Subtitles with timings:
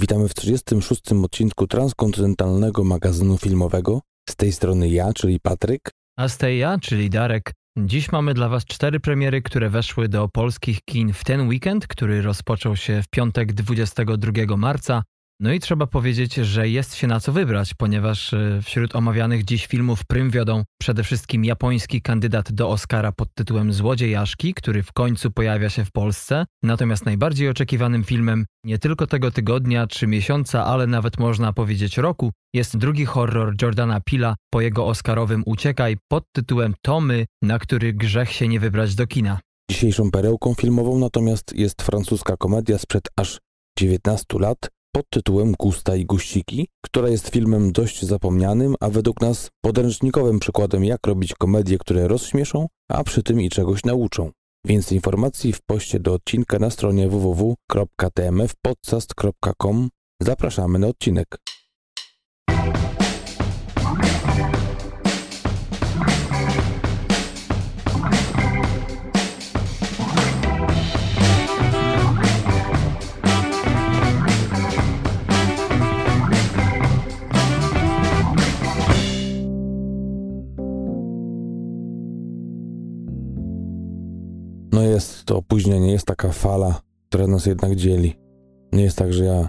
[0.00, 1.02] Witamy w 36.
[1.24, 4.00] odcinku transkontynentalnego magazynu filmowego.
[4.30, 5.90] Z tej strony ja, czyli Patryk.
[6.18, 7.52] A z tej ja, czyli Darek.
[7.78, 12.22] Dziś mamy dla Was cztery premiery, które weszły do polskich kin w ten weekend, który
[12.22, 15.02] rozpoczął się w piątek 22 marca.
[15.44, 19.66] No i trzeba powiedzieć, że jest się na co wybrać, ponieważ e, wśród omawianych dziś
[19.66, 25.30] filmów prym wiodą przede wszystkim japoński kandydat do Oscara pod tytułem Złodziejaszki, który w końcu
[25.30, 26.44] pojawia się w Polsce.
[26.62, 32.32] Natomiast najbardziej oczekiwanym filmem nie tylko tego tygodnia czy miesiąca, ale nawet można powiedzieć roku,
[32.54, 38.32] jest drugi horror Jordana Pila po jego Oscarowym Uciekaj pod tytułem Tomy, na który grzech
[38.32, 39.40] się nie wybrać do kina.
[39.70, 43.38] Dzisiejszą perełką filmową natomiast jest francuska komedia sprzed aż
[43.78, 49.50] 19 lat pod tytułem Gusta i Guściki, która jest filmem dość zapomnianym, a według nas
[49.60, 54.30] podręcznikowym przykładem jak robić komedie, które rozśmieszą, a przy tym i czegoś nauczą.
[54.66, 59.88] Więcej informacji w poście do odcinka na stronie www.tmfpodcast.com.
[60.22, 61.26] Zapraszamy na odcinek.
[84.74, 88.14] No jest to opóźnienie, jest taka fala, która nas jednak dzieli.
[88.72, 89.48] Nie jest tak, że ja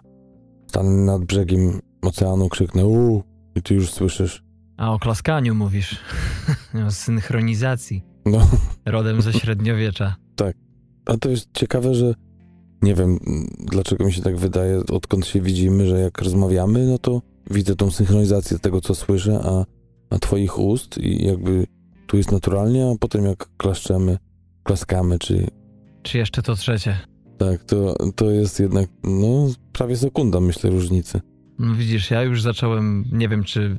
[0.67, 3.23] stanę nad brzegiem oceanu, krzyknę uuu
[3.55, 4.43] i ty już słyszysz.
[4.77, 5.99] A o klaskaniu mówisz.
[6.87, 8.03] o synchronizacji.
[8.25, 8.47] No,
[8.85, 10.15] Rodem ze średniowiecza.
[11.05, 12.13] a to jest ciekawe, że
[12.81, 13.19] nie wiem,
[13.59, 17.91] dlaczego mi się tak wydaje, odkąd się widzimy, że jak rozmawiamy, no to widzę tą
[17.91, 19.65] synchronizację tego, co słyszę, a,
[20.09, 21.67] a twoich ust i jakby
[22.07, 24.17] tu jest naturalnie, a potem jak klaszczemy,
[24.65, 25.47] klaskamy, czy
[26.03, 26.97] Czy jeszcze to trzecie?
[27.37, 31.21] tak, to, to jest jednak, no, prawie sekunda, myślę, różnicy.
[31.59, 33.77] No widzisz, ja już zacząłem, nie wiem czy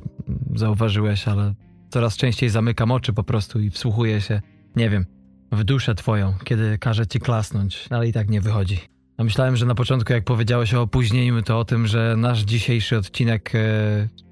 [0.55, 1.53] zauważyłeś, ale
[1.89, 4.41] coraz częściej zamykam oczy po prostu i wsłuchuję się,
[4.75, 5.05] nie wiem,
[5.51, 8.79] w duszę twoją, kiedy każę ci klasnąć, ale i tak nie wychodzi.
[9.17, 12.97] A myślałem, że na początku, jak powiedziałeś o opóźnieniu, to o tym, że nasz dzisiejszy
[12.97, 13.59] odcinek e,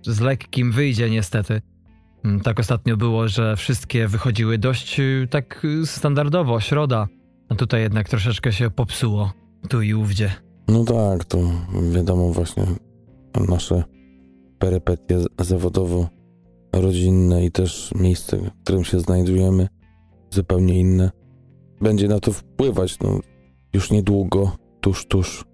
[0.02, 1.62] z lekkim wyjdzie niestety.
[2.26, 7.08] Mm, Tak ostatnio było, że wszystkie wychodziły dość e, tak e, standardowo, środa.
[7.50, 9.32] A tutaj jednak troszeczkę się popsuło,
[9.70, 10.32] tu i ówdzie.
[10.68, 11.38] No tak, to
[11.92, 12.64] wiadomo właśnie
[13.50, 13.84] nasze
[14.60, 19.68] perypetie zawodowo-rodzinne i też miejsce, w którym się znajdujemy,
[20.32, 21.12] zupełnie inne.
[21.82, 23.20] Będzie na to wpływać, no
[23.74, 25.46] już niedługo, tuż, tuż.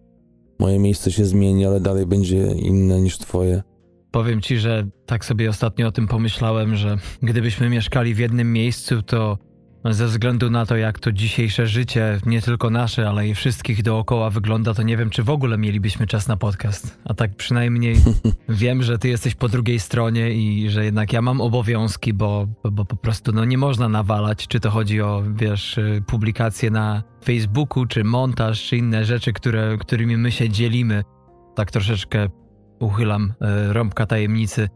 [0.59, 3.63] Moje miejsce się zmieni, ale dalej będzie inne niż twoje.
[4.11, 9.01] Powiem ci, że tak sobie ostatnio o tym pomyślałem, że gdybyśmy mieszkali w jednym miejscu,
[9.01, 9.37] to
[9.85, 14.29] ze względu na to, jak to dzisiejsze życie, nie tylko nasze, ale i wszystkich dookoła
[14.29, 16.97] wygląda, to nie wiem, czy w ogóle mielibyśmy czas na podcast.
[17.05, 17.95] A tak przynajmniej
[18.49, 22.85] wiem, że ty jesteś po drugiej stronie i że jednak ja mam obowiązki, bo, bo,
[22.85, 27.85] po prostu no, nie można nawalać, czy to chodzi o, wiesz, y, publikacje na Facebooku,
[27.85, 31.03] czy montaż, czy inne rzeczy, które, którymi my się dzielimy.
[31.55, 32.29] Tak troszeczkę
[32.81, 34.69] uchylam e, rąbka tajemnicy,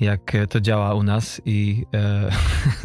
[0.00, 2.30] jak e, to działa u nas i e,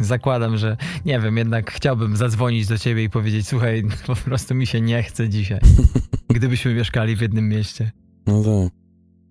[0.00, 4.66] zakładam, że nie wiem, jednak chciałbym zadzwonić do ciebie i powiedzieć, słuchaj, po prostu mi
[4.66, 5.60] się nie chce dzisiaj,
[6.36, 7.90] gdybyśmy mieszkali w jednym mieście.
[8.26, 8.72] No tak.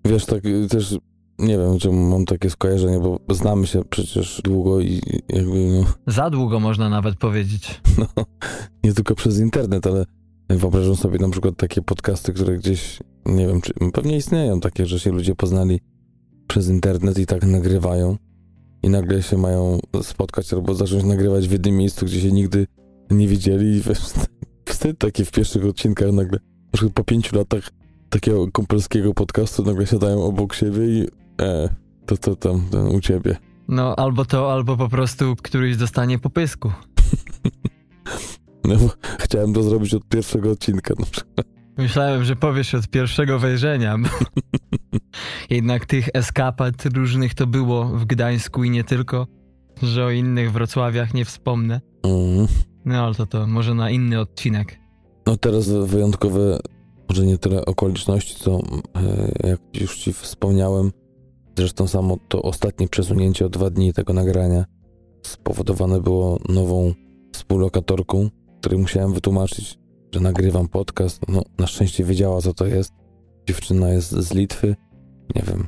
[0.05, 0.97] Wiesz, tak y, też
[1.39, 6.29] nie wiem, czemu mam takie skojarzenie, bo znamy się przecież długo i jakby, no, Za
[6.29, 7.81] długo można nawet powiedzieć.
[7.97, 8.25] no
[8.84, 10.05] nie tylko przez internet, ale
[10.50, 15.00] wyobrażam sobie na przykład takie podcasty, które gdzieś, nie wiem, czy pewnie istnieją takie, że
[15.00, 15.79] się ludzie poznali
[16.47, 18.17] przez internet i tak nagrywają
[18.84, 22.67] i nagle się mają spotkać albo zacząć nagrywać w jednym miejscu, gdzie się nigdy
[23.11, 24.00] nie widzieli i wiesz,
[24.66, 27.69] wstyd taki w pierwszych odcinkach nagle, na przykład po pięciu latach
[28.09, 31.07] takiego kumpelskiego podcastu nagle siadają obok siebie i
[31.41, 31.69] e,
[32.05, 33.38] to to tam ten, u ciebie.
[33.67, 36.72] No, albo to, albo po prostu któryś dostanie po pysku.
[38.68, 38.76] No
[39.20, 41.48] chciałem to zrobić od pierwszego odcinka na przykład.
[41.78, 43.98] Myślałem, że powiesz od pierwszego wejrzenia.
[43.98, 44.09] bo
[45.56, 49.28] Jednak tych eskapat różnych to było w Gdańsku i nie tylko,
[49.82, 51.82] że o innych Wrocławiach nie wspomnę.
[52.03, 52.47] Mhm.
[52.85, 54.79] No ale to to może na inny odcinek.
[55.28, 56.59] No teraz wyjątkowe,
[57.09, 58.59] może nie tyle okoliczności, co
[59.41, 60.91] e, jak już ci wspomniałem,
[61.58, 64.66] zresztą samo to ostatnie przesunięcie o dwa dni tego nagrania
[65.23, 66.94] spowodowane było nową
[67.34, 68.29] współlokatorką,
[68.66, 69.79] której musiałem wytłumaczyć,
[70.14, 71.22] że nagrywam podcast.
[71.28, 72.94] No na szczęście wiedziała co to jest.
[73.47, 74.76] Dziewczyna jest z Litwy.
[75.35, 75.67] Nie wiem,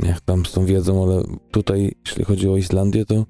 [0.00, 3.26] jak tam z tą wiedzą, ale tutaj, jeśli chodzi o Islandię, to,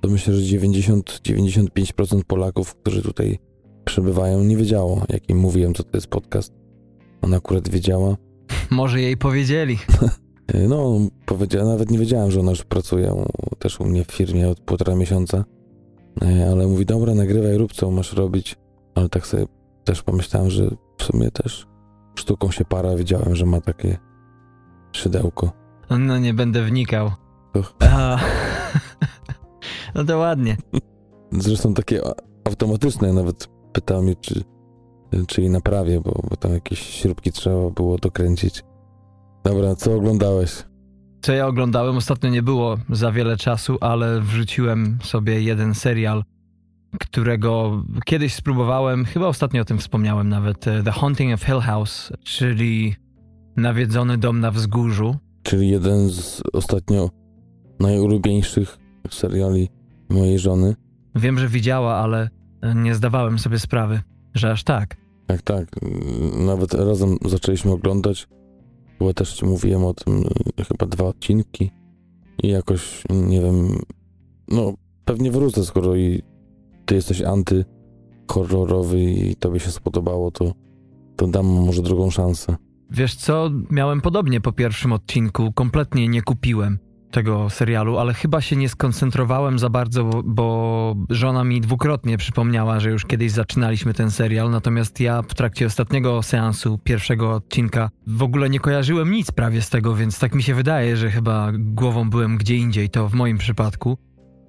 [0.00, 3.38] to myślę, że 90-95% Polaków, którzy tutaj
[3.84, 6.52] przebywają, nie wiedziało, jak im mówiłem, co to jest podcast.
[7.22, 8.16] Ona akurat wiedziała.
[8.70, 9.78] Może jej powiedzieli.
[10.68, 13.24] No, powiedziała, nawet nie wiedziałem, że ona już pracuje
[13.58, 15.44] też u mnie w firmie od półtora miesiąca.
[16.22, 18.56] E, ale mówi, dobra, nagrywaj, rób co masz robić.
[18.94, 19.46] Ale tak sobie
[19.84, 21.66] też pomyślałem, że w sumie też
[22.14, 23.98] sztuką się para, wiedziałem, że ma takie
[24.92, 25.52] szydełko.
[25.90, 27.10] No nie będę wnikał.
[29.94, 30.56] no to ładnie.
[31.32, 32.00] Zresztą takie
[32.44, 34.44] automatyczne, nawet pytał mnie, czy,
[35.26, 38.64] czy naprawię, bo, bo tam jakieś śrubki trzeba było dokręcić.
[39.44, 40.64] Dobra, co oglądałeś?
[41.22, 46.24] Co ja oglądałem, ostatnio nie było za wiele czasu, ale wrzuciłem sobie jeden serial,
[47.00, 52.12] którego kiedyś spróbowałem, chyba ostatnio o tym wspomniałem nawet, e, The Haunting of Hill House,
[52.24, 52.96] czyli
[53.56, 55.16] Nawiedzony dom na wzgórzu.
[55.42, 57.10] Czyli jeden z ostatnio
[57.80, 58.78] najulubieńszych
[59.10, 59.68] seriali
[60.08, 60.76] mojej żony.
[61.14, 62.28] Wiem, że widziała, ale
[62.74, 64.00] nie zdawałem sobie sprawy,
[64.34, 64.96] że aż tak.
[65.26, 65.68] Tak, tak.
[66.38, 68.28] Nawet razem zaczęliśmy oglądać.
[69.00, 70.24] Chyba też mówiłem o tym,
[70.58, 71.70] e, chyba dwa odcinki.
[72.42, 73.78] I jakoś, nie wiem,
[74.48, 74.74] no
[75.04, 76.22] pewnie wrócę, skoro i
[76.86, 80.52] ty jesteś anty-horrorowy i tobie się spodobało, to,
[81.16, 82.56] to dam może drugą szansę.
[82.90, 86.78] Wiesz co, miałem podobnie po pierwszym odcinku, kompletnie nie kupiłem
[87.10, 92.90] tego serialu, ale chyba się nie skoncentrowałem za bardzo, bo, żona mi dwukrotnie przypomniała, że
[92.90, 98.50] już kiedyś zaczynaliśmy ten serial, natomiast ja w trakcie ostatniego seansu, pierwszego odcinka, w ogóle
[98.50, 102.36] nie kojarzyłem nic prawie z tego, więc tak mi się wydaje, że chyba głową byłem
[102.36, 103.98] gdzie indziej, to w moim przypadku.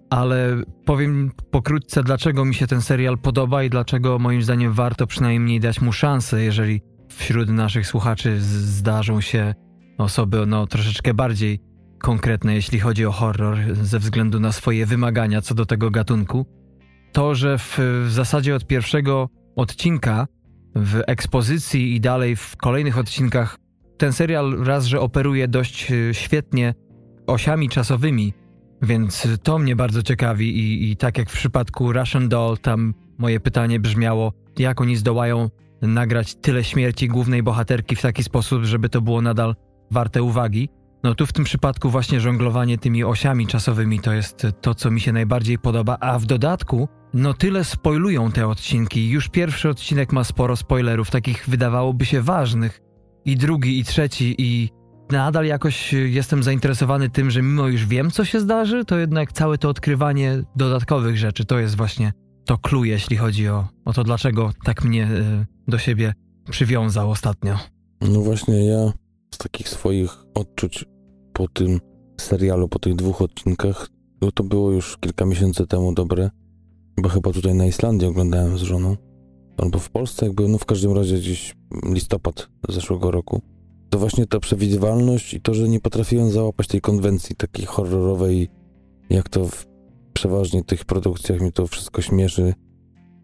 [0.09, 5.59] Ale powiem pokrótce, dlaczego mi się ten serial podoba i dlaczego moim zdaniem warto przynajmniej
[5.59, 9.53] dać mu szansę, jeżeli wśród naszych słuchaczy zdarzą się
[9.97, 11.70] osoby no, troszeczkę bardziej
[12.01, 16.45] konkretne, jeśli chodzi o horror, ze względu na swoje wymagania co do tego gatunku,
[17.11, 20.27] to, że w, w zasadzie od pierwszego odcinka
[20.75, 23.57] w ekspozycji i dalej w kolejnych odcinkach
[23.97, 26.73] ten serial raz, że operuje dość e, świetnie
[27.27, 28.33] osiami czasowymi,
[28.81, 33.39] więc to mnie bardzo ciekawi i, i tak jak w przypadku Russian Doll, tam moje
[33.39, 35.49] pytanie brzmiało, jak oni zdołają
[35.81, 39.55] nagrać tyle śmierci głównej bohaterki w taki sposób, żeby to było nadal
[39.91, 40.69] warte uwagi.
[41.03, 45.01] No tu w tym przypadku właśnie żonglowanie tymi osiami czasowymi to jest to, co mi
[45.01, 49.09] się najbardziej podoba, a w dodatku no tyle spoilują te odcinki.
[49.09, 52.81] Już pierwszy odcinek ma sporo spoilerów, takich wydawałoby się ważnych.
[53.25, 54.69] I drugi, i trzeci, i
[55.11, 59.57] nadal jakoś jestem zainteresowany tym, że mimo już wiem, co się zdarzy, to jednak całe
[59.57, 62.11] to odkrywanie dodatkowych rzeczy to jest właśnie
[62.45, 66.13] to clue, jeśli chodzi o, o to, dlaczego tak mnie y, do siebie
[66.49, 67.57] przywiązał ostatnio.
[68.01, 68.93] No właśnie, ja
[69.33, 70.85] z takich swoich odczuć
[71.41, 71.79] po tym
[72.19, 73.89] serialu, po tych dwóch odcinkach,
[74.21, 76.29] no to było już kilka miesięcy temu dobre,
[76.97, 78.97] bo chyba tutaj na Islandii oglądałem z żoną,
[79.57, 81.55] albo w Polsce, jakby, no w każdym razie gdzieś
[81.85, 83.41] listopad zeszłego roku.
[83.89, 88.49] To właśnie ta przewidywalność i to, że nie potrafiłem załapać tej konwencji takiej horrorowej,
[89.09, 89.65] jak to w
[90.13, 92.53] przeważnie tych produkcjach mi to wszystko śmieszy.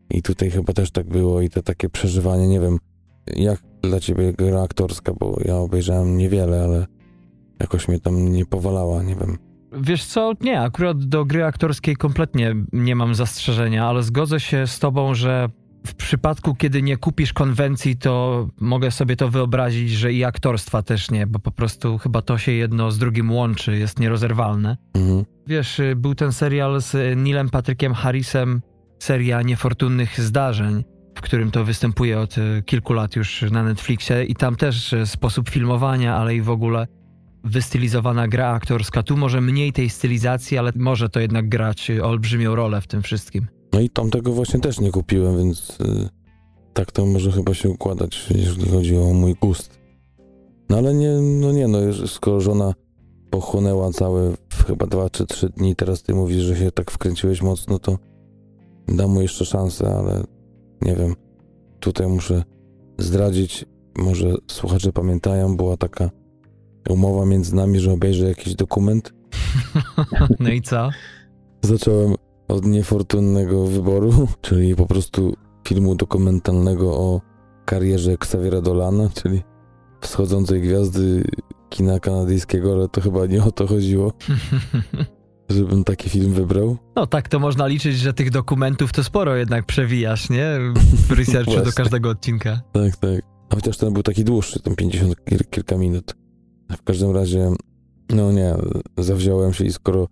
[0.10, 2.80] I tutaj chyba też tak było i to takie przeżywanie, nie wiem,
[3.36, 6.97] jak dla ciebie gra aktorska, bo ja obejrzałem niewiele, ale
[7.60, 9.38] jakoś mnie tam nie powalała, nie wiem.
[9.74, 14.80] Wiesz co, nie, akurat do gry aktorskiej kompletnie nie mam zastrzeżenia, ale zgodzę się z
[14.80, 15.50] tobą, że
[15.88, 21.12] w przypadku, kiedy nie kupisz konwencji, to mogę sobie to wyobrazić, że i aktorstwa też
[21.12, 24.78] nie, bo po prostu chyba to się jedno z drugim łączy, jest nierozerwalne.
[24.94, 25.26] Mhm.
[25.48, 28.62] Wiesz, y, był ten serial z Nilem Patrykiem Harrisem,
[29.00, 30.84] seria niefortunnych zdarzeń,
[31.16, 35.06] w którym to występuje od y, kilku lat już na Netflixie i tam też y,
[35.06, 36.88] sposób filmowania, ale i w ogóle
[37.44, 39.04] wystylizowana gra aktorska.
[39.04, 43.48] Tu może mniej tej stylizacji, ale może to jednak grać olbrzymią rolę w tym wszystkim.
[43.74, 46.10] No i tamtego właśnie też nie kupiłem, więc yy,
[46.74, 49.80] tak to może chyba się układać, jeżeli chodzi o mój gust.
[50.70, 52.74] No ale nie, no nie, no skoro żona
[53.30, 54.34] pochłonęła całe
[54.68, 57.98] chyba dwa czy trzy dni, teraz ty mówisz, że się tak wkręciłeś mocno, to
[58.88, 60.24] dam mu jeszcze szansę, ale
[60.82, 61.16] nie wiem.
[61.80, 62.44] Tutaj muszę
[62.98, 63.66] zdradzić,
[63.98, 66.10] może słuchacze pamiętają, była taka
[66.90, 69.14] umowa między nami, że obejrzę jakiś dokument.
[70.40, 70.90] No i co?
[71.62, 72.16] Zacząłem
[72.48, 75.34] od niefortunnego wyboru, czyli po prostu
[75.68, 77.22] filmu dokumentalnego o
[77.66, 79.42] karierze Xaviera Dolana, czyli
[80.02, 81.24] wschodzącej gwiazdy
[81.70, 84.14] kina kanadyjskiego, ale to chyba nie o to chodziło.
[85.50, 86.78] żebym taki film wybrał.
[86.96, 90.60] No tak to można liczyć, że tych dokumentów to sporo jednak przewijasz, nie?
[91.08, 92.62] W researchu do każdego odcinka.
[92.74, 93.22] Tak, tak.
[93.50, 95.16] A chociaż ten był taki dłuższy, tam 50
[95.50, 96.16] kilka minut.
[96.72, 97.52] W każdym razie,
[98.10, 98.56] no nie,
[98.98, 100.08] zawziąłem się i skoro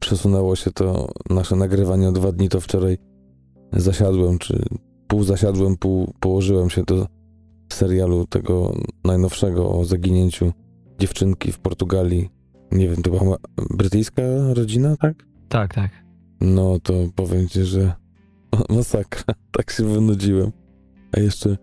[0.00, 2.98] przesunęło się to nasze nagrywanie o dwa dni, to wczoraj
[3.72, 4.62] zasiadłem, czy
[5.06, 7.06] pół zasiadłem, pół położyłem się do
[7.72, 8.74] serialu tego
[9.04, 10.52] najnowszego o zaginięciu
[10.98, 12.30] dziewczynki w Portugalii.
[12.72, 13.36] Nie wiem, to była
[13.70, 14.22] brytyjska
[14.54, 15.26] rodzina, tak?
[15.48, 15.90] Tak, tak.
[16.40, 17.92] No to powiem ci, że
[18.76, 19.34] masakra.
[19.52, 20.52] Tak się wynudziłem.
[21.12, 21.56] A jeszcze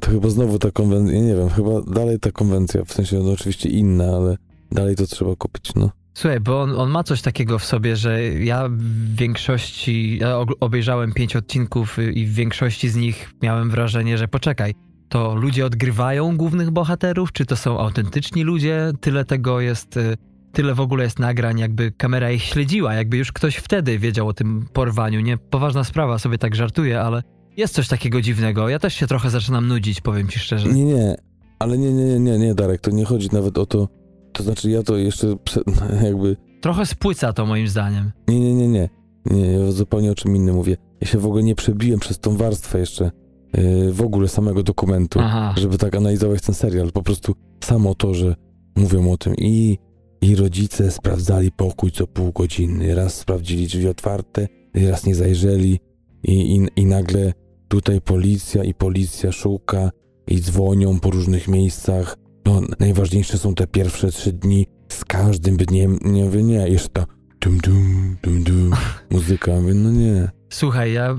[0.00, 3.68] to chyba znowu ta konwencja, nie wiem, chyba dalej ta konwencja, w sensie no oczywiście
[3.68, 4.36] inna, ale
[4.72, 5.90] dalej to trzeba kupić, no.
[6.14, 11.12] Słuchaj, bo on, on, ma coś takiego w sobie, że ja w większości, ja obejrzałem
[11.12, 14.74] pięć odcinków i w większości z nich miałem wrażenie, że poczekaj,
[15.08, 18.92] to ludzie odgrywają głównych bohaterów, czy to są autentyczni ludzie?
[19.00, 20.16] Tyle tego jest, y,
[20.52, 24.32] tyle w ogóle jest nagrań, jakby kamera ich śledziła, jakby już ktoś wtedy wiedział o
[24.32, 25.20] tym porwaniu.
[25.20, 27.22] Nie, poważna sprawa, sobie tak żartuję, ale
[27.56, 28.68] jest coś takiego dziwnego.
[28.68, 30.68] Ja też się trochę zaczynam nudzić, powiem ci szczerze.
[30.68, 31.14] Nie, nie,
[31.58, 33.88] ale nie, nie, nie, nie, Darek, to nie chodzi nawet o to,
[34.32, 35.36] to znaczy ja to jeszcze
[36.04, 36.36] jakby...
[36.60, 38.12] Trochę spłyca to moim zdaniem.
[38.28, 38.88] Nie, nie, nie, nie.
[39.26, 40.76] Nie, ja zupełnie o czym innym mówię.
[41.00, 43.10] Ja się w ogóle nie przebiłem przez tą warstwę jeszcze
[43.54, 45.54] yy, w ogóle samego dokumentu, Aha.
[45.56, 46.92] żeby tak analizować ten serial.
[46.92, 47.34] Po prostu
[47.64, 48.34] samo to, że
[48.76, 49.78] mówią o tym i,
[50.20, 52.94] i rodzice sprawdzali pokój co pół godziny.
[52.94, 55.80] Raz sprawdzili drzwi otwarte, raz nie zajrzeli
[56.22, 57.32] i, i, i nagle
[57.74, 59.90] tutaj policja i policja szuka
[60.26, 62.16] i dzwonią po różnych miejscach
[62.46, 65.98] no, najważniejsze są te pierwsze trzy dni z każdym dniem.
[66.04, 67.06] Nie nie, jeszcze ta
[67.40, 68.72] dum dum, dum dum,
[69.10, 69.60] muzyka.
[69.60, 70.30] Mówię, no nie.
[70.54, 71.14] Słuchaj, ja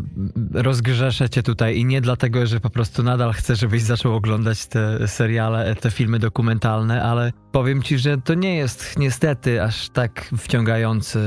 [0.53, 5.07] rozgrzeszę cię tutaj i nie dlatego, że po prostu nadal chcę, żebyś zaczął oglądać te
[5.07, 11.19] seriale, te filmy dokumentalne, ale powiem ci, że to nie jest niestety aż tak wciągający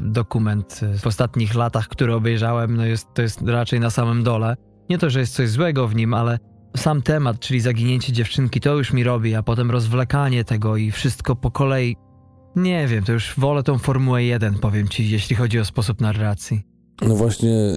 [0.00, 2.76] dokument w ostatnich latach, który obejrzałem.
[2.76, 4.56] No jest, to jest raczej na samym dole.
[4.90, 6.38] Nie to, że jest coś złego w nim, ale
[6.76, 11.36] sam temat, czyli zaginięcie dziewczynki, to już mi robi, a potem rozwlekanie tego i wszystko
[11.36, 11.96] po kolei.
[12.56, 16.71] Nie wiem, to już wolę tą Formułę 1, powiem ci, jeśli chodzi o sposób narracji.
[17.02, 17.76] No właśnie,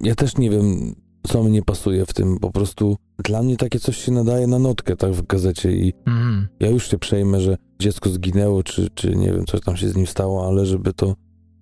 [0.00, 0.94] ja też nie wiem,
[1.26, 2.38] co mi nie pasuje w tym.
[2.38, 6.48] Po prostu dla mnie takie coś się nadaje na notkę, tak w gazecie i mhm.
[6.60, 9.96] ja już się przejmę, że dziecko zginęło, czy, czy nie wiem, co tam się z
[9.96, 11.16] nim stało, ale żeby to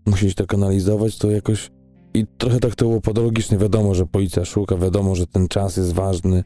[0.07, 1.71] musieć tak analizować, to jakoś
[2.15, 3.59] i trochę tak to było podologicznie.
[3.59, 6.45] Wiadomo, że policja szuka, wiadomo, że ten czas jest ważny,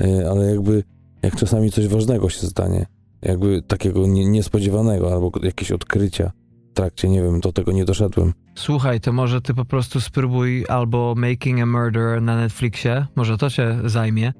[0.00, 0.84] e, ale jakby
[1.22, 2.86] jak czasami coś ważnego się stanie,
[3.22, 6.32] jakby takiego nie, niespodziewanego albo jakieś odkrycia
[6.78, 8.32] trakcie, nie wiem, do tego nie doszedłem.
[8.54, 13.50] Słuchaj, to może ty po prostu spróbuj albo Making a Murder na Netflixie, może to
[13.50, 14.32] cię zajmie,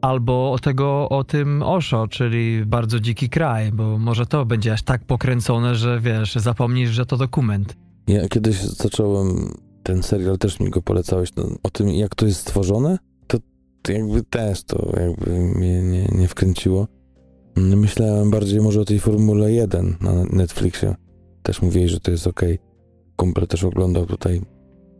[0.00, 4.82] albo o tego, o tym Osho, czyli Bardzo Dziki Kraj, bo może to będzie aż
[4.82, 7.76] tak pokręcone, że wiesz, zapomnisz, że to dokument.
[8.06, 12.40] Ja kiedyś zacząłem ten serial też mi go polecałeś, no, o tym jak to jest
[12.40, 13.38] stworzone, to,
[13.82, 16.86] to jakby też to jakby mnie nie, nie wkręciło.
[17.56, 20.94] Myślałem bardziej może o tej Formule 1 na Netflixie.
[21.42, 22.40] Też mówili, że to jest ok.
[23.16, 24.40] Kumpel też oglądał tutaj,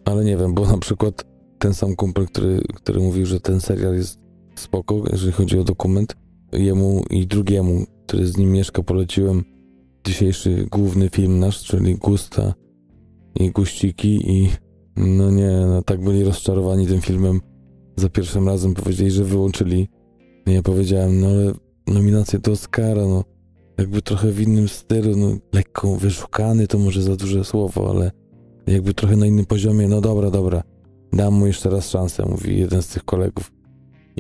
[0.05, 1.25] ale nie wiem, bo na przykład
[1.59, 4.19] ten sam kumpel, który, który mówił, że ten serial jest
[4.55, 6.17] spoko, jeżeli chodzi o dokument,
[6.53, 9.45] jemu i drugiemu, który z nim mieszka, poleciłem
[10.07, 12.55] dzisiejszy główny film nasz, czyli Gusta
[13.35, 14.51] i Guściki i
[14.97, 17.41] no nie, no tak byli rozczarowani tym filmem.
[17.97, 19.89] Za pierwszym razem powiedzieli, że wyłączyli.
[20.47, 21.53] Ja powiedziałem, no ale
[21.87, 23.25] nominację do Oscara, no
[23.79, 28.11] jakby trochę w innym stylu, no lekko wyszukany to może za duże słowo, ale
[28.67, 30.63] jakby trochę na innym poziomie, no dobra, dobra,
[31.13, 33.53] dam mu jeszcze raz szansę, mówi jeden z tych kolegów.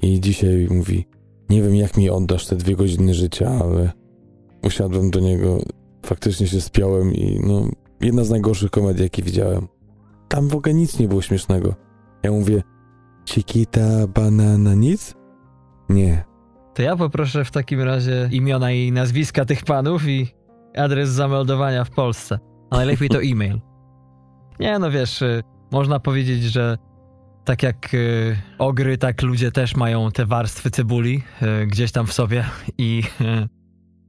[0.02, 1.06] I dzisiaj mówi,
[1.50, 3.92] nie wiem jak mi oddasz te dwie godziny życia, ale
[4.64, 5.59] usiadłem do niego,
[6.06, 7.68] faktycznie się spiałem i no
[8.00, 9.68] jedna z najgorszych komedii, jakie widziałem.
[10.28, 11.75] Tam w ogóle nic nie było śmiesznego.
[12.23, 12.62] Ja mówię,
[13.28, 15.14] Chiquita banana nic?
[15.88, 16.32] Nie.
[16.75, 20.26] To ja poproszę w takim razie imiona i nazwiska tych panów i
[20.76, 22.38] adres zameldowania w Polsce.
[22.71, 23.61] A najlepiej to e-mail.
[24.61, 26.76] Nie, no wiesz, y, można powiedzieć, że
[27.45, 31.23] tak jak y, ogry, tak ludzie też mają te warstwy cebuli
[31.62, 32.45] y, gdzieś tam w sobie
[32.79, 33.02] i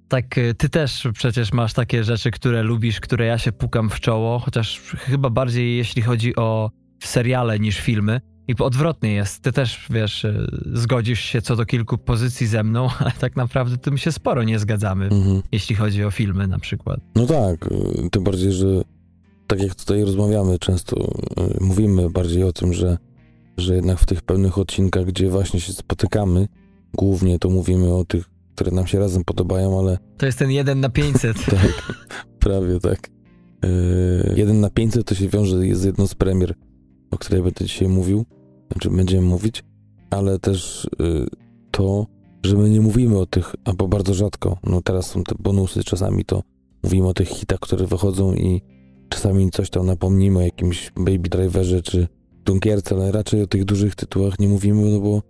[0.09, 4.39] tak ty też przecież masz takie rzeczy, które lubisz, które ja się pukam w czoło,
[4.39, 6.71] chociaż chyba bardziej jeśli chodzi o
[7.03, 8.21] seriale niż filmy.
[8.47, 9.41] I odwrotnie jest.
[9.41, 13.77] Ty też, wiesz, y, zgodzisz się co do kilku pozycji ze mną, ale tak naprawdę
[13.77, 15.41] tym się sporo nie zgadzamy, mhm.
[15.51, 16.99] jeśli chodzi o filmy na przykład.
[17.15, 17.67] No tak,
[18.05, 18.67] y, tym bardziej, że
[19.47, 21.11] tak jak tutaj rozmawiamy, często
[21.61, 22.97] mówimy bardziej o tym, że,
[23.57, 26.47] że jednak w tych pewnych odcinkach, gdzie właśnie się spotykamy,
[26.93, 29.97] głównie to mówimy o tych które nam się razem podobają, ale...
[30.17, 31.45] To jest ten jeden na 500.
[31.45, 31.95] tak,
[32.39, 33.09] prawie tak.
[34.35, 36.53] Jeden na 500 to się wiąże z jedną z premier,
[37.13, 38.25] o której będę dzisiaj mówił,
[38.71, 39.63] znaczy będziemy mówić,
[40.09, 41.27] ale też yy,
[41.71, 42.05] to,
[42.45, 46.25] że my nie mówimy o tych, albo bardzo rzadko, no teraz są te bonusy, czasami
[46.25, 46.43] to
[46.83, 48.61] mówimy o tych hitach, które wychodzą i
[49.09, 52.07] czasami coś tam napomnimy o jakimś Baby Driverze czy
[52.45, 55.21] Dunkierce, ale raczej o tych dużych tytułach nie mówimy, no bo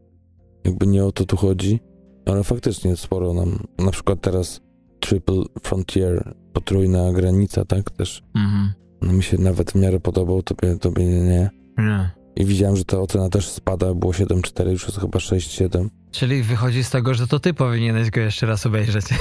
[0.66, 1.80] jakby nie o to tu chodzi.
[2.25, 4.62] Ale faktycznie sporo nam, na przykład teraz
[5.00, 8.74] Triple Frontier, potrójna granica, tak, też Mhm.
[9.02, 12.12] no, mi się nawet w miarę podobał, tobie, tobie nie, nie.
[12.36, 15.89] I widziałem, że ta ocena też spada, było 7,4, już jest chyba 6,7.
[16.12, 19.06] Czyli wychodzi z tego, że to ty powinieneś go jeszcze raz obejrzeć.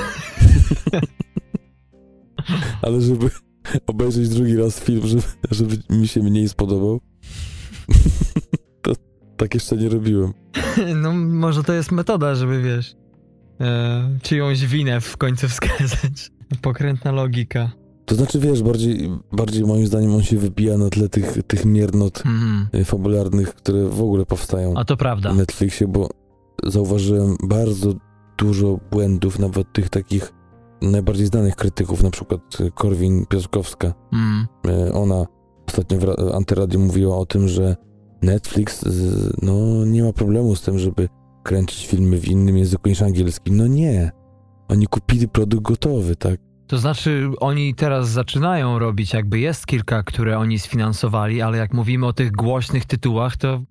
[2.82, 3.30] Ale żeby
[3.86, 7.00] obejrzeć drugi raz film, żeby, żeby mi się mniej spodobał,
[8.82, 8.92] to
[9.36, 10.32] tak jeszcze nie robiłem.
[10.96, 12.94] No może to jest metoda, żeby wiesz,
[13.60, 16.30] e, czyjąś winę w końcu wskazać.
[16.62, 17.81] Pokrętna logika.
[18.04, 22.22] To znaczy, wiesz, bardziej, bardziej moim zdaniem on się wybija na tle tych, tych miernot
[22.74, 25.32] y, fabularnych, które w ogóle powstają A to prawda.
[25.32, 26.08] w Netflixie, bo
[26.66, 27.92] zauważyłem bardzo
[28.38, 30.32] dużo błędów, nawet tych takich
[30.82, 33.92] najbardziej znanych krytyków, na przykład y, Korwin Piotrkowska.
[34.12, 34.46] Mm.
[34.88, 35.26] Y, Ona
[35.68, 37.76] ostatnio w ra- Antyradiu mówiła o tym, że
[38.22, 38.84] Netflix
[39.42, 41.08] no, nie ma problemu z tym, żeby
[41.42, 43.52] kręcić filmy w innym języku niż angielski.
[43.52, 44.12] No nie.
[44.68, 46.40] Oni kupili produkt gotowy, tak?
[46.72, 52.06] To znaczy, oni teraz zaczynają robić, jakby jest kilka, które oni sfinansowali, ale jak mówimy
[52.06, 53.62] o tych głośnych tytułach, to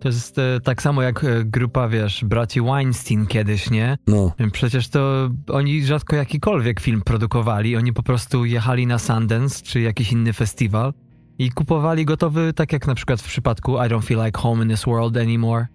[0.00, 3.98] to jest e, tak samo jak e, grupa, wiesz, braci Weinstein kiedyś, nie?
[4.06, 9.80] No, Przecież to oni rzadko jakikolwiek film produkowali, oni po prostu jechali na Sundance czy
[9.80, 10.92] jakiś inny festiwal
[11.38, 14.70] i kupowali gotowy, tak jak na przykład w przypadku I Don't Feel Like Home in
[14.70, 15.66] This World Anymore,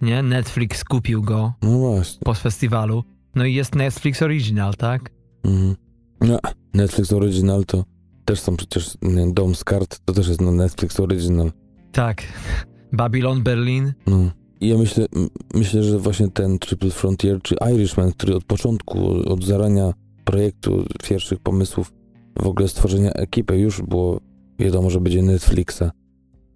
[0.00, 0.22] nie?
[0.22, 3.04] Netflix kupił go no po festiwalu,
[3.34, 5.10] no i jest Netflix Original, tak?
[5.44, 5.87] Mhm.
[6.20, 6.38] No,
[6.74, 7.84] Netflix Original to
[8.24, 11.52] też są przecież nie, Dom z kart, to też jest na Netflix Original.
[11.92, 12.22] Tak.
[12.92, 13.92] Babylon Berlin.
[14.06, 14.30] No.
[14.60, 15.06] I ja myślę,
[15.54, 19.92] myślę, że właśnie ten Triple Frontier czy Irishman, który od początku, od zarania
[20.24, 21.92] projektu, pierwszych pomysłów,
[22.38, 24.20] w ogóle stworzenia ekipy już było
[24.58, 25.82] wiadomo, że będzie Netflixa.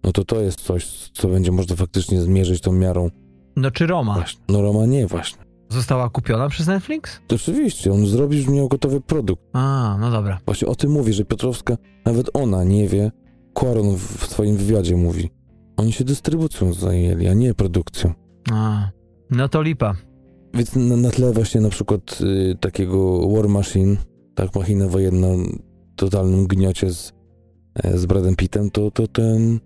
[0.04, 3.10] No to to jest coś, co będzie można faktycznie zmierzyć tą miarą.
[3.56, 4.40] No czy Roma Właśnie.
[4.48, 5.42] No Roma nie właśnie.
[5.72, 7.20] Została kupiona przez Netflix?
[7.26, 9.42] To oczywiście, on zrobił, miał gotowy produkt.
[9.52, 10.38] A, no dobra.
[10.46, 13.10] Właśnie o tym mówi, że Piotrowska, nawet ona nie wie,
[13.54, 15.30] Quaron w, swoim wywiadzie mówi.
[15.76, 18.12] Oni się dystrybucją zajęli, a nie produkcją.
[18.50, 18.88] A,
[19.30, 19.94] no to lipa.
[20.54, 23.96] Więc na, na tle właśnie na przykład y, takiego War Machine,
[24.34, 25.28] tak, machina wojenna
[25.96, 27.12] totalnym gniocie z,
[27.74, 29.60] e, z Bradem Pittem, to, to ten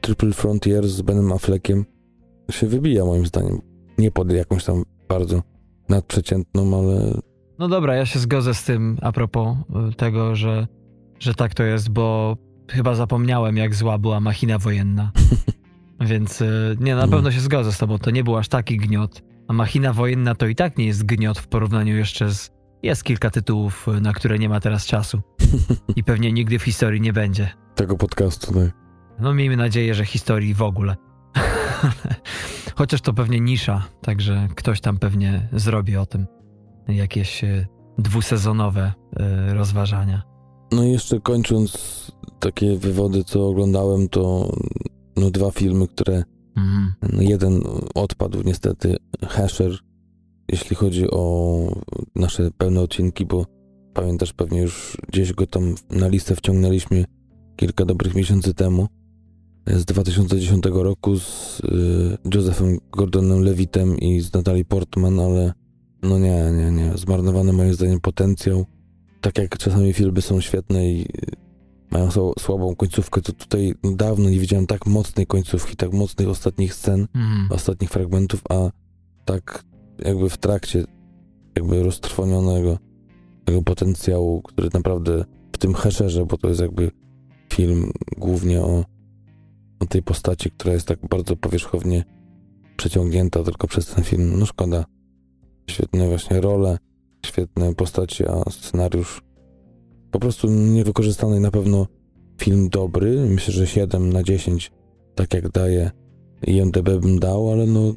[0.00, 1.84] Triple Frontier z Benem Affleckiem
[2.50, 3.60] się wybija moim zdaniem.
[3.98, 5.42] Nie pod jakąś tam bardzo
[5.88, 7.20] nadprzeciętną, ale
[7.58, 9.56] No dobra, ja się zgodzę z tym a propos
[9.90, 10.66] y, tego, że,
[11.18, 12.36] że tak to jest, bo
[12.70, 15.12] chyba zapomniałem, jak zła była machina wojenna.
[16.00, 17.12] Więc y, nie, na No.
[17.12, 19.22] pewno się zgodzę z tobą, to nie był aż taki gniot.
[19.48, 22.50] A machina wojenna to i tak nie jest gniot w porównaniu jeszcze z...
[22.82, 25.20] Jest kilka tytułów, y, na które nie ma teraz czasu.
[25.96, 27.50] I pewnie nigdy w historii nie będzie.
[27.74, 28.70] tego podcastu, tak.
[29.20, 30.96] No miejmy nadzieję, że historii w ogóle.
[32.74, 36.26] Chociaż to pewnie nisza, także ktoś tam pewnie zrobi o tym
[36.88, 37.66] jakieś e,
[37.98, 40.22] dwusezonowe e, rozważania.
[40.72, 44.52] No i jeszcze kończąc takie wywody, co oglądałem, to
[45.16, 46.22] no dwa filmy, które
[46.56, 46.94] Mhm.
[47.12, 47.62] no jeden
[47.94, 48.96] odpadł niestety,
[49.28, 49.78] Hasher,
[50.48, 51.56] jeśli chodzi o
[52.14, 53.46] nasze pełne odcinki, bo
[53.94, 57.04] pamiętasz pewnie już gdzieś go tam na listę wciągnęliśmy
[57.56, 58.86] kilka dobrych miesięcy temu.
[59.66, 65.52] Z 2010 roku z y, Josephem Gordonem Levitem i z Natalie Portman, ale
[66.02, 66.92] no nie, nie, nie.
[66.98, 68.66] Zmarnowany moim zdaniem potencjał.
[69.20, 71.06] Tak jak czasami filmy są świetne i y,
[71.90, 76.74] mają sła- słabą końcówkę, to tutaj dawno nie widziałem tak mocnej końcówki, tak mocnych ostatnich
[76.74, 77.48] scen, Mhm.
[77.52, 78.70] ostatnich fragmentów, a
[79.24, 79.64] tak
[80.04, 80.84] jakby w trakcie
[81.56, 82.78] jakby roztrwonionego
[83.44, 86.90] tego potencjału, który naprawdę w tym heszerze, bo to jest jakby
[87.52, 88.84] film głównie o
[89.88, 92.04] tej postaci, która jest tak bardzo powierzchownie
[92.76, 94.38] przeciągnięta tylko przez ten film.
[94.38, 94.84] No szkoda.
[95.70, 96.78] Świetne właśnie role,
[97.26, 99.22] świetne postaci, a scenariusz
[100.10, 101.40] po prostu niewykorzystany.
[101.40, 101.86] Na pewno
[102.40, 103.26] film dobry.
[103.26, 104.72] Myślę, że 7 na 10,
[105.14, 105.90] tak jak daje
[106.46, 107.94] IMDB bym dał, ale no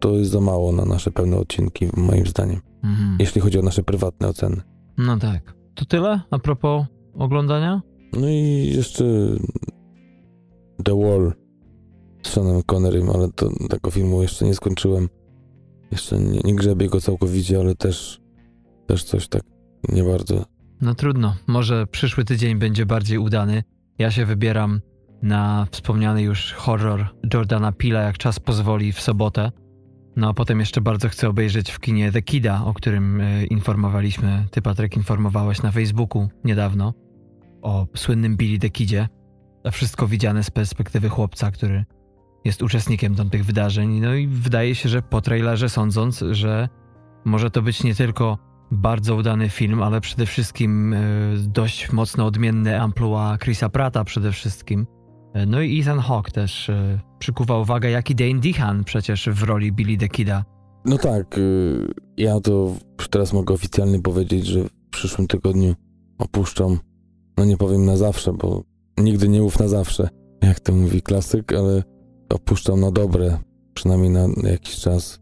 [0.00, 2.60] to jest za mało na nasze pełne odcinki, moim zdaniem.
[2.84, 3.16] Mhm.
[3.20, 4.62] Jeśli chodzi o nasze prywatne oceny.
[4.98, 5.54] No tak.
[5.74, 7.82] To tyle a propos oglądania?
[8.12, 9.04] No i jeszcze
[10.82, 11.32] The Wall
[12.22, 15.08] z Seanem Connerym, ale to, tego filmu jeszcze nie skończyłem.
[15.90, 18.20] Jeszcze nie, nie grzebię go całkowicie, ale też,
[18.86, 19.42] też coś tak
[19.88, 20.44] nie bardzo.
[20.80, 21.36] No trudno.
[21.46, 23.62] Może przyszły tydzień będzie bardziej udany.
[23.98, 24.80] Ja się wybieram
[25.22, 29.52] na wspomniany już horror Jordana Pila, jak czas pozwoli, w sobotę.
[30.16, 34.46] No a potem jeszcze bardzo chcę obejrzeć w kinie The Kida, o którym e, informowaliśmy.
[34.50, 36.94] Ty, Patryk, informowałeś na Facebooku niedawno
[37.62, 39.08] o słynnym Billy The Kidzie.
[39.72, 41.84] Wszystko widziane z perspektywy chłopca, który
[42.44, 44.00] jest uczestnikiem tamtych wydarzeń.
[44.00, 46.68] No i wydaje się, że po trailerze sądząc, że
[47.24, 48.38] może to być nie tylko
[48.70, 51.00] bardzo udany film, ale przede wszystkim e,
[51.36, 54.86] dość mocno odmienny amplua Chrisa Prata przede wszystkim.
[55.34, 59.42] E, no i Ethan Hawke też e, przykuwa uwagę, jak i Dane Dehan przecież w
[59.42, 60.44] roli Billy the Kida.
[60.84, 62.74] No tak, y, ja to
[63.10, 65.74] teraz mogę oficjalnie powiedzieć, że w przyszłym tygodniu
[66.18, 66.78] opuszczam,
[67.38, 68.62] no nie powiem na zawsze, bo
[68.98, 70.08] nigdy nie mów na zawsze,
[70.42, 71.82] jak to mówi klasyk, ale
[72.28, 73.38] opuszczam na dobre,
[73.74, 75.20] przynajmniej na jakiś czas.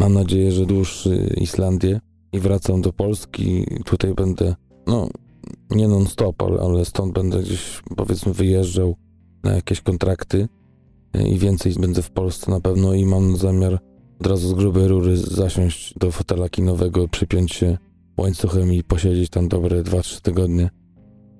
[0.00, 2.00] Mam nadzieję, że dłuższy Islandię
[2.32, 3.66] i wracam do Polski.
[3.84, 4.54] Tutaj będę,
[4.86, 5.08] no
[5.70, 8.96] nie non-stop, ale, ale stąd będę gdzieś powiedzmy wyjeżdżał
[9.42, 10.48] na jakieś kontrakty
[11.26, 13.78] i więcej będę w Polsce na pewno i mam zamiar
[14.20, 17.78] od razu z grubej rury zasiąść do fotela kinowego, przypiąć się
[18.16, 20.70] łańcuchem i posiedzieć tam dobre 2-3 tygodnie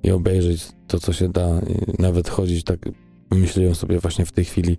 [0.05, 1.61] i obejrzeć to, co się da.
[1.61, 2.79] I nawet chodzić tak,
[3.31, 4.77] myślę sobie właśnie w tej chwili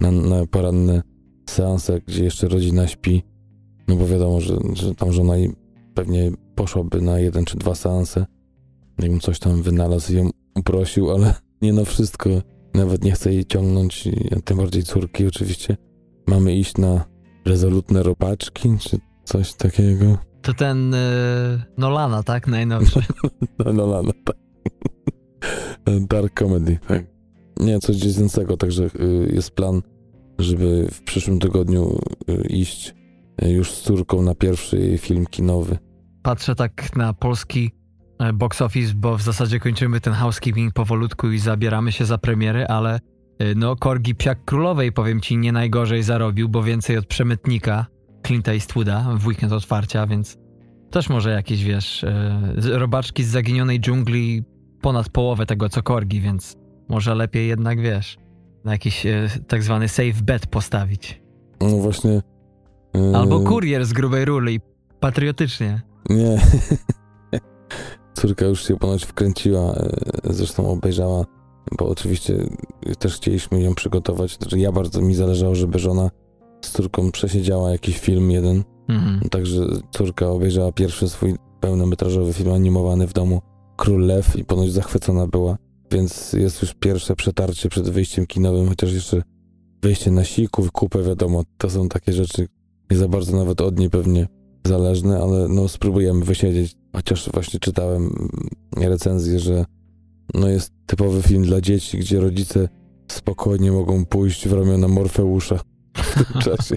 [0.00, 1.02] na, na poranne
[1.50, 3.22] seanse, gdzie jeszcze rodzina śpi,
[3.88, 5.34] no bo wiadomo, że, że tam żona
[5.94, 8.26] pewnie poszłaby na jeden czy dwa seanse,
[8.98, 12.30] jakbym coś tam wynalazł i ją uprosił, ale nie na wszystko.
[12.74, 14.08] Nawet nie chcę jej ciągnąć,
[14.44, 15.76] tym bardziej córki oczywiście.
[16.26, 17.04] Mamy iść na
[17.44, 20.18] rezolutne robaczki, czy coś takiego.
[20.42, 22.46] To ten yy, Nolana, tak?
[22.46, 23.00] Najnowszy.
[23.58, 24.41] no, Nolana, tak.
[26.10, 27.12] Dark comedy, tak.
[27.60, 29.82] Nie, coś dziecięcego, także y, jest plan,
[30.38, 31.98] żeby w przyszłym tygodniu
[32.28, 32.94] y, iść
[33.44, 35.78] y, już z córką na pierwszy film kinowy.
[36.22, 37.70] Patrzę tak na polski
[38.18, 42.66] e, box office, bo w zasadzie kończymy ten housekeeping powolutku i zabieramy się za premiery,
[42.66, 43.00] ale
[43.56, 47.86] no Korgi Psiak Królowej powiem ci nie najgorzej zarobił, bo więcej od Przemytnika
[48.22, 50.38] Clint'a Eastwooda w weekend otwarcia, więc
[50.90, 52.04] też może jakieś, wiesz,
[52.72, 54.44] robaczki z zaginionej dżungli
[54.82, 56.56] ponad połowę tego co Korgi, więc
[56.88, 58.16] może lepiej jednak, wiesz,
[58.64, 61.22] na jakiś e, tak zwany safe bet postawić.
[61.60, 62.22] No właśnie.
[62.96, 63.16] E...
[63.16, 64.60] Albo kurier z grubej ruli,
[65.00, 65.82] patriotycznie.
[66.10, 66.40] Nie.
[68.14, 69.90] Córka już się ponoć wkręciła, e,
[70.24, 71.24] zresztą obejrzała,
[71.78, 72.34] bo oczywiście
[72.98, 74.36] też chcieliśmy ją przygotować.
[74.36, 76.10] Znaczy ja bardzo mi zależało, żeby żona
[76.60, 78.64] z córką przesiedziała jakiś film jeden.
[78.88, 79.20] Mhm.
[79.30, 83.42] Także córka obejrzała pierwszy swój pełnometrażowy film animowany w domu
[83.82, 85.58] Król Lew i ponoć zachwycona była
[85.92, 89.22] więc jest już pierwsze przetarcie przed wyjściem kinowym, chociaż jeszcze
[89.82, 92.48] wyjście na siku, kupę, wiadomo, to są takie rzeczy
[92.90, 94.26] nie za bardzo nawet od niej pewnie
[94.66, 98.28] zależne, ale no spróbujemy wysiedzieć, chociaż właśnie czytałem
[98.76, 99.64] recenzję, że
[100.34, 102.68] no jest typowy film dla dzieci, gdzie rodzice
[103.12, 105.60] spokojnie mogą pójść w ramiona Morfeusza
[105.96, 106.76] w tym czasie.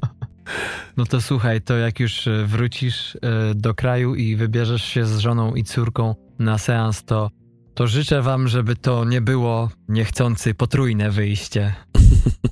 [0.97, 5.17] No to słuchaj, to jak już e, wrócisz e, do kraju i wybierzesz się z
[5.17, 7.29] żoną i córką na seans, to
[7.73, 11.73] to życzę wam, żeby to nie było niechcący potrójne wyjście.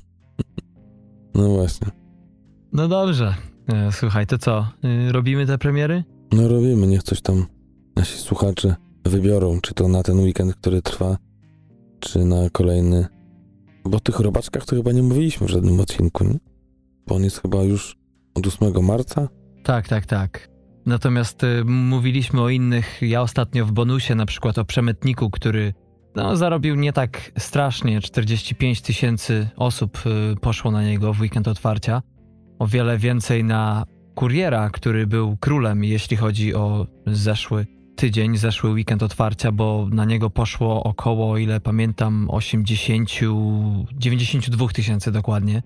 [1.36, 1.88] No właśnie.
[2.72, 3.34] No dobrze.
[3.68, 4.66] E, słuchaj, to co?
[5.10, 6.04] Robimy te premiery?
[6.32, 7.46] No robimy, niech coś tam
[7.96, 11.16] nasi słuchacze wybiorą, czy to na ten weekend, który trwa,
[12.00, 13.06] czy na kolejny.
[13.84, 16.38] Bo o tych robaczkach to chyba nie mówiliśmy w żadnym odcinku, nie?
[17.06, 17.96] Bo on jest chyba już
[18.34, 19.28] od 8 marca?
[19.62, 20.48] Tak, tak, tak.
[20.86, 25.74] Natomiast y, mówiliśmy o innych, ja ostatnio w bonusie na przykład o przemytniku, który
[26.14, 32.02] no, zarobił nie tak strasznie, 45 tysięcy osób y, poszło na niego w weekend otwarcia.
[32.58, 39.02] O wiele więcej na kuriera, który był królem, jeśli chodzi o zeszły tydzień, zeszły weekend
[39.02, 43.10] otwarcia, bo na niego poszło około, ile pamiętam, 80,
[43.92, 45.62] 92 tysięcy dokładnie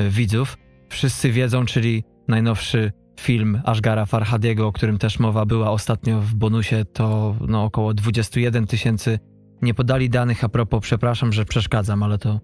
[0.00, 0.56] y, widzów.
[0.90, 6.84] Wszyscy wiedzą, czyli najnowszy film Ashgara Farhadiego, o którym też mowa była ostatnio w bonusie,
[6.92, 9.18] to no, około 21 tysięcy.
[9.62, 12.40] Nie podali danych a propos, przepraszam, że przeszkadzam, ale to,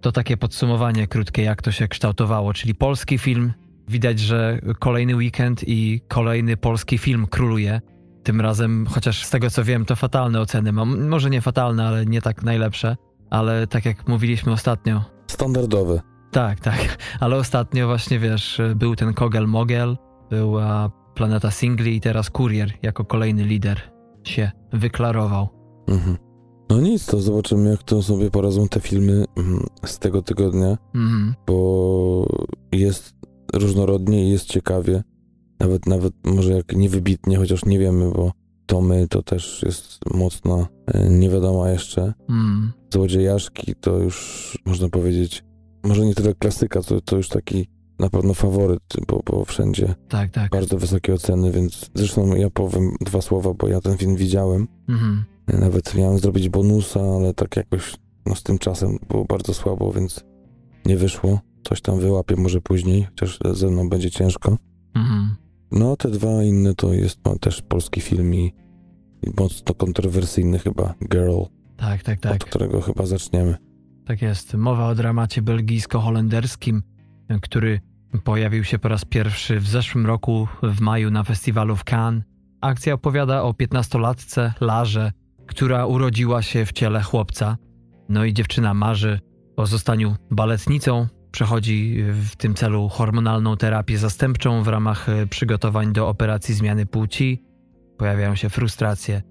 [0.00, 2.52] to takie podsumowanie krótkie, jak to się kształtowało.
[2.52, 3.52] Czyli polski film,
[3.88, 7.80] widać, że kolejny weekend i kolejny polski film króluje.
[8.22, 10.72] Tym razem, chociaż z tego co wiem, to fatalne oceny.
[10.72, 12.96] Może nie fatalne, ale nie tak najlepsze.
[13.30, 15.04] Ale tak jak mówiliśmy ostatnio.
[15.26, 16.00] Standardowy.
[16.30, 16.98] Tak, tak.
[17.20, 19.96] Ale ostatnio właśnie wiesz, był ten Kogel Mogel,
[20.30, 23.80] była Planeta Singli i teraz Kurier jako kolejny lider
[24.24, 25.48] się wyklarował.
[25.88, 26.16] Mhm.
[26.70, 31.34] No nic, to zobaczymy jak to sobie poradzą te filmy mm, z tego tygodnia, mhm.
[31.46, 32.26] bo
[32.72, 33.14] jest
[33.54, 35.02] różnorodnie i jest ciekawie.
[35.60, 38.32] Nawet, nawet może jak niewybitnie, chociaż nie wiemy, bo
[38.66, 42.14] Tomy to też jest mocno e, nie wiadomo jeszcze.
[42.28, 42.72] Mm.
[42.92, 45.44] Złodziejaszki to już można powiedzieć,
[45.88, 50.30] może nie tyle klasyka, to, to już taki na pewno faworyt, bo, bo wszędzie tak,
[50.30, 50.50] tak.
[50.50, 54.68] bardzo wysokie oceny, więc zresztą ja powiem dwa słowa, bo ja ten film widziałem.
[54.88, 55.24] Mhm.
[55.60, 57.96] Nawet miałem zrobić bonusa, ale tak jakoś
[58.26, 60.24] no, z tym czasem było bardzo słabo, więc
[60.86, 61.40] nie wyszło.
[61.68, 64.56] Coś tam wyłapię może później, chociaż ze mną będzie ciężko.
[64.94, 65.36] Mhm.
[65.70, 68.52] No, te dwa inne to jest no, też polski film i,
[69.22, 71.42] i mocno kontrowersyjny chyba Girl,
[71.76, 72.44] Tak, tak, od tak.
[72.44, 73.67] którego chyba zaczniemy.
[74.08, 74.54] Tak jest.
[74.54, 76.82] Mowa o dramacie belgijsko-holenderskim,
[77.42, 77.80] który
[78.24, 82.24] pojawił się po raz pierwszy w zeszłym roku w maju na festiwalu w Cannes.
[82.60, 85.12] Akcja opowiada o 15-latce Larze,
[85.46, 87.56] która urodziła się w ciele chłopca.
[88.08, 89.20] No i dziewczyna marzy
[89.56, 91.06] o zostaniu baletnicą.
[91.30, 97.42] Przechodzi w tym celu hormonalną terapię zastępczą w ramach e, przygotowań do operacji zmiany płci.
[97.98, 99.22] Pojawiają się frustracje,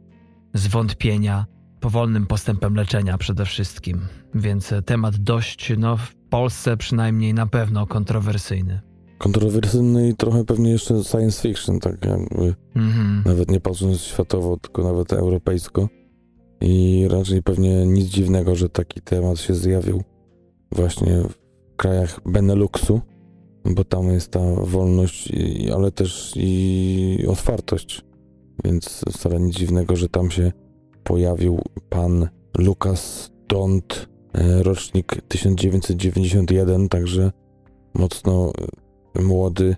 [0.53, 1.45] zwątpienia,
[1.79, 4.01] powolnym postępem leczenia przede wszystkim.
[4.35, 8.81] Więc e, temat dość, no w Polsce przynajmniej na pewno kontrowersyjny.
[9.17, 13.23] Kontrowersyjny i trochę pewnie jeszcze science fiction, tak jakby Mhm.
[13.25, 15.89] nawet nie patrząc światowo, tylko nawet europejsko.
[16.61, 20.03] I raczej pewnie nic dziwnego, że taki temat się zjawił
[20.71, 23.01] właśnie w krajach Beneluxu,
[23.65, 25.31] bo tam jest ta wolność,
[25.75, 28.01] ale też i otwartość.
[28.63, 30.51] Więc wcale nic dziwnego, że tam się
[31.07, 37.31] pojawił pan Lucas Dont, e, rocznik 1991, także
[37.93, 38.51] mocno
[39.15, 39.75] e, młody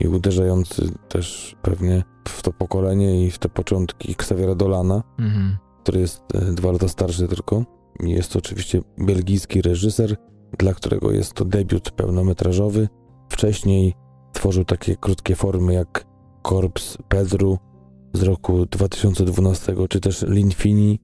[0.00, 5.56] i uderzający też pewnie w to pokolenie i w te początki Xaviera Dolana, Mhm.
[5.82, 7.64] który jest e, dwa lata starszy tylko.
[8.00, 10.16] Jest to oczywiście belgijski reżyser,
[10.58, 12.88] dla którego jest to debiut pełnometrażowy.
[13.28, 13.94] Wcześniej
[14.32, 16.06] tworzył takie krótkie formy jak
[16.42, 17.58] Korps Pedru
[18.18, 21.00] z roku 2012, czy też Linfini,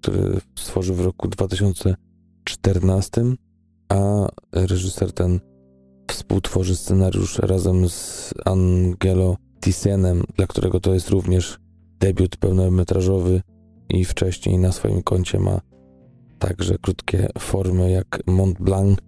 [0.00, 3.24] który stworzył w roku 2014,
[3.88, 5.40] a reżyser ten
[6.10, 11.58] współtworzy scenariusz razem z Angelo Thyssienem, dla którego to jest również
[12.00, 13.42] debiut pełnometrażowy
[13.88, 15.60] i wcześniej na swoim koncie ma
[16.38, 18.98] także krótkie formy jak Mont Blanc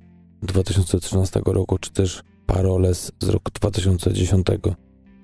[0.42, 4.46] 2013 roku, czy też Paroles z roku 2010.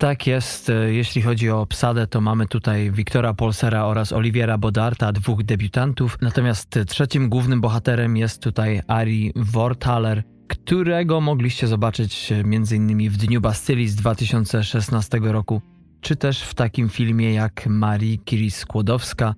[0.03, 0.71] Tak jest.
[0.71, 6.19] E, Jeśli chodzi o obsadę, to mamy tutaj Wiktora Polsera oraz Oliviera Bodarta, dwóch debiutantów.
[6.21, 13.11] Natomiast trzecim głównym bohaterem jest tutaj Ari Worthaler, którego mogliście zobaczyć m.in.
[13.11, 15.63] w Dniu Bastylii z 2016 roku,
[16.01, 19.35] czy też w takim filmie jak Marii Curie-Skłodowska,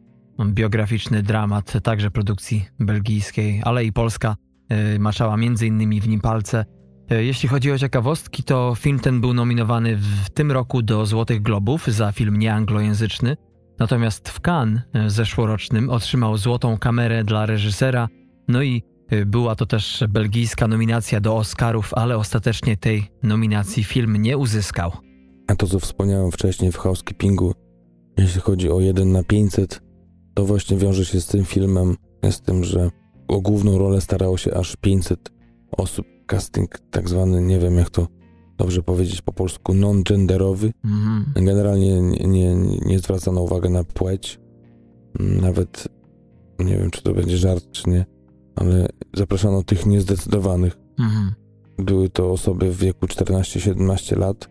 [0.47, 4.37] biograficzny dramat, także produkcji belgijskiej, ale i polska,
[4.69, 6.01] e, maczała m.in.
[6.01, 6.65] w nim palce.
[7.11, 11.43] E, Jeśli chodzi o ciekawostki, to film ten był nominowany w tym roku do Złotych
[11.43, 13.37] Globów za film nieanglojęzyczny,
[13.79, 18.09] natomiast w Cannes e, zeszłorocznym otrzymał Złotą Kamerę dla reżysera,
[18.49, 24.17] no i e, była to też belgijska nominacja do Oscarów, ale ostatecznie tej nominacji film
[24.17, 24.93] nie uzyskał.
[25.47, 27.55] A to, co wspomniałem wcześniej w housekeepingu,
[28.19, 29.83] jeśli chodzi o 1 na 500,
[30.35, 31.97] to właśnie wiąże się z tym filmem,
[32.31, 32.91] z tym, że
[33.29, 35.31] o główną rolę starało się aż 500
[35.77, 36.14] osób.
[36.27, 38.07] Casting tak zwany, nie wiem jak to
[38.59, 40.73] dobrze powiedzieć po polsku, non-genderowy.
[40.85, 41.45] Mhm.
[41.47, 42.55] Generalnie nie, nie,
[42.87, 44.41] nie zwracano uwagi na płeć.
[45.19, 45.89] Nawet
[46.59, 48.07] nie wiem, czy to będzie żart, czy nie,
[48.57, 50.79] ale zapraszano tych niezdecydowanych.
[50.99, 51.35] Mhm.
[51.79, 54.49] Były to osoby w wieku 14-17 lat,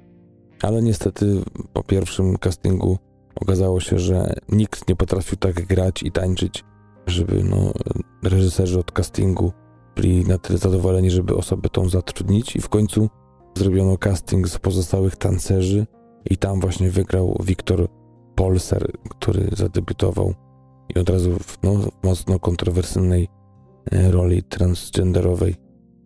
[0.62, 1.42] ale niestety
[1.74, 2.98] po pierwszym castingu
[3.36, 6.64] okazało się, że nikt nie potrafił tak grać i tańczyć,
[7.08, 7.74] żeby no,
[8.24, 9.52] reżyserzy od castingu
[9.96, 13.10] byli na tyle zadowoleni, żeby osobę tą zatrudnić i w końcu
[13.58, 15.88] zrobiono casting z pozostałych tancerzy
[16.30, 17.88] i tam właśnie wygrał Wiktor
[18.36, 20.34] Polser, który zadebiutował
[20.96, 23.28] i od razu w no, mocno kontrowersyjnej
[23.92, 25.56] e, roli transgenderowej.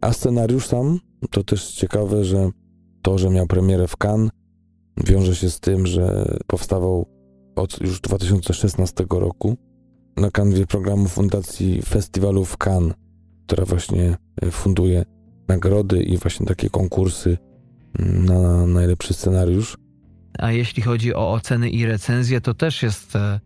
[0.02, 1.00] A scenariusz sam
[1.32, 2.50] to też ciekawe, że
[3.02, 4.32] to, że miał premierę w Cannes,
[5.06, 7.06] wiąże się z tym, że powstawał
[7.56, 9.56] od już 2016 roku
[10.17, 12.93] na kanwie programu Fundacji Festiwalu w Cannes,
[13.47, 15.03] która właśnie e, funduje
[15.47, 17.38] nagrody i właśnie takie konkursy
[17.99, 19.77] mm, na najlepszy scenariusz.
[20.39, 23.39] A jeśli chodzi o oceny i recenzje, to też jest e,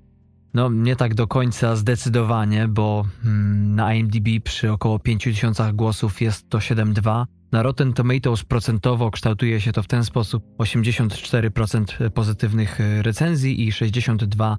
[0.54, 6.50] no nie tak do końca zdecydowanie, bo mm, na IMDb przy około 5000 głosów jest
[6.50, 7.26] to 7,2.
[7.52, 13.72] Na Rotten Tomatoes procentowo kształtuje się to w ten sposób: 84% pozytywnych e, recenzji i
[13.72, 14.56] 62%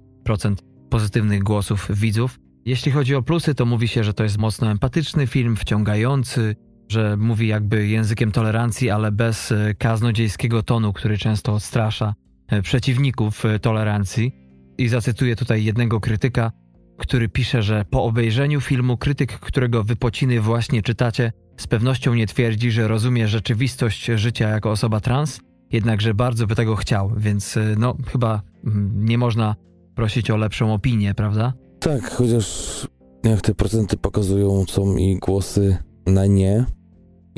[0.90, 2.38] pozytywnych głosów widzów.
[2.64, 6.56] Jeśli chodzi o plusy, to mówi się, że to jest mocno empatyczny film, wciągający,
[6.88, 12.14] że mówi jakby językiem tolerancji, ale bez e, kaznodziejskiego tonu, który często odstrasza
[12.48, 14.32] e, przeciwników e, tolerancji.
[14.78, 16.52] I zacytuję tutaj jednego krytyka,
[16.98, 22.70] który pisze, że po obejrzeniu filmu krytyk, którego wypociny właśnie czytacie, z pewnością nie twierdzi,
[22.70, 28.42] że rozumie rzeczywistość życia jako osoba trans, jednakże bardzo by tego chciał, więc no chyba
[28.64, 29.56] mm, nie można
[29.94, 31.52] prosić o lepszą opinię, prawda?
[31.82, 32.88] Tak, chociaż
[33.24, 36.64] jak te procenty pokazują, są i głosy na nie.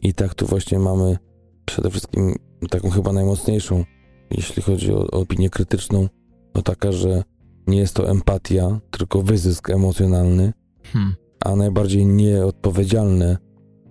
[0.03, 1.19] I tak tu właśnie mamy
[1.65, 2.35] przede wszystkim
[2.71, 3.85] taką chyba najmocniejszą
[4.31, 6.09] jeśli chodzi o, o opinię krytyczną,
[6.53, 7.23] to taka, że
[7.67, 10.53] nie jest to empatia, tylko wyzysk emocjonalny,
[10.83, 11.15] hmm.
[11.45, 13.37] a najbardziej nieodpowiedzialne,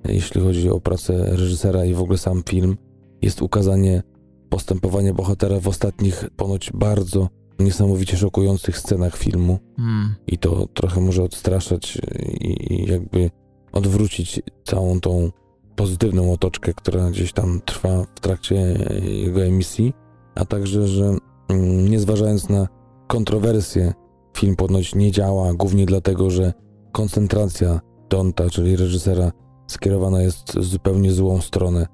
[0.08, 2.78] jeśli chodzi o pracę reżysera i w ogóle sam film,
[3.22, 4.04] jest ukazanie
[4.50, 7.30] postępowania bohatera w ostatnich, ponoć bardzo
[7.64, 9.60] niesamowicie szokujących scenach filmu.
[9.78, 10.16] Hmm.
[10.28, 11.98] I to trochę może odstraszać
[12.42, 13.30] i, i jakby
[13.72, 15.32] odwrócić całą tą
[15.76, 18.56] pozytywną otoczkę, która gdzieś tam trwa w trakcie
[19.02, 19.94] jego emisji,
[20.36, 21.16] a także, że
[21.50, 22.68] mm, nie zważając na
[23.08, 23.94] kontrowersje,
[24.38, 26.54] film ponoć nie działa, głównie dlatego, że
[26.92, 29.32] koncentracja Donta, czyli reżysera,
[29.68, 31.88] skierowana jest w zupełnie złą stronę.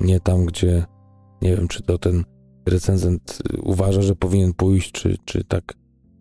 [0.00, 0.84] Nie tam, gdzie
[1.42, 2.24] nie wiem, czy to ten
[2.66, 5.74] recenzent uważa, że powinien pójść, czy, czy tak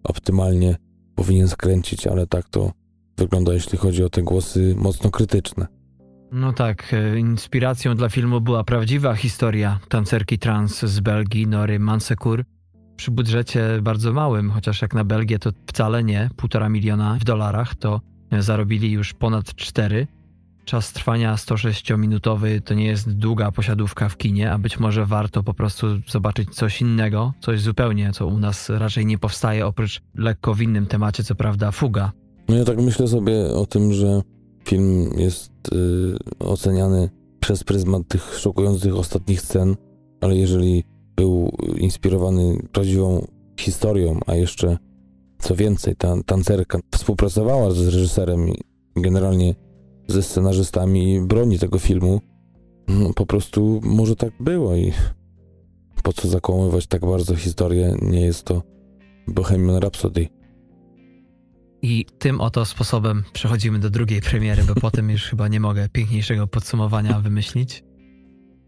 [0.03, 0.75] optymalnie
[1.15, 2.71] powinien skręcić, ale tak to
[3.17, 5.67] wygląda, jeśli chodzi o te głosy mocno krytyczne.
[6.31, 12.45] No tak, e, inspiracją dla filmu była prawdziwa historia tancerki trans z Belgii, Nory Mansekur.
[12.95, 17.75] Przy budżecie bardzo małym, chociaż jak na Belgię to wcale nie, półtora miliona w dolarach,
[17.75, 18.01] to
[18.39, 20.08] zarobili już ponad cztery.
[20.65, 25.54] Czas trwania 106-minutowy to nie jest długa posiadówka w kinie, a być może warto po
[25.54, 30.62] prostu zobaczyć coś innego, coś zupełnie, co u nas raczej nie powstaje, oprócz lekko w
[30.62, 32.12] innym temacie, co prawda, fuga.
[32.49, 34.21] No ja tak myślę sobie o tym, że
[34.65, 39.75] film jest y, oceniany przez pryzmat tych szokujących ostatnich scen,
[40.21, 40.84] ale jeżeli
[41.15, 43.28] był inspirowany prawdziwą
[43.60, 44.78] historią, a jeszcze
[45.39, 48.56] co więcej, ta tancerka współpracowała z reżyserem i
[48.95, 49.56] generalnie
[50.08, 52.22] ze scenarzystami broni tego filmu,
[52.88, 54.94] no, po prostu może tak było i
[56.04, 58.63] po co zakłamywać tak bardzo historię, nie jest to
[59.28, 60.28] Bohemian Rhapsody.
[61.82, 66.48] I tym oto sposobem przechodzimy do drugiej premiery, bo potem już chyba nie mogę piękniejszego
[66.48, 67.84] podsumowania wymyślić.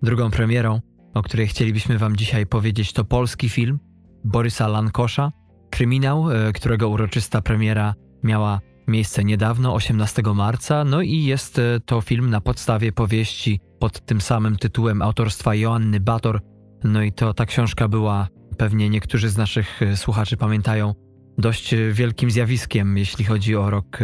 [0.02, 0.82] Drugą premierą,
[1.14, 3.80] o której chcielibyśmy Wam dzisiaj powiedzieć, to polski film
[4.24, 5.32] Borysa Lankosza,
[5.70, 10.84] kryminał, e, którego uroczysta premiera miała miejsce niedawno, 18 marca.
[10.84, 16.00] No i jest e, to film na podstawie powieści pod tym samym tytułem autorstwa Joanny
[16.00, 16.42] Bator.
[16.84, 20.94] No i to ta książka była, pewnie niektórzy z naszych e, słuchaczy pamiętają,
[21.38, 24.00] dość wielkim zjawiskiem, jeśli chodzi o rok,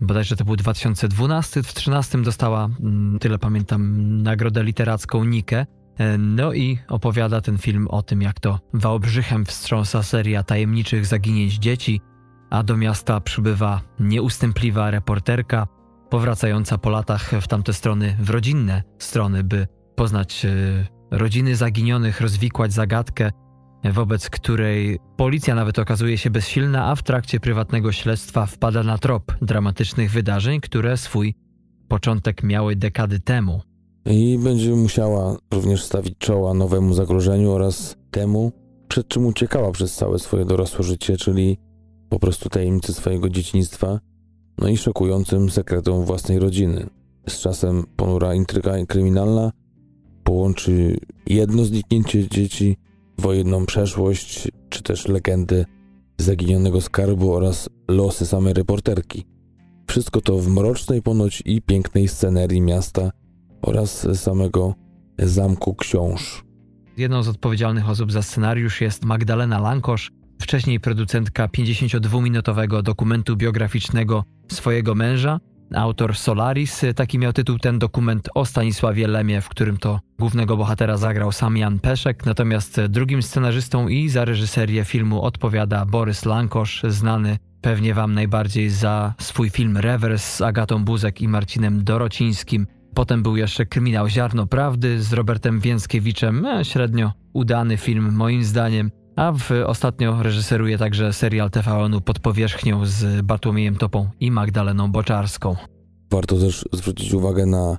[0.00, 5.66] bodajże to był 2012, w 2013 dostała, mm, tyle pamiętam, nagrodę literacką Nikę.
[5.98, 11.54] E, no i opowiada ten film o tym, jak to Wałbrzychem wstrząsa seria tajemniczych zaginięć
[11.54, 12.00] dzieci,
[12.50, 15.66] a do miasta przybywa nieustępliwa reporterka,
[16.10, 22.72] powracająca po latach w tamte strony, w rodzinne strony, by poznać y, rodziny zaginionych, rozwikłać
[22.72, 23.30] zagadkę,
[23.92, 29.32] wobec której policja nawet okazuje się bezsilna, a w trakcie prywatnego śledztwa wpada na trop
[29.42, 31.34] dramatycznych wydarzeń, które swój
[31.88, 33.60] początek miały dekady temu.
[34.06, 38.52] I będzie musiała również stawić czoła nowemu zagrożeniu oraz temu,
[38.88, 41.58] przed czym uciekała przez całe swoje dorosłe życie, czyli
[42.14, 44.00] po prostu tajemnicy swojego dzieciństwa,
[44.58, 46.86] no i szokującym sekretom własnej rodziny.
[47.28, 49.52] Z czasem ponura intryga kryminalna
[50.24, 50.96] połączy
[51.26, 52.76] jedno zniknięcie dzieci
[53.18, 55.64] wojenną przeszłość, czy też legendy
[56.18, 59.26] zaginionego skarbu oraz losy samej reporterki.
[59.86, 63.10] Wszystko to w mrocznej ponoć i pięknej scenerii miasta
[63.62, 64.74] oraz samego
[65.18, 66.44] zamku książ.
[66.96, 74.94] Jedną z odpowiedzialnych osób za scenariusz jest Magdalena Lankosz, wcześniej producentka 52-minutowego dokumentu biograficznego swojego
[74.94, 75.40] męża,
[75.74, 80.96] Autor Solaris, taki miał tytuł ten dokument o Stanisławie Lemie, w którym to głównego bohatera
[80.96, 87.38] zagrał sam Jan Peszek, natomiast drugim scenarzystą i za reżyserię filmu odpowiada Borys Lankosz, znany
[87.60, 92.66] pewnie wam najbardziej za swój film Rewers z Agatą Buzek i Marcinem Dorocińskim.
[92.94, 98.90] Potem był jeszcze Kryminał Ziarno Prawdy z Robertem Więckiewiczem, e, średnio udany film moim zdaniem.
[99.16, 105.56] A w, ostatnio reżyseruje także serial TVN-u pod powierzchnią z Bartłomiejem Topą i Magdaleną Boczarską.
[106.10, 107.78] Warto też zwrócić uwagę na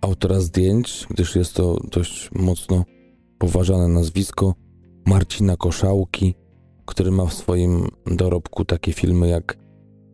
[0.00, 2.84] autora zdjęć, gdyż jest to dość mocno
[3.38, 4.54] poważane nazwisko
[5.06, 6.34] Marcina Koszałki,
[6.86, 9.56] który ma w swoim dorobku takie filmy jak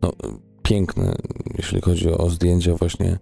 [0.01, 0.11] no,
[0.63, 1.15] piękne,
[1.57, 3.19] jeśli chodzi o zdjęcia właśnie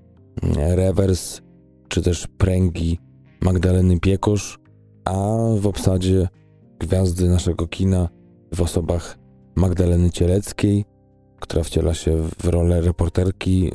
[0.53, 1.41] Rewers,
[1.87, 2.99] czy też Pręgi
[3.41, 4.59] Magdaleny Piekosz,
[5.05, 6.27] a w obsadzie
[6.79, 8.09] gwiazdy naszego kina
[8.53, 9.17] w osobach
[9.55, 10.85] Magdaleny Cieleckiej,
[11.39, 13.71] która wciela się w rolę reporterki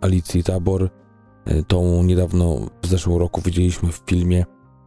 [0.00, 0.90] Alicji Tabor.
[1.44, 4.44] E, tą niedawno w zeszłym roku widzieliśmy w filmie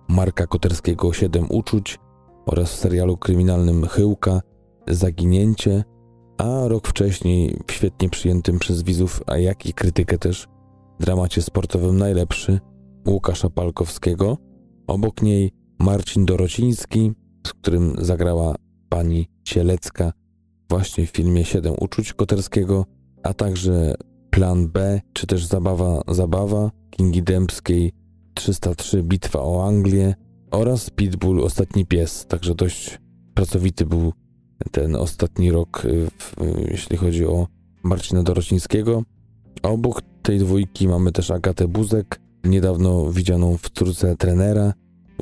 [0.08, 2.00] Marka Koterskiego Siedem uczuć
[2.46, 4.42] oraz w serialu kryminalnym Chyłka
[4.88, 5.84] Zaginięcie,
[6.38, 10.48] a rok wcześniej w świetnie przyjętym przez widzów, a jak i krytykę też,
[11.00, 12.60] dramacie sportowym Najlepszy
[13.08, 14.38] Łukasza Palkowskiego.
[14.88, 17.12] Obok niej Marcin Dorociński,
[17.48, 18.56] z którym zagrała
[18.90, 20.14] pani Cielecka
[20.70, 22.86] właśnie w filmie Siedem uczuć Koterskiego,
[23.24, 23.96] a także
[24.30, 27.92] Plan B, czy też Zabawa Zabawa Kingi Dębskiej
[28.34, 30.16] 303 Bitwa o Anglię
[30.52, 33.00] oraz Pitbull Ostatni Pies, także dość
[33.34, 34.14] pracowity był
[34.72, 36.36] ten ostatni rok, y, w,
[36.72, 37.48] jeśli chodzi o
[37.84, 39.04] Marcina Dorocińskiego.
[39.64, 44.74] Obok tej dwójki mamy też Agatę Buzek, niedawno widzianą w córce trenera,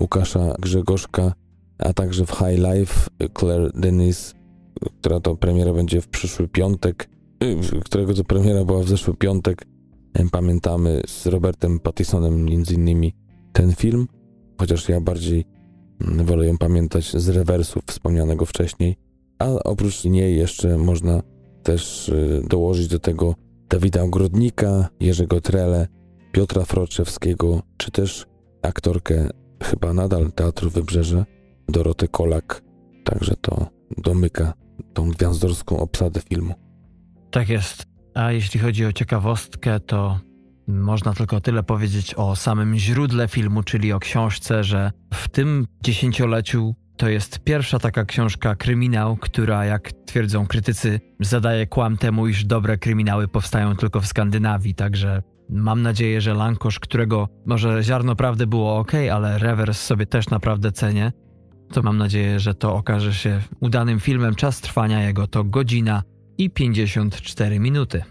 [0.02, 1.34] Łukasza Grzegorzka,
[1.80, 3.10] a także w High Life
[3.40, 4.36] Claire Denis,
[5.00, 7.10] która to premiera będzie w przyszły piątek,
[7.86, 9.66] którego to premiera była w zeszły piątek.
[10.32, 13.14] Pamiętamy z Robertem Pattisonem między innymi
[13.54, 14.08] ten film,
[14.58, 15.46] chociaż ja bardziej
[16.02, 18.96] mm, wolę ją pamiętać z rewersu wspomnianego wcześniej.
[19.40, 21.22] A oprócz niej jeszcze można
[21.64, 23.36] też y, dołożyć do tego
[23.70, 25.88] Dawida Ogrodnika, Jerzego Trele,
[26.32, 28.26] Piotra Froczewskiego, czy też
[28.62, 29.30] aktorkę
[29.64, 31.26] chyba nadal Teatru Wybrzeże,
[31.70, 32.62] Dorotę Kolak.
[33.04, 34.54] Także to domyka
[34.94, 36.54] tą gwiazdorską obsadę filmu.
[37.32, 37.86] Tak jest.
[38.14, 40.20] A jeśli chodzi o ciekawostkę, to
[40.68, 46.76] można tylko tyle powiedzieć o samym źródle filmu, czyli o książce, że w tym dziesięcioleciu
[46.98, 52.78] to jest pierwsza taka książka kryminał, która, jak twierdzą krytycy, zadaje kłam temu, iż dobre
[52.78, 54.76] kryminały powstają tylko w Skandynawii.
[54.76, 60.30] Także mam nadzieję, że Lankosz, którego może ziarno prawdy było ok, ale rewers sobie też
[60.30, 61.12] naprawdę cenię,
[61.74, 64.36] to mam nadzieję, że to okaże się udanym filmem.
[64.36, 66.04] Czas trwania jego to godzina
[66.38, 68.04] i 54 minuty.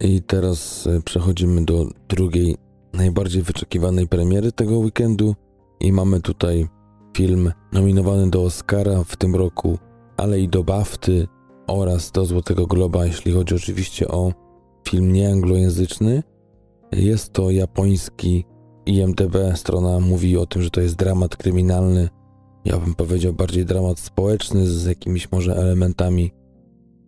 [0.00, 2.56] I teraz e, przechodzimy do drugiej,
[2.92, 5.34] najbardziej wyczekiwanej premiery tego weekendu.
[5.80, 6.68] I mamy tutaj
[7.16, 9.78] film nominowany do Oscara w tym roku,
[10.16, 11.28] ale i do BAFTY
[11.66, 14.32] oraz do Złotego Globa, jeśli chodzi oczywiście o
[14.88, 16.22] film nieanglojęzyczny.
[16.92, 18.44] Jest to japoński
[18.86, 22.08] IMDB, strona mówi o tym, że to jest dramat kryminalny.
[22.64, 26.30] Ja bym powiedział bardziej dramat społeczny z jakimiś może elementami,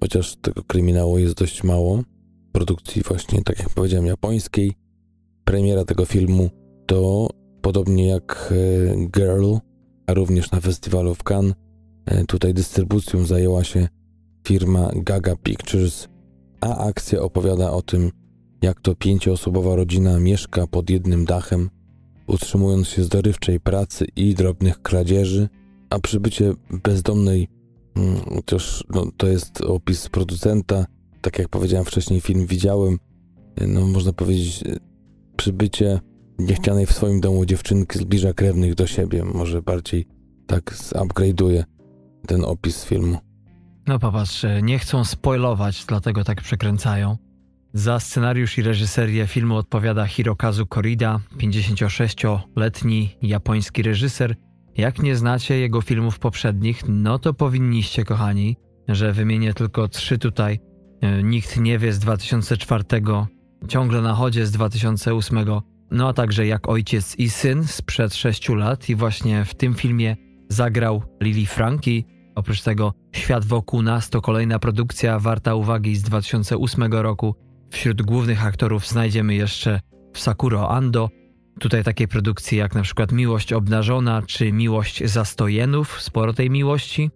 [0.01, 2.03] chociaż tego kryminału jest dość mało.
[2.53, 4.73] Produkcji właśnie, tak jak powiedziałem, japońskiej.
[5.45, 6.51] Premiera tego filmu
[6.87, 7.29] to
[7.63, 9.55] podobnie jak e, Girl
[10.07, 11.55] a również na festiwalu w Cannes.
[12.07, 13.89] E, tutaj dystrybucją zajęła się
[14.47, 16.09] firma Gaga Pictures,
[16.61, 18.11] a akcja opowiada o tym,
[18.63, 21.71] jak to pięcioosobowa rodzina mieszka pod jednym dachem,
[22.27, 25.49] utrzymując się z dorywczej pracy i drobnych kradzieży,
[25.91, 27.49] a przybycie bezdomnej,
[27.97, 30.87] mm, chociaż no, to jest opis producenta,
[31.21, 32.99] tak jak powiedziałem wcześniej, film widziałem,
[33.57, 34.77] e, no można powiedzieć, e,
[35.37, 36.01] przybycie
[36.39, 39.25] niechcianej w swoim domu dziewczynki zbliża krewnych do siebie.
[39.25, 40.07] Może bardziej
[40.47, 41.65] tak zupgrade'uje
[42.27, 43.19] ten opis filmu.
[43.87, 47.17] No popatrz, nie chcą spoilować, dlatego tak przekręcają.
[47.77, 54.37] Za scenariusz i reżyserię filmu odpowiada Hirokazu Korida, 56-letni japoński reżyser.
[54.77, 58.57] Jak nie znacie jego filmów poprzednich, no to powinniście, kochani,
[58.89, 60.61] że wymienię tylko trzy tutaj.
[61.01, 62.85] E, Nikt nie wie z 2004,
[63.69, 65.39] ciągle na chodzie z 2008
[65.91, 70.17] no a także jak ojciec i syn sprzed sześciu lat i właśnie w tym filmie
[70.49, 72.05] zagrał Lily Franki.
[72.35, 77.46] Oprócz tego Świat wokół nas to kolejna produkcja warta uwagi z 2008 roku.
[77.71, 79.81] Wśród głównych aktorów znajdziemy jeszcze
[80.15, 81.11] Sakuro Ando.
[81.61, 87.11] Tutaj takie produkcje jak na przykład Miłość obnażona czy Miłość zastojenów, sporo tej miłości.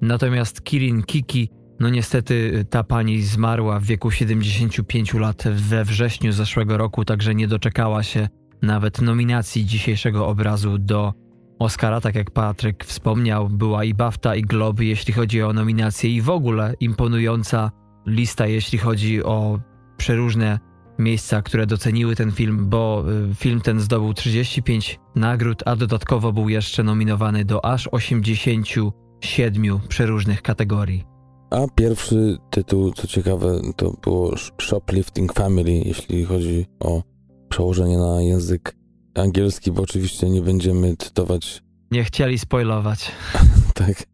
[0.00, 6.76] Natomiast Kirin Kiki, no niestety ta pani zmarła w wieku 75 lat we wrześniu zeszłego
[6.76, 8.28] roku, także nie doczekała się
[8.62, 11.14] nawet nominacji dzisiejszego obrazu do
[11.58, 16.20] Oscara, tak jak Patryk wspomniał, była i BAFTA, i Globe, jeśli chodzi o nominacje, i
[16.20, 17.70] w ogóle imponująca
[18.06, 19.60] lista, jeśli chodzi o
[20.00, 20.58] przeróżne
[20.98, 26.48] miejsca, które doceniły ten film, bo y, film ten zdobył 35 nagród, a dodatkowo był
[26.48, 31.04] jeszcze nominowany do aż 87 przeróżnych kategorii.
[31.50, 37.02] A pierwszy tytuł, co ciekawe, to było Shoplifting Family, jeśli chodzi o
[37.48, 38.76] przełożenie na język
[39.14, 41.62] angielski, bo oczywiście nie będziemy cytować.
[41.90, 43.12] Nie chcieli spoilować.
[43.74, 44.04] tak.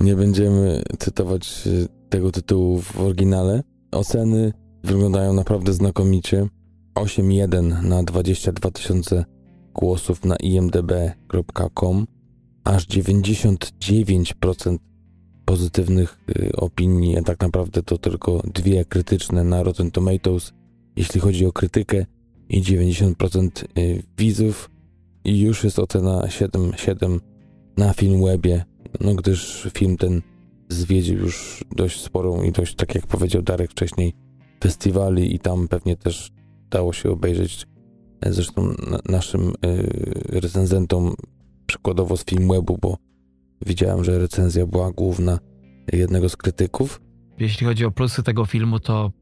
[0.00, 3.62] Nie będziemy cytować e, tego tytułu w oryginale.
[3.92, 4.52] Oceny
[4.84, 6.48] wyglądają naprawdę znakomicie.
[6.94, 9.24] 8.1 na 22 tysiące
[9.74, 12.06] głosów na imdb.com.
[12.64, 14.78] Aż 99%
[15.44, 20.52] pozytywnych e, opinii, a tak naprawdę to tylko dwie krytyczne na Rotten Tomatoes.
[20.96, 22.06] Jeśli chodzi o krytykę,
[22.48, 24.70] i 90% y, widzów
[25.24, 27.20] i już jest ocena 7,7
[27.76, 28.64] na Filmwebie,
[29.00, 30.22] no gdyż film ten
[30.68, 34.12] zwiedził już dość sporą ilość, tak jak powiedział Darek wcześniej,
[34.60, 36.30] festiwali i tam pewnie też
[36.70, 37.66] dało się obejrzeć
[38.26, 38.74] zresztą
[39.08, 41.14] naszym y, recenzentom
[41.66, 42.96] przykładowo z Filmwebu, bo
[43.66, 45.38] widziałem, że recenzja była główna
[45.92, 47.00] jednego z krytyków.
[47.38, 49.12] Jeśli chodzi o plusy tego filmu, to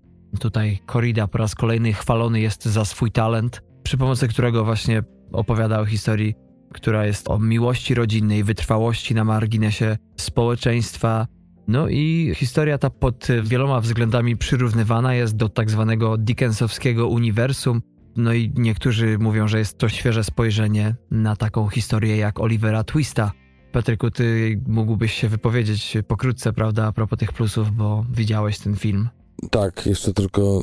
[0.40, 5.02] tutaj Corrida po raz kolejny chwalony jest za swój talent, przy pomocy którego właśnie
[5.32, 6.34] opowiada o historii,
[6.72, 11.26] która jest o miłości rodzinnej, wytrwałości na marginesie społeczeństwa.
[11.68, 17.82] No i historia ta pod wieloma względami przyrównywana jest do tak zwanego Dickensowskiego uniwersum.
[18.16, 23.32] No i niektórzy mówią, że jest to świeże spojrzenie na taką historię jak Olivera Twista.
[23.72, 29.08] Patryku, ty mógłbyś się wypowiedzieć pokrótce, prawda, a propos tych plusów, bo widziałeś ten film.
[29.50, 30.62] Tak, jeszcze tylko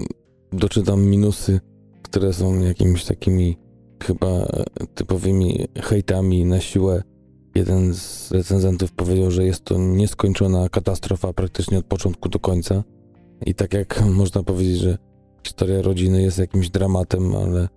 [0.54, 1.60] doczytam minusy,
[2.02, 3.58] które są jakimiś takimi
[4.04, 4.28] chyba
[4.96, 7.04] typowymi hejtami na siłę.
[7.56, 12.84] Jeden z recenzentów powiedział, że jest to nieskończona katastrofa praktycznie od początku do końca.
[13.46, 14.98] I tak jak można powiedzieć, że
[15.44, 17.68] historia rodziny jest jakimś dramatem, ale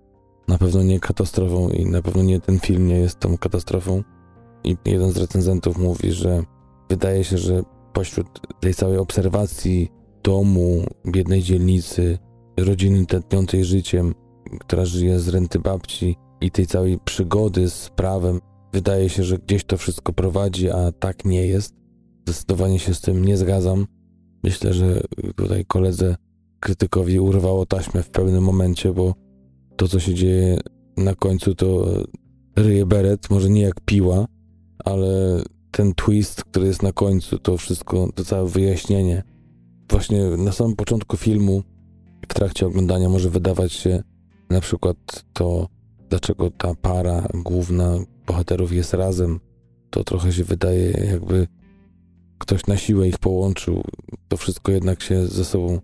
[0.47, 4.03] na pewno nie katastrofą i na pewno nie ten film nie jest tą katastrofą.
[4.63, 6.43] I jeden z recenzentów mówi, że
[6.89, 7.63] wydaje się, że
[7.93, 8.27] pośród
[8.59, 9.91] tej całej obserwacji
[10.23, 12.17] domu, biednej dzielnicy,
[12.57, 14.15] rodziny tętniącej życiem,
[14.59, 18.39] która żyje z renty babci i tej całej przygody z prawem,
[18.73, 21.75] wydaje się, że gdzieś to wszystko prowadzi, a tak nie jest.
[22.25, 23.87] Zdecydowanie się z tym nie zgadzam.
[24.43, 25.01] Myślę, że
[25.35, 26.15] tutaj koledze
[26.59, 29.15] krytykowi urwało taśmę w pewnym momencie, bo
[29.75, 30.59] to, co się dzieje
[30.97, 31.85] na końcu, to
[32.55, 34.25] ryje beret, może nie jak piła,
[34.85, 39.23] ale ten twist, który jest na końcu, to wszystko, to całe wyjaśnienie.
[39.89, 41.63] Właśnie na samym początku filmu,
[42.29, 44.03] w trakcie oglądania, może wydawać się
[44.49, 44.97] na przykład
[45.33, 45.67] to,
[46.09, 47.97] dlaczego ta para główna
[48.27, 49.39] bohaterów jest razem.
[49.89, 51.47] To trochę się wydaje, jakby
[52.37, 53.83] ktoś na siłę ich połączył.
[54.27, 55.79] To wszystko jednak się ze sobą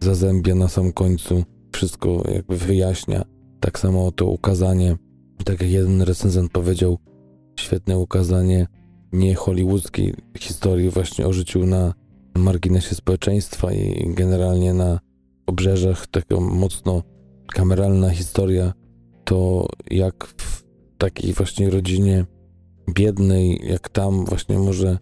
[0.00, 1.44] zazębia na samym końcu.
[1.72, 3.24] Wszystko jakby wyjaśnia.
[3.60, 4.96] Tak samo to ukazanie,
[5.44, 6.98] tak jak jeden recenzent powiedział,
[7.60, 8.66] świetne ukazanie
[9.12, 11.94] nie hollywoodzkiej historii właśnie o życiu na
[12.34, 15.00] marginesie społeczeństwa i generalnie na
[15.46, 17.02] obrzeżach, taka mocno
[17.46, 18.72] kameralna historia,
[19.24, 20.61] to jak w
[21.02, 22.26] takiej właśnie rodzinie
[22.94, 24.98] biednej, jak tam właśnie może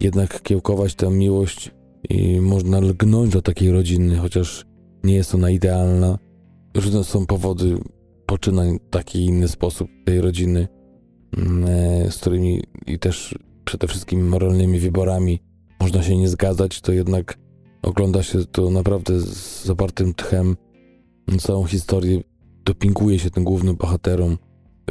[0.00, 1.70] jednak kiełkować tę miłość
[2.10, 4.66] i można lgnąć do takiej rodziny, chociaż
[5.04, 6.18] nie jest ona idealna.
[6.74, 7.78] Różne są powody
[8.26, 10.68] poczynań w taki inny sposób tej rodziny.
[11.36, 15.42] Mm, e, z którymi i też przede wszystkim moralnymi wyborami
[15.80, 17.38] można się nie zgadzać, to jednak
[17.82, 20.56] ogląda się to naprawdę z zapartym tchem.
[21.38, 22.20] Całą historię
[22.64, 24.38] dopinguje się tym głównym bohaterom.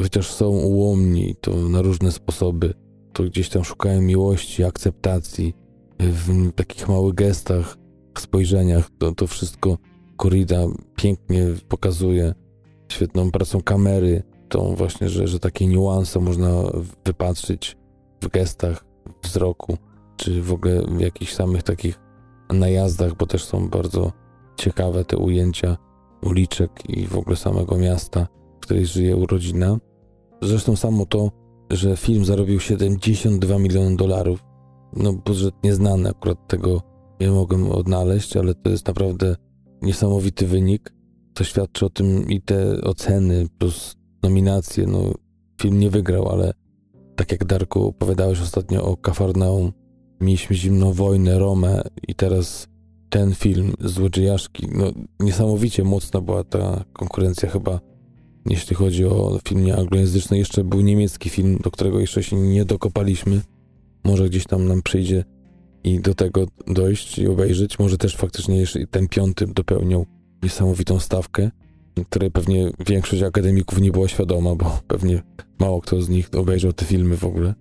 [0.02, 2.74] Chociaż są ułomni, to na różne sposoby,
[3.14, 5.54] to gdzieś tam szukają miłości, akceptacji,
[6.00, 7.78] w takich małych gestach,
[8.20, 8.90] spojrzeniach.
[8.98, 9.78] To, to wszystko
[10.18, 10.66] Corrida
[10.96, 12.34] pięknie pokazuje.
[12.92, 16.64] Świetną pracą kamery, tą właśnie, że, że takie niuanse można
[17.06, 17.78] wypatrzyć
[18.22, 18.86] w gestach,
[19.24, 19.78] wzroku,
[20.18, 22.00] czy w ogóle w jakichś samych takich
[22.50, 24.12] najazdach, bo też są bardzo
[24.58, 25.78] ciekawe te ujęcia
[26.24, 29.80] uliczek i w ogóle samego miasta, w której żyje urodzina.
[30.42, 31.32] Zresztą samo to,
[31.70, 34.44] że film zarobił 72 miliony dolarów,
[34.96, 36.82] no budżet nieznany, akurat tego
[37.22, 39.36] nie mogłem odnaleźć, ale to jest naprawdę
[39.82, 40.94] niesamowity wynik.
[41.34, 44.88] To świadczy o tym i te oceny, plus nominacje.
[44.88, 45.14] No,
[45.62, 46.54] film nie wygrał, ale
[47.16, 49.74] tak jak Darku opowiadałeś ostatnio o Kafarnaum,
[50.22, 52.68] mieliśmy zimną wojnę, Romę i teraz
[53.10, 57.80] ten film, Złodziejaszki, no niesamowicie mocna była ta konkurencja chyba,
[58.46, 60.38] jeśli chodzi o film nieanglojęzyczny.
[60.38, 63.42] Jeszcze był niemiecki film, do którego jeszcze się nie dokopaliśmy.
[64.04, 65.24] Może gdzieś tam nam przyjdzie
[65.84, 67.80] i do tego dojść i obejrzeć.
[67.80, 70.06] Może też faktycznie jeszcze ten piąty dopełniał
[70.44, 71.52] niesamowitą stawkę
[72.10, 75.22] której pewnie większość akademików nie była świadoma, bo pewnie
[75.60, 77.54] mało kto z nich obejrzał te filmy w ogóle.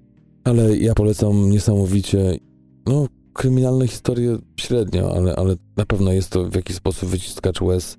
[0.45, 2.39] Ale ja polecam niesamowicie,
[2.87, 7.99] no, kryminalne historie średnio, ale, ale na pewno jest to w jakiś sposób wyciskacz łez,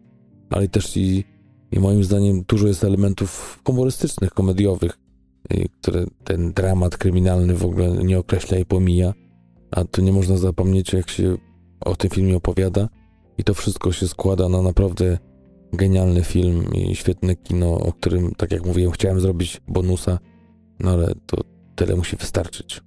[0.49, 1.23] ale też i,
[1.73, 4.97] i moim zdaniem dużo jest elementów humorystycznych, komediowych,
[5.81, 9.13] które ten dramat kryminalny w ogóle nie określa i pomija,
[9.71, 11.37] a tu nie można zapomnieć, jak się
[11.79, 12.89] o tym filmie opowiada
[13.37, 15.17] i to wszystko się składa na naprawdę
[15.73, 20.19] genialny film i świetne kino, o którym, tak jak mówiłem, chciałem zrobić bonusa,
[20.79, 21.37] no ale to
[21.75, 22.81] tyle musi wystarczyć.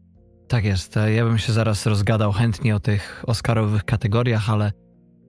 [0.48, 0.94] Tak jest.
[1.14, 4.72] Ja bym się zaraz rozgadał chętnie o tych Oscarowych kategoriach, ale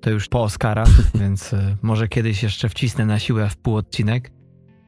[0.07, 0.89] to już po Oscarach,
[1.21, 4.31] więc e, może kiedyś jeszcze wcisnę na siłę w pół odcinek.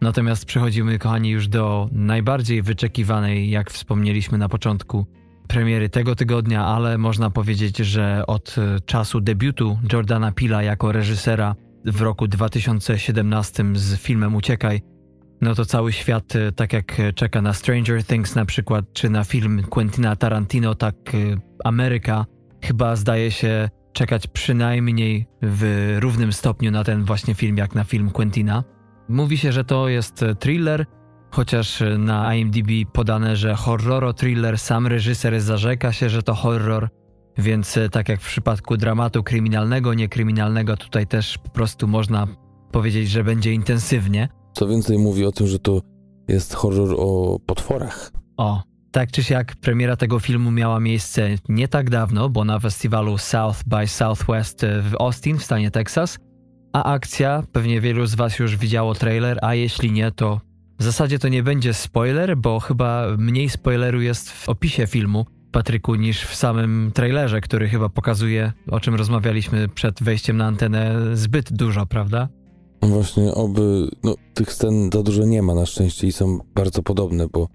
[0.02, 5.06] Natomiast przechodzimy, kochani, już do najbardziej wyczekiwanej, jak wspomnieliśmy na początku,
[5.48, 11.56] premiery tego tygodnia, ale można powiedzieć, że od e, czasu debiutu Jordana Pila jako reżysera
[11.86, 14.82] w roku 2017 z filmem Uciekaj.
[15.42, 19.24] no to cały świat, y, tak jak czeka na Stranger Things na przykład, czy na
[19.24, 20.96] film Quentina Tarantino, tak
[21.64, 22.26] Ameryka
[22.62, 28.12] chyba zdaje się czekać przynajmniej w równym stopniu na ten właśnie film, jak na film
[28.12, 28.64] Quentina.
[29.10, 30.86] Mówi się, że to jest thriller,
[31.32, 36.89] chociaż na IMDb podane, że horroro thriller, sam reżyser zarzeka się, że to horror,
[37.38, 42.28] więc tak jak w przypadku dramatu kryminalnego, niekryminalnego, tutaj też po prostu można
[42.72, 44.30] powiedzieć, że będzie intensywnie.
[44.54, 45.82] Co więcej, mówi o tym, że to
[46.28, 48.12] jest horror o potworach.
[48.38, 53.18] O, tak czy siak, premiera tego filmu miała miejsce nie tak dawno, bo na festiwalu
[53.18, 56.20] South by Southwest w Austin w stanie Texas.
[56.74, 60.42] A akcja, pewnie wielu z Was już widziało trailer, a jeśli nie, to
[60.80, 65.96] w zasadzie to nie będzie spoiler, bo chyba mniej spoileru jest w opisie filmu, Patryku,
[65.96, 71.54] niż w samym trailerze, który chyba pokazuje, o czym rozmawialiśmy przed wejściem na antenę, zbyt
[71.54, 72.30] dużo, prawda?
[72.82, 73.90] Właśnie, oby.
[74.04, 77.48] No, tych scen za dużo nie ma na szczęście i są bardzo podobne, bo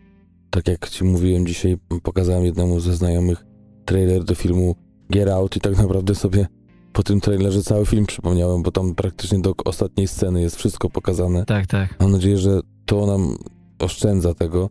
[0.55, 3.45] tak jak ci mówiłem dzisiaj, pokazałem jednemu ze znajomych
[3.85, 4.77] trailer do filmu
[5.11, 6.47] Get Out i tak naprawdę sobie
[6.93, 11.45] po tym trailerze cały film przypomniałem, bo tam praktycznie do ostatniej sceny jest wszystko pokazane.
[11.45, 12.01] Tak, tak.
[12.01, 13.37] Mam nadzieję, że to nam
[13.79, 14.71] oszczędza tego,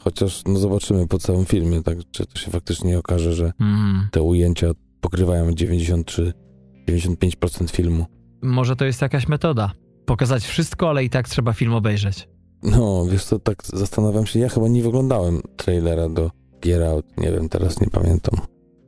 [0.00, 4.08] chociaż no zobaczymy po całym filmie, tak, czy to się faktycznie okaże, że mm.
[4.12, 8.06] te ujęcia pokrywają 93-95% filmu.
[8.42, 9.72] Może to jest jakaś metoda.
[10.06, 12.28] Pokazać wszystko, ale i tak trzeba film obejrzeć.
[12.62, 16.30] No, wiesz co, tak zastanawiam się, ja chyba nie wyglądałem trailera do
[16.60, 18.40] Get Out, nie wiem, teraz nie pamiętam.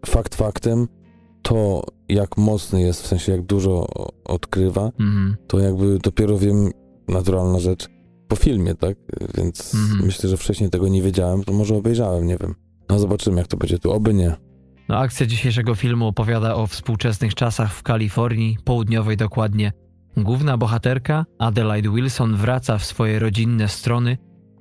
[0.07, 0.89] Fakt faktem,
[1.43, 3.87] to jak mocny jest, w sensie jak dużo
[4.25, 5.35] odkrywa, mm-hmm.
[5.47, 6.71] to jakby dopiero wiem,
[7.09, 7.89] naturalna rzecz,
[8.29, 8.97] po filmie, tak?
[9.35, 10.05] Więc mm-hmm.
[10.05, 12.55] myślę, że wcześniej tego nie wiedziałem, to może obejrzałem, nie wiem.
[12.89, 14.37] No zobaczymy, jak to będzie tu, oby nie.
[14.89, 19.73] No, akcja dzisiejszego filmu opowiada o współczesnych czasach w Kalifornii, południowej dokładnie.
[20.19, 24.19] Główna bohaterka, Adelaide Wilson, wraca w swoje rodzinne strony.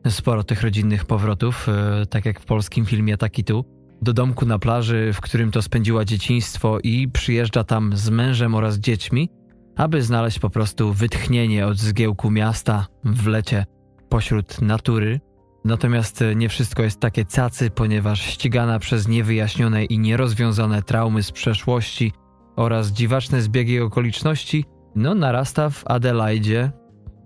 [0.09, 3.65] Sporo tych rodzinnych powrotów, e, tak jak w polskim filmie, tak i tu.
[4.01, 8.77] Do domku na plaży, w którym to spędziła dzieciństwo i przyjeżdża tam z mężem oraz
[8.77, 9.29] dziećmi,
[9.75, 13.65] aby znaleźć po prostu wytchnienie od zgiełku miasta w lecie
[14.09, 15.19] pośród natury,
[15.65, 22.11] Natomiast nie wszystko jest takie cacy, ponieważ ścigana przez niewyjaśnione i nierozwiązane traumy z przeszłości
[22.55, 24.65] oraz dziwaczne zbiegi okoliczności,
[24.97, 26.71] no narasta w Adelaide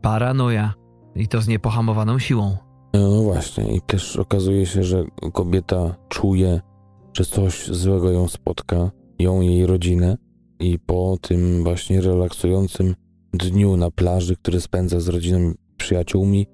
[0.02, 0.74] paranoja
[1.16, 2.58] i to z niepohamowaną siłą.
[2.94, 5.04] No właśnie, i też okazuje się, że
[5.34, 6.62] kobieta czuje,
[7.14, 10.18] że coś złego ją spotka, ją i jej rodzinę,
[10.60, 12.96] i po tym właśnie relaksującym
[13.34, 16.48] dniu na plaży, który spędza z rodziną przyjaciółmi,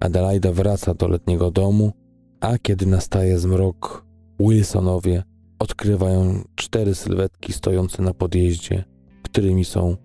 [0.00, 1.92] Adelaida wraca do letniego domu,
[2.40, 4.06] a kiedy nastaje zmrok,
[4.40, 5.22] Wilsonowie
[5.58, 8.84] odkrywają cztery sylwetki stojące na podjeździe,
[9.22, 9.96] którymi są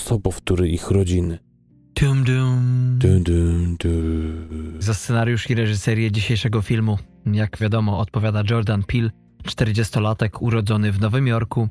[0.00, 1.38] sobowtóry ich rodziny.
[2.00, 2.98] Dum, dum.
[2.98, 4.76] Dum, dum, dum.
[4.78, 9.10] Za scenariusz i reżyserię dzisiejszego filmu, jak wiadomo, odpowiada Jordan Peele,
[9.44, 11.68] 40-latek urodzony w Nowym Jorku,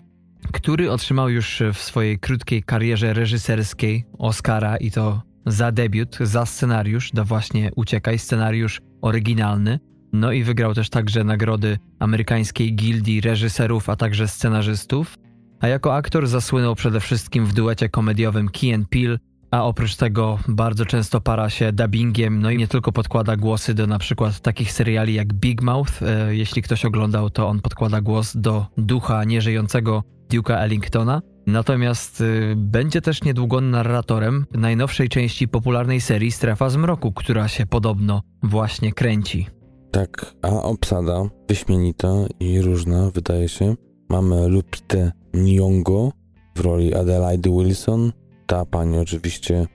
[0.54, 7.12] który otrzymał już w swojej krótkiej karierze reżyserskiej Oscara i to za debiut, za scenariusz,
[7.12, 9.80] da właśnie Uciekaj, scenariusz oryginalny.
[10.14, 15.18] No i wygrał też także nagrody amerykańskiej gildii reżyserów, a także scenarzystów.
[15.66, 19.18] A jako aktor zasłynął przede wszystkim w duecie komediowym Key and Peele,
[19.52, 23.88] a oprócz tego bardzo często para się dubbingiem, no i nie tylko podkłada głosy do
[23.88, 25.92] na przykład takich seriali jak Big Mouth.
[26.02, 30.04] E, jeśli ktoś oglądał, to on podkłada głos do ducha nieżyjącego
[30.34, 31.22] Duke'a Ellingtona.
[31.48, 38.22] Natomiast y, będzie też niedługo narratorem najnowszej części popularnej serii Strefa Zmroku, która się podobno
[38.44, 39.48] właśnie kręci.
[39.92, 43.76] Tak, a obsada wyśmienita i różna, wydaje się.
[44.10, 46.12] Mamy Lupite Nyong'o
[46.56, 48.12] w roli Adelaide Wilson.
[48.48, 49.68] Ta pani oczywiście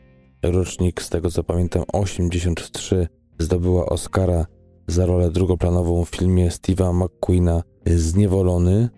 [0.43, 3.09] rocznik, z tego co pamiętam, 83,
[3.39, 4.47] zdobyła Oscara
[4.87, 8.89] za rolę drugoplanową w filmie Steve'a McQueena Zniewolony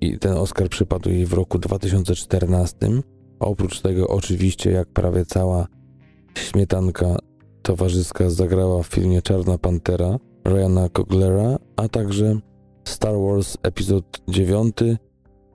[0.00, 2.76] i ten Oscar przypadł jej w roku 2014.
[3.40, 5.66] Oprócz tego, oczywiście, jak prawie cała
[6.34, 7.16] śmietanka
[7.62, 12.38] towarzyska zagrała w filmie Czarna Pantera Ryana Coglera, a także
[12.84, 14.76] Star Wars Epizod 9.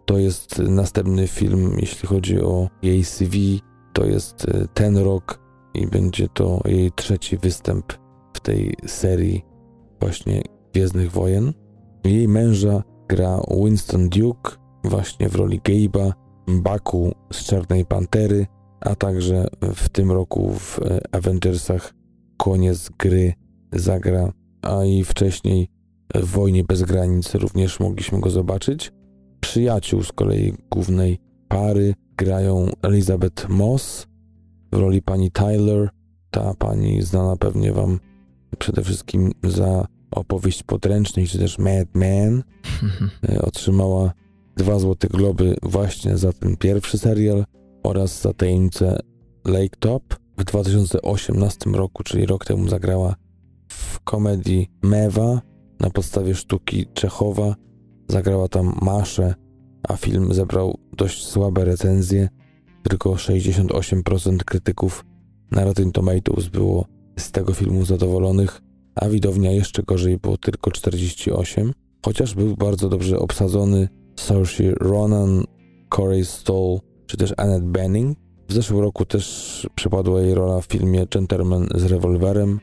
[0.08, 3.62] To jest następny film, jeśli chodzi o jej CV.
[3.94, 5.40] To jest e, ten rok
[5.74, 7.94] i będzie to jej trzeci występ
[8.34, 9.46] w tej serii
[10.00, 10.42] właśnie
[10.74, 11.54] Gwiezdnych Wojen.
[12.04, 14.52] Jej męża gra Winston Duke
[14.84, 16.12] właśnie w roli Gabe'a,
[16.48, 18.46] Baku z Czarnej Pantery,
[18.80, 20.80] a także w tym roku w
[21.12, 21.94] Avengersach
[22.38, 23.34] koniec gry
[23.74, 24.32] zagra,
[24.62, 25.68] a i wcześniej
[26.16, 28.92] w Wojnie bez granic również mogliśmy go zobaczyć.
[29.42, 34.08] Przyjaciół z kolei głównej pary grają Elizabeth Moss
[34.72, 35.90] w roli pani Tyler
[36.32, 38.00] ta pani znana pewnie wam
[38.60, 42.44] przede wszystkim za opowieść podręcznej, czy też Mad Men,
[43.30, 44.14] e, otrzymała
[44.58, 47.46] dwa złote globy właśnie za ten pierwszy serial
[47.84, 49.00] oraz za tajemnicę
[49.46, 50.16] Lake Top.
[50.38, 53.16] W 2018 roku, czyli rok temu, zagrała
[53.68, 55.42] w komedii Mewa
[55.80, 57.56] na podstawie sztuki Czechowa.
[58.08, 59.36] Zagrała tam Maszę,
[59.88, 62.30] a film zebrał dość słabe recenzje.
[62.84, 65.06] Tylko 68% krytyków
[65.52, 66.86] na Rotten Tomatoes było
[67.20, 68.62] z tego filmu zadowolonych,
[68.96, 71.74] a widownia jeszcze gorzej było tylko 48,
[72.06, 75.44] chociaż był bardzo dobrze obsadzony Saoirse Ronan,
[75.90, 78.18] Corey Stoll czy też Annette Bening.
[78.50, 82.60] W zeszłym roku też przypadła jej rola w filmie Gentleman z rewolwerem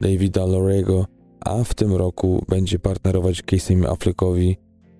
[0.00, 1.06] Davida Lorego,
[1.40, 4.56] a w tym roku będzie partnerować Casey'm Affleckowi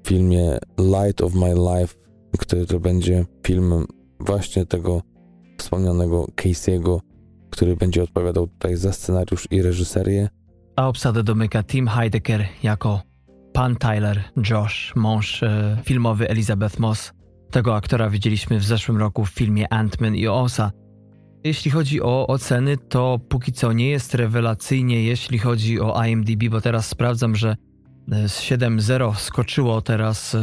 [0.09, 1.95] filmie Light of My Life,
[2.39, 3.85] który to będzie film
[4.21, 5.03] właśnie tego
[5.59, 7.01] wspomnianego Casey'ego,
[7.51, 10.29] który będzie odpowiadał tutaj za scenariusz i reżyserię.
[10.77, 13.03] A obsadę domyka Tim Heidecker jako
[13.53, 17.13] pan Tyler Josh, mąż e, filmowy Elizabeth Moss.
[17.51, 20.73] Tego aktora widzieliśmy w zeszłym roku w filmie Ant-Man i Osa.
[21.45, 26.61] Jeśli chodzi o oceny, to póki co nie jest rewelacyjnie, jeśli chodzi o IMDb, bo
[26.61, 27.57] teraz sprawdzam, że
[28.09, 30.41] z 7.0 skoczyło teraz e,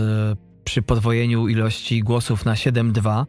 [0.63, 3.25] przy podwojeniu ilości głosów na 7.2,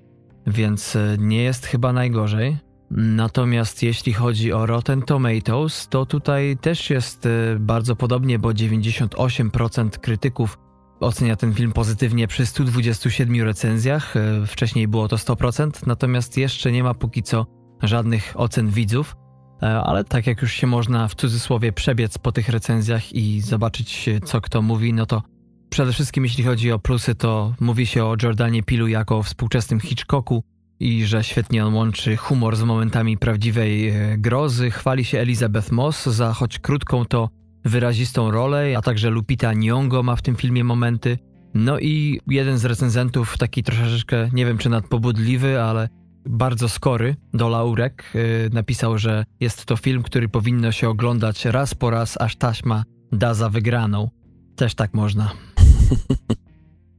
[0.47, 2.57] więc e, nie jest chyba najgorzej.
[2.91, 7.29] Natomiast jeśli chodzi o Rotten Tomatoes, to tutaj też jest
[7.59, 10.59] bardzo podobnie, bo 98% krytyków
[11.01, 14.15] ocenia ten film pozytywnie przy 127 recenzjach.
[14.47, 17.47] Wcześniej było to 100%, natomiast jeszcze nie ma póki co
[17.83, 19.26] żadnych ocen widzów, e,
[19.61, 24.41] ale tak jak już się można w cudzysłowie przebiec po tych recenzjach i zobaczyć, co
[24.41, 25.23] kto mówi, no to
[25.71, 30.43] przede wszystkim jeśli chodzi o plusy, to mówi się o Jordanie Pilu jako współczesnym Hitchcocku
[30.81, 34.71] i że świetnie on łączy humor z momentami prawdziwej e, grozy.
[34.71, 37.29] Chwali się Elizabeth Moss za choć krótką to
[37.65, 41.19] wyrazistą rolę, a także Lupita Nyong'o ma w tym filmie momenty.
[41.55, 45.89] No i jeden z recenzentów, taki troszeczkę, nie wiem czy nadpobudliwy, ale
[46.29, 48.13] bardzo skory do laurek.
[48.15, 52.85] Y, napisał, że jest to film, który powinno się oglądać raz po raz, aż taśma
[53.13, 54.11] da za wygraną.
[54.57, 55.31] Też tak można.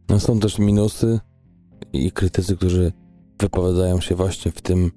[0.09, 1.19] No są też minusy
[1.93, 2.91] i krytycy, którzy
[3.39, 4.91] wypowiadają się właśnie w tym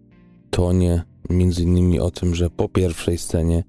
[0.50, 3.64] tonie, między innymi o tym, że po pierwszej scenie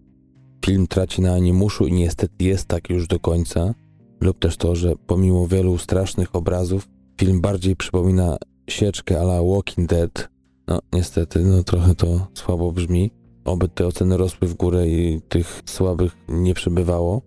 [0.66, 3.74] film traci na animuszu i niestety jest tak już do końca,
[4.22, 6.88] lub też to, że pomimo wielu strasznych obrazów,
[7.20, 8.38] film bardziej przypomina
[8.70, 10.31] sieczkę ala Walking Dead
[10.68, 13.12] no, niestety, no trochę to słabo brzmi.
[13.46, 17.22] Oby te oceny rosły w górę i tych słabych nie przybywało.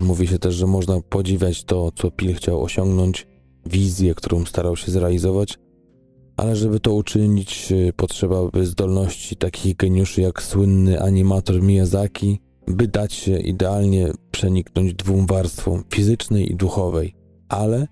[0.00, 3.26] Mówi się też, że można podziwiać to, co Pil chciał osiągnąć,
[3.66, 5.58] wizję, którą starał się zrealizować,
[6.36, 12.88] ale żeby to uczynić, y, potrzeba by zdolności takich geniuszy jak słynny animator Miyazaki, by
[12.88, 17.14] dać się idealnie przeniknąć dwóm warstwom fizycznej i duchowej.
[17.48, 17.86] Ale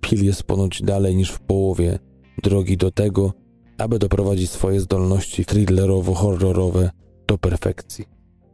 [0.00, 1.98] Pil jest ponoć dalej niż w połowie
[2.42, 3.32] drogi do tego,
[3.78, 6.90] aby doprowadzić swoje zdolności thrillerowo-horrorowe
[7.26, 8.04] do perfekcji.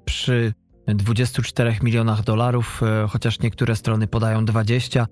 [0.04, 0.52] Przy
[0.86, 5.06] 24 milionach dolarów, e, chociaż niektóre strony podają 20,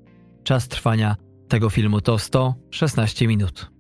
[0.45, 1.17] czas trwania
[1.49, 3.71] tego filmu to 116 minut.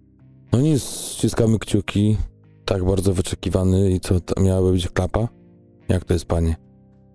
[0.52, 2.16] No nic, ściskamy kciuki,
[2.64, 5.28] tak bardzo wyczekiwany i co, to miałaby być klapa?
[5.88, 6.56] Jak to jest, panie?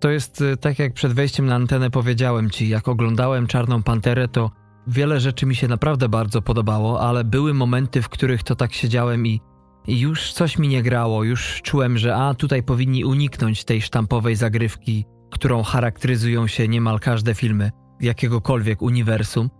[0.00, 4.28] To jest e, tak jak przed wejściem na antenę powiedziałem ci, jak oglądałem Czarną Panterę,
[4.28, 4.50] to
[4.90, 9.26] Wiele rzeczy mi się naprawdę bardzo podobało, ale były momenty, w których to tak siedziałem
[9.26, 9.40] i,
[9.88, 11.24] już coś mi nie grało.
[11.24, 17.34] Już czułem, że a tutaj powinni uniknąć tej sztampowej zagrywki, którą charakteryzują się niemal każde
[17.34, 17.70] filmy
[18.00, 19.50] jakiegokolwiek uniwersum.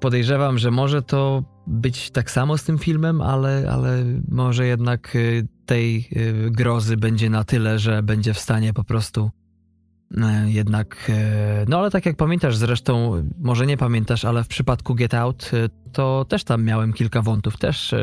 [0.00, 5.48] Podejrzewam, że może to być tak samo z tym filmem, ale, ale może jednak y,
[5.66, 9.30] tej y, grozy będzie na tyle, że będzie w stanie po prostu
[10.46, 15.14] jednak, e, no ale tak jak pamiętasz, zresztą może nie pamiętasz, ale w przypadku Get
[15.14, 17.58] Out e, to też tam miałem kilka wątów.
[17.58, 17.94] Też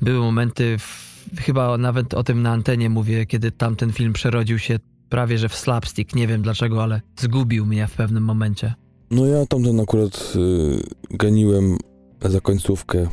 [0.00, 4.78] były momenty, w, chyba nawet o tym na antenie mówię, kiedy tamten film przerodził się
[5.08, 6.14] prawie że w slapstick.
[6.14, 8.74] Nie wiem dlaczego, ale zgubił mnie w pewnym momencie.
[9.10, 11.76] No ja tamten akurat y, ganiłem
[12.24, 13.08] za końcówkę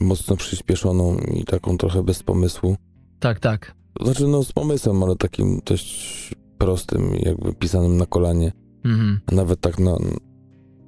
[0.00, 2.76] mocno przyspieszoną i taką trochę bez pomysłu.
[3.20, 3.74] Tak, tak.
[4.00, 8.52] Znaczy no z pomysłem, ale takim dość prostym, jakby pisanym na kolanie.
[8.84, 9.20] Mhm.
[9.32, 9.96] Nawet tak na,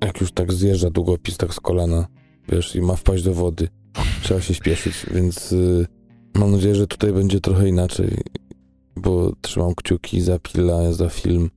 [0.04, 2.06] jak już tak zjeżdża długopis tak z kolana,
[2.48, 3.68] wiesz, i ma wpaść do wody.
[4.22, 5.86] Trzeba się śpieszyć, więc y,
[6.34, 8.18] mam nadzieję, że tutaj będzie trochę inaczej,
[8.96, 11.50] bo trzymam kciuki za Pilla, za film,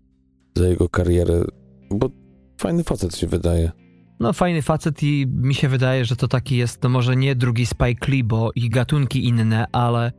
[0.56, 1.44] za jego karierę,
[1.90, 2.10] bo
[2.58, 3.72] fajny facet się wydaje.
[4.20, 7.66] No fajny facet i mi się wydaje, że to taki jest, no może nie drugi
[7.66, 10.12] Spike Lee, bo i gatunki inne, ale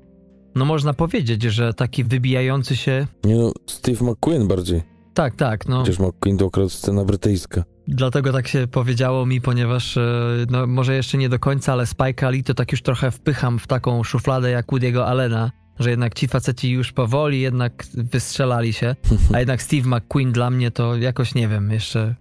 [0.55, 3.07] no można powiedzieć, że taki wybijający się...
[3.24, 4.82] Nie no, Steve McQueen bardziej.
[5.14, 5.78] Tak, tak, no.
[5.78, 7.64] Chociaż McQueen to akurat scena brytyjska.
[7.88, 10.03] Dlatego tak się powiedziało mi, ponieważ e,
[10.51, 13.66] no, może jeszcze nie do końca, ale Spike Lee to tak już trochę wpycham w
[13.66, 18.96] taką szufladę jak Woody'ego Allena, że jednak ci faceci już powoli jednak wystrzelali się,
[19.34, 22.14] a jednak Steve McQueen dla mnie to jakoś nie wiem, jeszcze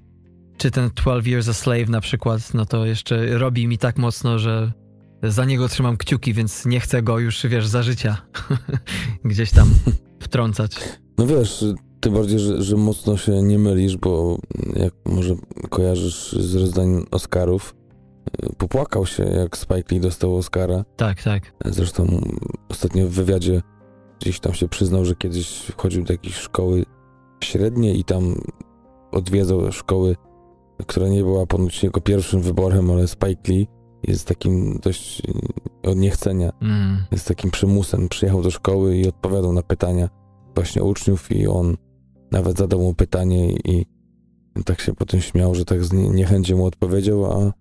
[0.58, 4.40] czy ten 12 Years a Slave na przykład, no to jeszcze robi mi tak mocno,
[4.40, 4.72] że
[5.24, 8.18] za niego trzymam kciuki, więc nie chcę go już, wiesz, za życia
[9.26, 9.70] gdzieś tam
[10.20, 10.76] wtrącać.
[11.18, 11.66] No wiesz,
[12.00, 14.38] tym bardziej, że, że mocno się nie mylisz, bo
[14.76, 15.36] jak może
[15.70, 17.76] kojarzysz z rozdań Oscarów,
[18.58, 20.86] popłakał się, jak Spike Lee dostał Oscara.
[20.96, 21.54] Tak, tak.
[21.66, 22.22] Zresztą
[22.70, 23.62] ostatnio w wywiadzie
[24.20, 26.86] gdzieś tam się przyznał, że kiedyś chodził do jakiejś szkoły
[27.44, 28.36] średniej i tam
[29.12, 30.16] odwiedzał szkoły,
[30.88, 33.68] która nie była ponoć jego pierwszym wyborem, ale Spike Lee
[34.08, 35.22] jest takim dość
[35.84, 37.06] od niechcenia, mm.
[37.12, 38.10] jest takim przymusem.
[38.10, 40.10] Przyjechał do szkoły i odpowiadał na pytania
[40.56, 41.78] właśnie uczniów i on
[42.32, 43.86] nawet zadał mu pytanie i
[44.66, 47.54] tak się potem śmiał, że tak z niechęcią mu odpowiedział, a,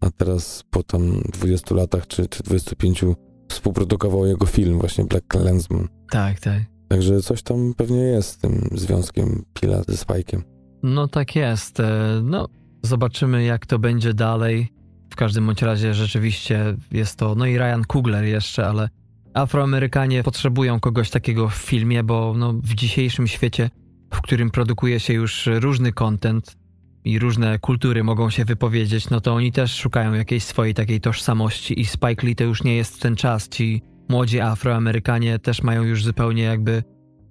[0.00, 3.04] a teraz po tam 20 latach czy, czy 25
[3.48, 5.88] współprodukował jego film właśnie Black Clansman.
[6.10, 6.62] Tak, tak.
[6.88, 10.40] Także coś tam pewnie jest z tym związkiem Pila ze Spike'em.
[10.82, 11.80] No tak jest.
[11.80, 12.48] E, no,
[12.82, 14.68] zobaczymy jak to będzie dalej.
[15.14, 18.88] W każdym bądź razie rzeczywiście jest to, no i Ryan Coogler jeszcze, ale
[19.34, 23.70] Afroamerykanie potrzebują kogoś takiego w filmie, bo no, w dzisiejszym świecie,
[24.14, 26.56] w którym produkuje się już różny content
[27.04, 31.80] i różne kultury mogą się wypowiedzieć, no to oni też szukają jakiejś swojej takiej tożsamości
[31.80, 33.48] i Spike Lee to już nie jest ten czas.
[33.48, 36.82] Ci młodzi Afroamerykanie też mają już zupełnie jakby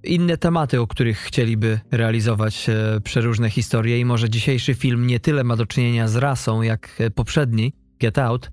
[0.03, 5.43] inne tematy, o których chcieliby realizować e, przeróżne historie i może dzisiejszy film nie tyle
[5.43, 8.51] ma do czynienia z rasą jak e, poprzedni, Get Out,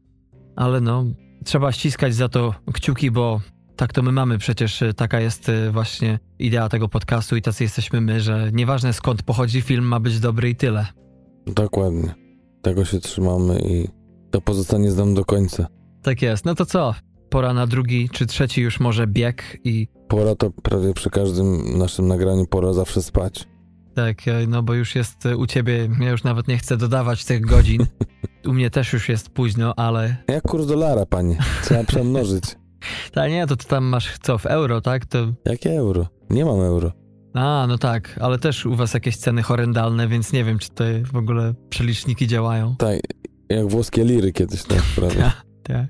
[0.57, 1.05] ale no
[1.45, 3.41] trzeba ściskać za to kciuki, bo
[3.77, 8.01] tak to my mamy przecież, e, taka jest właśnie idea tego podcastu i tacy jesteśmy
[8.01, 10.87] my, że nieważne skąd pochodzi film, ma być dobry i tyle.
[11.47, 12.15] Dokładnie.
[12.63, 13.89] Tego się trzymamy i
[14.31, 15.67] to pozostanie z nami do końca.
[16.03, 16.45] Tak jest.
[16.45, 16.95] No to co?
[17.31, 22.09] Pora na drugi czy trzeci już może bieg i Pora to prawie przy każdym naszym
[22.09, 23.49] nagraniu pora zawsze spać.
[23.95, 27.25] Tak, e, no bo już jest e, u ciebie, ja już nawet nie chcę dodawać
[27.25, 27.87] tych godzin.
[28.49, 30.17] U mnie też już jest późno, ale...
[30.29, 31.39] Jak kurs dolara, panie.
[31.65, 32.45] Trzeba przemnożyć.
[33.15, 35.07] tak, nie, to ty tam masz co, w euro, tak?
[35.07, 35.19] To...
[35.45, 36.07] Jakie euro?
[36.31, 36.93] Nie mam euro.
[37.35, 40.85] A, no tak, ale też u was jakieś ceny horrendalne, więc nie wiem, czy to
[41.13, 42.77] w ogóle przeliczniki działają.
[42.79, 42.99] Tak,
[43.49, 45.33] jak włoskie liry kiedyś, tak, prawie.
[45.63, 45.87] tak.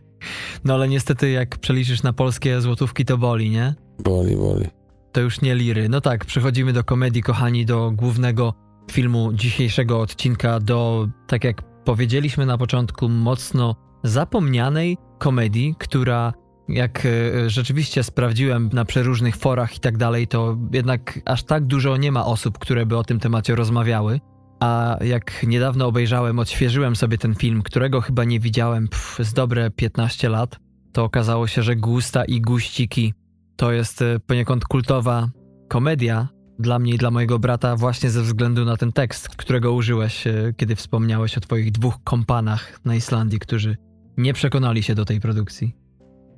[0.64, 3.74] No ale niestety jak przeliczysz na polskie złotówki, to boli, nie?
[4.04, 4.66] Boli, boli.
[5.12, 5.88] To już nie liry.
[5.88, 8.54] No tak, przechodzimy do komedii, kochani, do głównego
[8.92, 16.32] filmu dzisiejszego odcinka, do, tak jak powiedzieliśmy na początku, mocno zapomnianej komedii, która
[16.68, 21.96] jak e, rzeczywiście sprawdziłem na przeróżnych forach i tak dalej, to jednak aż tak dużo
[21.96, 24.20] nie ma osób, które by o tym temacie rozmawiały.
[24.60, 28.88] A jak niedawno obejrzałem, odświeżyłem sobie ten film, którego chyba nie widziałem
[29.18, 30.58] z dobre 15 lat,
[30.92, 33.14] to okazało się, że Gusta i Guściki
[33.60, 35.30] to jest e, poniekąd kultowa
[35.68, 40.26] komedia dla mnie i dla mojego brata właśnie ze względu na ten tekst, którego użyłeś,
[40.26, 43.76] e, kiedy wspomniałeś o twoich dwóch kompanach na Islandii, którzy
[44.16, 45.76] nie przekonali się do tej produkcji.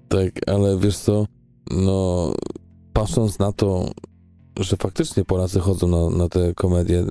[0.08, 1.26] Tak, ale wiesz co,
[1.70, 2.32] no
[2.92, 3.90] patrząc na to,
[4.60, 7.04] że faktycznie Polacy chodzą na, na te komedie,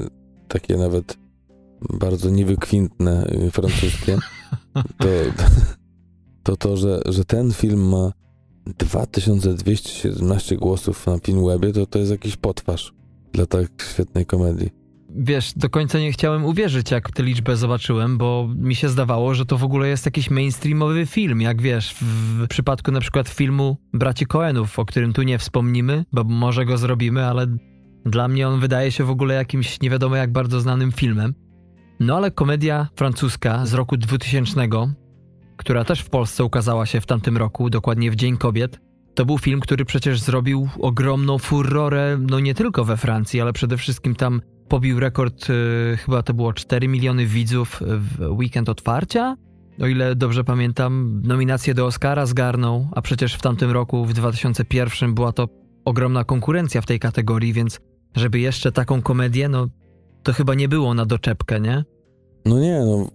[0.48, 1.18] takie nawet
[2.00, 4.18] bardzo niewykwintne y, francuskie,
[5.00, 5.08] to
[6.44, 8.12] to, to że, że ten film ma
[8.66, 12.94] 2217 głosów na Filmwebie, to to jest jakiś potwarz
[13.34, 14.82] dla tak świetnej komedii.
[15.16, 19.46] Wiesz, do końca nie chciałem uwierzyć, jak tę liczbę zobaczyłem, bo mi się zdawało, że
[19.46, 24.26] to w ogóle jest jakiś mainstreamowy film, jak wiesz, w przypadku na przykład filmu Braci
[24.26, 27.48] Coenów, o którym tu nie wspomnimy, bo może go zrobimy, ale
[28.06, 31.34] dla mnie on wydaje się w ogóle jakimś nie wiadomo jak bardzo znanym filmem.
[32.00, 34.68] No ale komedia francuska z roku 2000,
[35.62, 38.80] która też w Polsce ukazała się w tamtym roku, dokładnie w Dzień Kobiet,
[39.16, 43.78] to był film, który przecież zrobił ogromną furorę, no nie tylko we Francji, ale przede
[43.78, 49.36] wszystkim tam pobił rekord, y, chyba to było 4 miliony widzów w weekend otwarcia.
[49.82, 55.14] O ile dobrze pamiętam, nominację do Oscara zgarnął, a przecież w tamtym roku, w 2001,
[55.14, 55.48] była to
[55.86, 57.80] ogromna konkurencja w tej kategorii, więc
[58.16, 59.68] żeby jeszcze taką komedię, no
[60.24, 61.84] to chyba nie było na doczepkę, nie?
[62.46, 63.08] No nie, no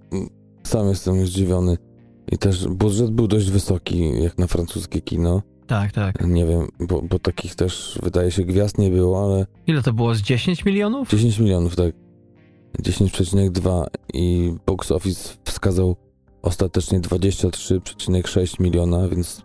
[0.62, 1.85] sam jestem zdziwiony.
[2.32, 5.42] I też budżet był dość wysoki, jak na francuskie kino.
[5.66, 6.26] Tak, tak.
[6.26, 9.46] Nie wiem, bo, bo takich też wydaje się gwiazd nie było, ale.
[9.66, 10.14] Ile to było?
[10.14, 11.10] Z 10 milionów?
[11.10, 11.94] 10 milionów, tak.
[12.82, 15.96] 10,2 i box office wskazał
[16.42, 19.42] ostatecznie 23,6 miliona, więc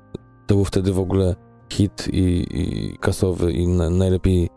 [0.47, 1.35] to był wtedy w ogóle
[1.73, 4.49] hit i, i kasowy i na, najlepiej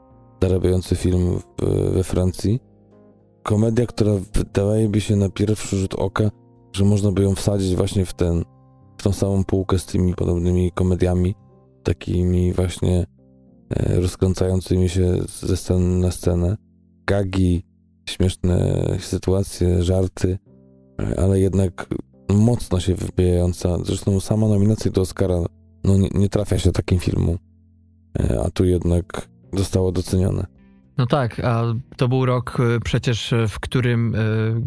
[0.42, 1.64] zarabiający film w,
[1.94, 2.60] we Francji.
[3.42, 6.30] Komedia, która wydaje by się na pierwszy rzut oka,
[6.74, 8.44] że można by ją wsadzić właśnie w ten,
[8.98, 11.34] w tą samą półkę z tymi podobnymi komediami,
[11.82, 13.06] takimi właśnie
[13.70, 16.56] e, rozkręcającymi się ze sceny na scenę.
[17.06, 17.62] Gagi,
[18.08, 20.38] śmieszne sytuacje, żarty,
[21.16, 21.94] ale jednak
[22.28, 23.78] mocno się wybijająca.
[23.84, 25.44] Zresztą sama nominacja do Oscara
[25.84, 27.38] no nie, nie trafia się takim filmu,
[28.20, 30.46] e, a tu jednak zostało docenione.
[30.98, 31.62] No tak, a
[31.96, 34.14] to był rok e, przecież, e, w którym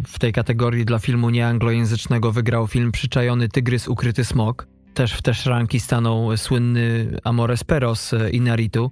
[0.07, 4.67] w tej kategorii dla filmu nieanglojęzycznego wygrał film Przyczajony Tygrys Ukryty Smok.
[4.93, 8.91] Też w te szranki stanął słynny Amores Peros Inaritu.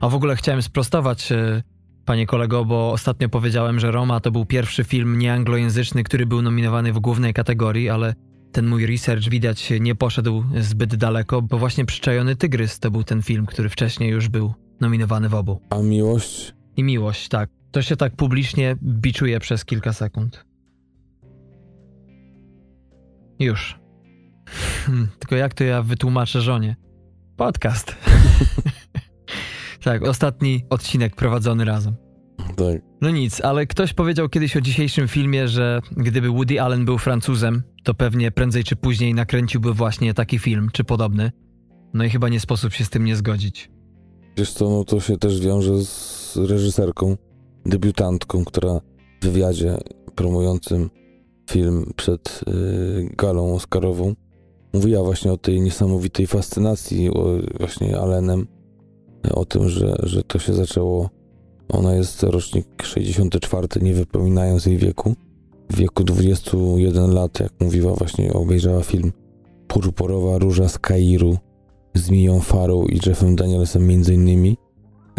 [0.00, 1.32] A w ogóle chciałem sprostować,
[2.04, 6.92] panie kolego, bo ostatnio powiedziałem, że Roma to był pierwszy film nieanglojęzyczny, który był nominowany
[6.92, 8.14] w głównej kategorii, ale
[8.52, 13.22] ten mój research widać nie poszedł zbyt daleko, bo właśnie Przyczajony Tygrys to był ten
[13.22, 15.60] film, który wcześniej już był nominowany w obu.
[15.70, 16.54] A Miłość?
[16.76, 17.50] I Miłość, tak.
[17.70, 20.44] To się tak publicznie biczuje przez kilka sekund.
[23.38, 23.78] Już.
[25.18, 26.76] Tylko jak to ja wytłumaczę żonie?
[27.36, 27.96] Podcast.
[29.84, 31.94] tak, ostatni odcinek prowadzony razem.
[32.56, 32.82] Tak.
[33.00, 37.62] No nic, ale ktoś powiedział kiedyś o dzisiejszym filmie, że gdyby Woody Allen był Francuzem,
[37.84, 41.32] to pewnie prędzej czy później nakręciłby właśnie taki film, czy podobny.
[41.94, 43.70] No i chyba nie sposób się z tym nie zgodzić.
[44.36, 47.16] Wiesz co, no to się też wiąże z reżyserką,
[47.66, 48.80] debiutantką, która
[49.20, 49.78] w wywiadzie
[50.14, 50.90] promującym
[51.50, 54.14] film przed y, galą Oscarową
[54.72, 57.10] mówiła właśnie o tej niesamowitej fascynacji
[57.60, 58.46] właśnie Allenem,
[59.30, 61.10] o tym, że, że to się zaczęło
[61.68, 65.14] ona jest rocznik 64, nie wypominając jej wieku.
[65.70, 69.12] W wieku 21 lat, jak mówiła, właśnie obejrzała film
[69.68, 71.36] Purpurowa Róża z Kairu
[71.94, 74.56] z Miją Farą i Jeffem Danielsem między innymi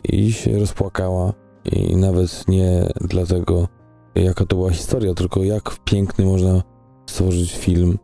[0.10, 1.34] i się rozpłakała
[1.72, 3.68] i nawet nie dlatego,
[4.16, 6.64] jaka to była historia, tylko jak piękny można
[7.10, 7.98] stworzyć film,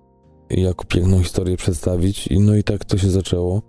[0.50, 2.28] jak piękną historię przedstawić.
[2.28, 3.62] I no i tak to się zaczęło.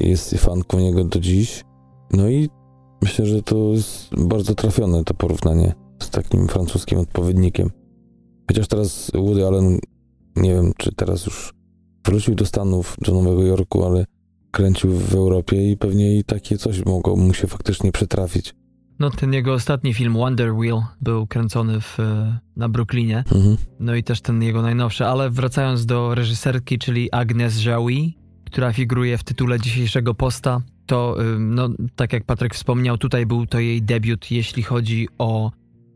[0.00, 1.64] Jest fanką niego do dziś.
[2.12, 2.48] No i
[3.02, 7.70] Myślę, że to jest bardzo trafione to porównanie z takim francuskim odpowiednikiem.
[8.48, 9.78] Chociaż teraz Woody Allen,
[10.36, 11.54] nie wiem czy teraz już
[12.06, 14.04] wrócił do Stanów, do Nowego Jorku, ale
[14.50, 18.54] kręcił w Europie i pewnie i takie coś mogło mu się faktycznie przytrafić.
[18.98, 21.98] No ten jego ostatni film Wonder Wheel był kręcony w,
[22.56, 23.18] na Brooklynie.
[23.18, 23.56] Mhm.
[23.80, 29.18] No i też ten jego najnowszy, ale wracając do reżyserki, czyli Agnes Jaoui, która figuruje
[29.18, 34.30] w tytule dzisiejszego posta, to, no, tak jak Patryk wspomniał, tutaj był to jej debiut,
[34.30, 35.50] jeśli chodzi o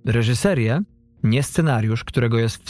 [0.04, 0.82] reżyserię,
[1.22, 2.64] nie scenariusz, którego jest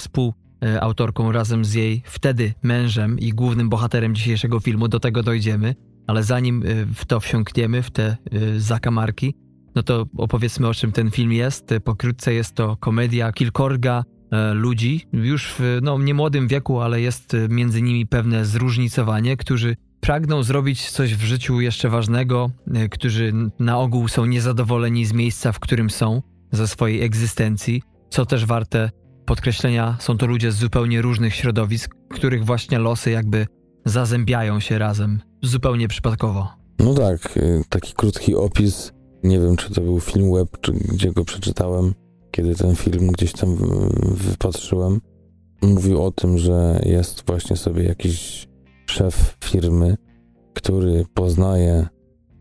[0.64, 4.88] współautorką razem z jej wtedy mężem i głównym bohaterem dzisiejszego filmu.
[4.88, 5.74] Do tego dojdziemy,
[6.06, 9.34] ale zanim y, w to wsiąkniemy, w te y, zakamarki,
[9.74, 11.74] no to opowiedzmy o czym ten film jest.
[11.84, 17.82] Pokrótce jest to komedia kilkorga e, ludzi, już w no, niemłodym wieku, ale jest między
[17.82, 24.08] nimi pewne zróżnicowanie, którzy pragną zrobić coś w życiu jeszcze ważnego, e, którzy na ogół
[24.08, 28.90] są niezadowoleni z miejsca, w którym są, ze swojej egzystencji, co też warte
[29.27, 33.47] podkreślenia, są to ludzie z zupełnie różnych środowisk, których właśnie losy jakby
[33.85, 36.49] zazębiają się razem, zupełnie przypadkowo.
[36.79, 41.12] No tak, e, taki krótki opis, nie wiem czy to był film web, czy gdzie
[41.12, 41.95] go przeczytałem,
[42.31, 43.57] kiedy ten film gdzieś tam
[44.14, 45.01] wypatrzyłem.
[45.62, 48.49] Mówił o tym, że jest właśnie sobie jakiś
[48.87, 49.97] szef firmy,
[50.55, 51.87] który poznaje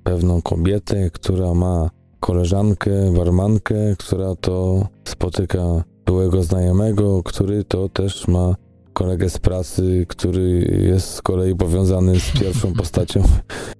[0.03, 8.55] pewną kobietę, która ma koleżankę, barmankę, która to spotyka byłego znajomego, który to też ma
[8.93, 13.23] kolegę z pracy, który jest z kolei powiązany z pierwszą postacią.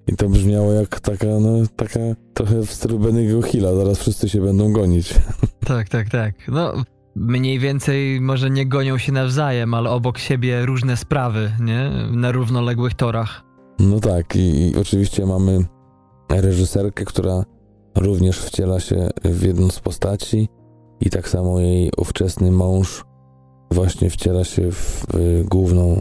[0.06, 2.00] I to brzmiało jak taka, no, taka
[2.34, 5.14] trochę w stylu Benny'ego Hilla, zaraz wszyscy się będą gonić.
[5.64, 6.34] Tak, tak, tak.
[6.48, 6.72] No,
[7.16, 11.90] mniej więcej może nie gonią się nawzajem, ale obok siebie różne sprawy, nie?
[12.10, 13.42] Na równoległych torach.
[13.78, 15.64] No tak, i, i oczywiście mamy
[16.30, 17.44] reżyserkę, która
[17.94, 20.48] również wciela się w jedną z postaci
[21.04, 23.04] i tak samo jej ówczesny mąż
[23.70, 25.06] właśnie wciela się w
[25.50, 26.00] główną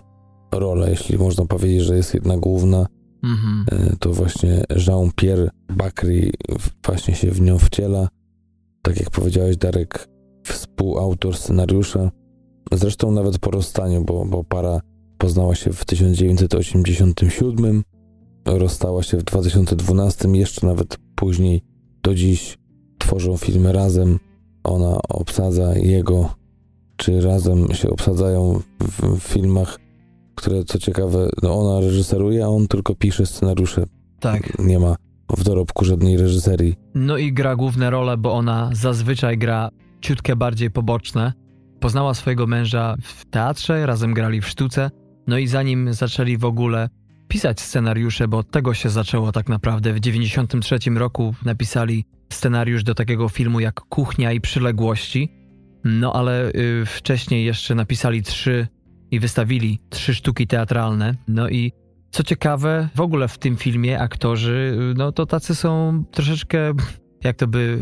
[0.52, 2.86] rolę, jeśli można powiedzieć, że jest jedna główna,
[3.24, 3.66] mhm.
[3.72, 6.32] E, to właśnie Jean-Pierre Bacry
[6.86, 8.08] właśnie się w nią wciela.
[8.82, 10.10] Tak jak powiedziałeś, Darek,
[10.44, 12.12] współautor scenariusza.
[12.72, 14.82] Zresztą nawet po rozstaniu, bo, bo para
[15.18, 17.84] poznała się w 1987,
[18.46, 21.62] rozstała się w 2012, jeszcze nawet później
[22.04, 22.58] do dziś
[22.98, 24.20] tworzą filmy razem.
[24.64, 26.30] Ona obsadza jego,
[26.98, 29.80] czy razem się obsadzają w, w filmach,
[30.36, 33.84] które co ciekawe, no ona reżyseruje, a on tylko pisze scenariusze
[34.20, 34.60] Tak.
[34.60, 34.96] nie ma
[35.38, 36.76] w dorobku żadnej reżyserii.
[36.96, 39.70] No i gra główne role, bo ona zazwyczaj gra
[40.02, 41.34] ciutkę bardziej poboczne.
[41.80, 44.90] Poznała swojego męża w teatrze, razem grali w sztuce.
[45.28, 46.90] No i zanim zaczęli w ogóle
[47.28, 49.94] pisać scenariusze, bo od tego się zaczęło tak naprawdę.
[49.94, 55.30] W 93 roku napisali scenariusz do takiego filmu jak Kuchnia i Przyległości.
[55.84, 58.68] No ale y, wcześniej jeszcze napisali trzy
[59.12, 61.16] i wystawili trzy sztuki teatralne.
[61.28, 61.72] No i
[62.12, 66.74] co ciekawe, w ogóle w tym filmie aktorzy, y, no to tacy są troszeczkę,
[67.24, 67.80] jak to by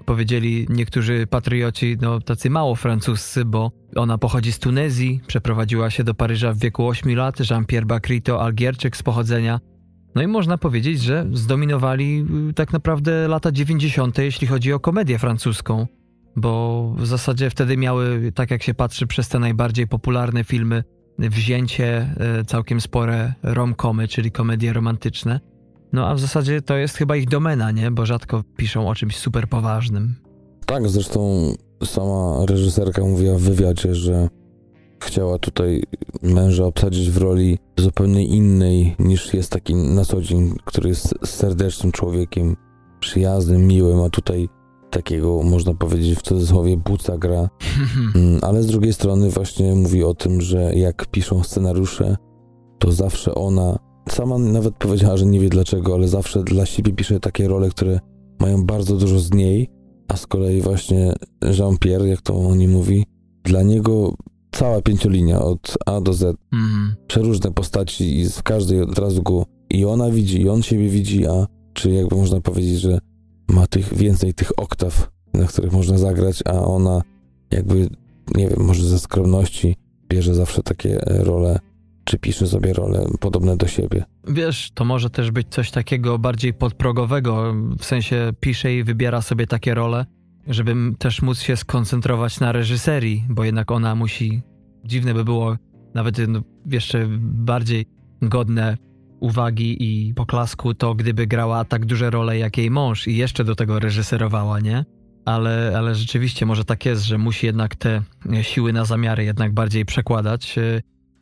[0.00, 6.04] y, powiedzieli niektórzy patrioci, no tacy mało francuscy, bo ona pochodzi z Tunezji, przeprowadziła się
[6.04, 9.60] do Paryża w wieku 8 lat, Jean-Pierre Bacry to Algierczyk z pochodzenia.
[10.14, 15.18] No i można powiedzieć, że zdominowali y, tak naprawdę lata 90., jeśli chodzi o komedię
[15.18, 15.86] francuską
[16.36, 20.84] bo w zasadzie wtedy miały, tak jak się patrzy przez te najbardziej popularne filmy,
[21.18, 25.40] wzięcie e, całkiem spore romkomy, czyli komedie romantyczne.
[25.92, 27.90] No a w zasadzie to jest chyba ich domena, nie?
[27.90, 30.14] Bo rzadko piszą o czymś super poważnym.
[30.66, 31.52] Tak, zresztą
[31.84, 34.28] sama reżyserka mówiła w wywiadzie, że
[35.00, 35.82] chciała tutaj
[36.22, 41.92] męża obsadzić w roli zupełnie innej niż jest taki na co dzień, który jest serdecznym
[41.92, 42.56] człowiekiem,
[43.00, 44.48] przyjaznym, miłym, a tutaj
[44.90, 47.48] takiego, można powiedzieć, w cudzysłowie buca gra.
[48.14, 52.16] Mm, ale z drugiej strony właśnie mówi o tym, że jak piszą scenariusze,
[52.78, 53.78] to zawsze ona,
[54.08, 58.00] sama nawet powiedziała, że nie wie dlaczego, ale zawsze dla siebie pisze takie role, które
[58.40, 59.68] mają bardzo dużo z niej,
[60.08, 63.04] a z kolei właśnie Jean-Pierre, jak to oni mówi,
[63.44, 64.14] dla niego
[64.52, 66.94] cała pięciolinia od A do Z, Mhm.
[67.06, 71.26] przeróżne postaci i w każdej od razu go i ona widzi, i on siebie widzi,
[71.26, 72.98] a czy jakby można powiedzieć, że
[73.48, 77.02] ma tych więcej tych oktaw, na których można zagrać, a ona
[77.50, 77.88] jakby,
[78.34, 79.76] nie wiem, może ze skromności
[80.08, 81.58] bierze zawsze takie e, role,
[82.04, 84.04] czy pisze sobie role podobne do siebie.
[84.28, 89.46] Wiesz, to może też być coś takiego bardziej podprogowego, w sensie pisze i wybiera sobie
[89.46, 90.06] takie role,
[90.46, 94.42] żeby też móc się skoncentrować na reżyserii, bo jednak ona musi,
[94.84, 95.56] dziwne by było,
[95.94, 97.86] nawet no, jeszcze bardziej
[98.22, 98.76] godne
[99.20, 103.54] uwagi i poklasku to, gdyby grała tak duże role jak jej mąż i jeszcze do
[103.54, 104.84] tego reżyserowała, nie?
[105.24, 108.02] Ale, ale rzeczywiście może tak jest, że musi jednak te
[108.42, 110.56] siły na zamiary jednak bardziej przekładać.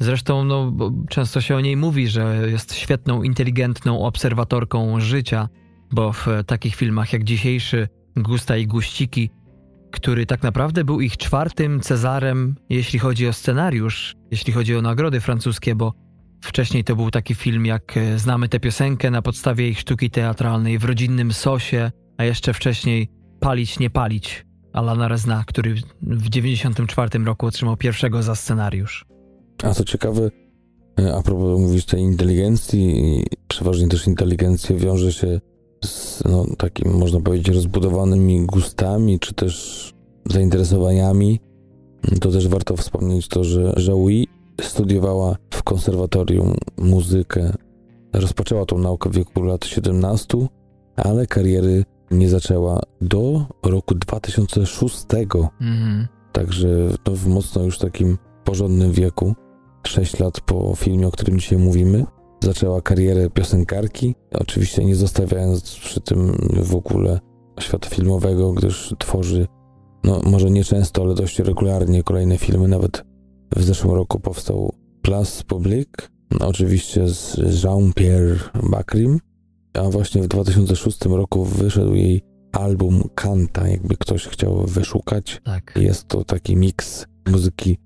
[0.00, 0.72] Zresztą no,
[1.08, 5.48] często się o niej mówi, że jest świetną, inteligentną obserwatorką życia,
[5.92, 7.88] bo w takich filmach jak dzisiejszy
[8.22, 9.30] Gusta i Guściki,
[9.90, 15.20] który tak naprawdę był ich czwartym Cezarem, jeśli chodzi o scenariusz, jeśli chodzi o nagrody
[15.20, 15.92] francuskie, bo
[16.40, 20.78] wcześniej to był taki film jak e, Znamy tę piosenkę na podstawie ich sztuki teatralnej
[20.78, 23.08] w rodzinnym sosie, a jeszcze wcześniej
[23.40, 29.04] Palić, nie palić Alana Rezna, który w 94 roku otrzymał pierwszego za scenariusz.
[29.62, 30.30] A co ciekawe,
[31.00, 35.40] e, a propos mówisz tej inteligencji, przeważnie też inteligencja wiąże się
[35.84, 39.94] z no, takim, można powiedzieć, rozbudowanymi gustami, czy też
[40.26, 41.40] zainteresowaniami.
[42.20, 44.26] To też warto wspomnieć to, że Joey
[44.60, 47.52] studiowała w konserwatorium muzykę.
[48.12, 50.38] Rozpoczęła tą naukę w wieku lat 17,
[50.96, 55.04] ale kariery nie zaczęła do roku 2006.
[55.60, 56.06] Mhm.
[56.32, 56.68] Także
[57.06, 59.34] no, w mocno już takim porządnym wieku,
[59.86, 62.06] 6 lat po filmie, o którym dzisiaj mówimy,
[62.40, 64.14] zaczęła karierę piosenkarki.
[64.32, 67.20] Oczywiście nie zostawiając przy tym w ogóle
[67.60, 69.46] świata filmowego, gdyż tworzy,
[70.04, 72.68] no może nie często, ale dość regularnie kolejne filmy.
[72.68, 73.04] Nawet
[73.56, 75.88] w zeszłym roku powstał Place Public,
[76.40, 78.38] no, oczywiście z Jean-Pierre
[78.70, 79.20] Bacrym,
[79.74, 85.40] a właśnie w 2006 roku wyszedł jej album Kanta, jakby ktoś chciał wyszukać.
[85.44, 85.74] Tak.
[85.76, 87.78] Jest to taki miks muzyki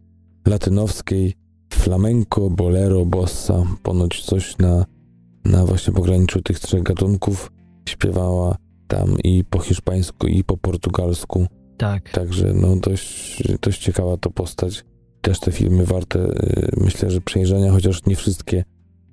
[0.46, 1.34] latynowskiej,
[1.74, 4.84] flamenco, bolero, bossa, ponoć coś na,
[5.44, 7.52] na właśnie pograniczu tych trzech gatunków.
[7.88, 8.56] Śpiewała
[8.88, 11.46] tam i po hiszpańsku, i po portugalsku.
[11.76, 12.10] Tak.
[12.10, 14.84] Także no dość, dość ciekawa to postać.
[15.20, 18.64] Też te filmy warte, y, myślę, że przejrzenia, chociaż nie wszystkie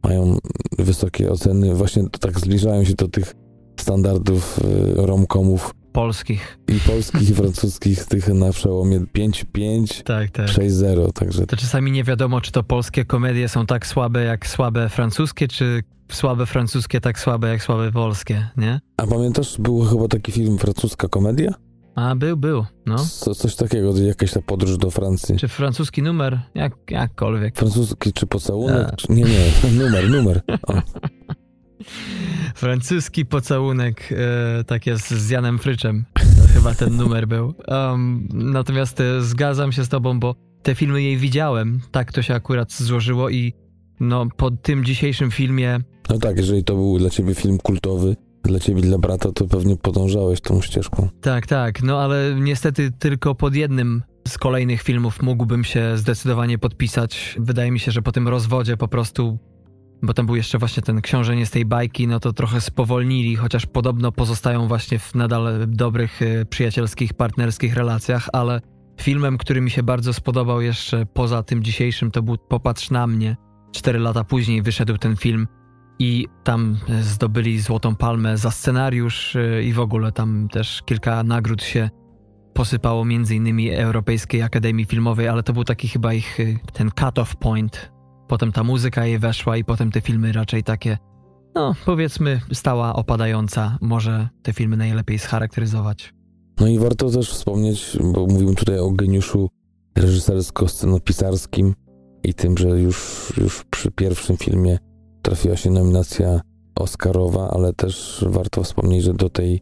[0.04, 0.38] mają
[0.80, 1.76] wysokie oceny.
[1.76, 3.36] Właśnie to tak zbliżają się do tych
[3.80, 6.60] standardów y, romkomów Polskich.
[6.68, 10.48] i polskich, i francuskich, tych na przełomie 5-5, Tak, tak.
[10.48, 14.90] 6-0, także To czasami nie wiadomo, czy to polskie komedie są tak słabe jak słabe
[14.90, 18.80] francuskie, czy słabe francuskie tak słabe jak słabe polskie, nie?
[18.98, 21.54] A pamiętasz, był chyba taki film francuska komedia?
[21.96, 22.98] A był, był, no.
[22.98, 25.38] Co, coś takiego, jakaś ta podróż do Francji.
[25.38, 26.40] Czy francuski numer?
[26.56, 27.56] Jak, jakkolwiek.
[27.56, 28.88] Francuski czy pocałunek?
[28.94, 28.96] A.
[28.96, 29.52] Czy, nie, nie,
[29.84, 30.42] numer, numer.
[30.68, 30.74] O,
[32.56, 36.06] Francuski pocałunek, e, tak jest z Janem Fryczem.
[36.54, 37.54] Chyba ten numer był.
[37.68, 41.80] Um, natomiast e, zgadzam się z tobą, bo te filmy jej widziałem.
[41.92, 43.54] Tak to się akurat złożyło i
[44.00, 45.80] no po tym dzisiejszym filmie...
[46.10, 49.78] No tak, jeżeli to był dla ciebie film kultowy, dla ciebie, dla brata, to pewnie
[49.78, 51.10] podążałeś tą ścieżką.
[51.22, 57.36] Tak, tak, no ale niestety tylko pod jednym z kolejnych filmów mógłbym się zdecydowanie podpisać.
[57.40, 59.38] Wydaje mi się, że po tym rozwodzie po prostu,
[60.02, 63.66] bo tam był jeszcze właśnie ten książenie z tej bajki, no to trochę spowolnili, chociaż
[63.66, 68.62] podobno pozostają właśnie w nadal dobrych, y, przyjacielskich, partnerskich relacjach, ale
[69.02, 73.36] filmem, który mi się bardzo spodobał jeszcze poza tym dzisiejszym, to był Popatrz na mnie.
[73.72, 75.48] Cztery lata później wyszedł ten film
[76.00, 81.64] i tam zdobyli Złotą Palmę za scenariusz y, i w ogóle tam też kilka nagród
[81.64, 81.90] się
[82.54, 87.36] posypało między innymi Europejskiej Akademii Filmowej, ale to był taki chyba ich y, ten cut-off
[87.36, 87.99] point.
[88.30, 90.98] Potem ta muzyka jej weszła i potem te filmy raczej takie,
[91.56, 93.78] no powiedzmy, stała opadająca.
[93.82, 96.14] Może te filmy najlepiej scharakteryzować.
[96.60, 99.50] No i warto też wspomnieć, bo mówimy tutaj o geniuszu
[99.98, 101.74] reżysersko-scenopisarskim
[102.24, 104.78] i tym, że już, już przy pierwszym filmie
[105.22, 106.42] trafiła się nominacja
[106.76, 109.62] Oscarowa, ale też warto wspomnieć, że do tej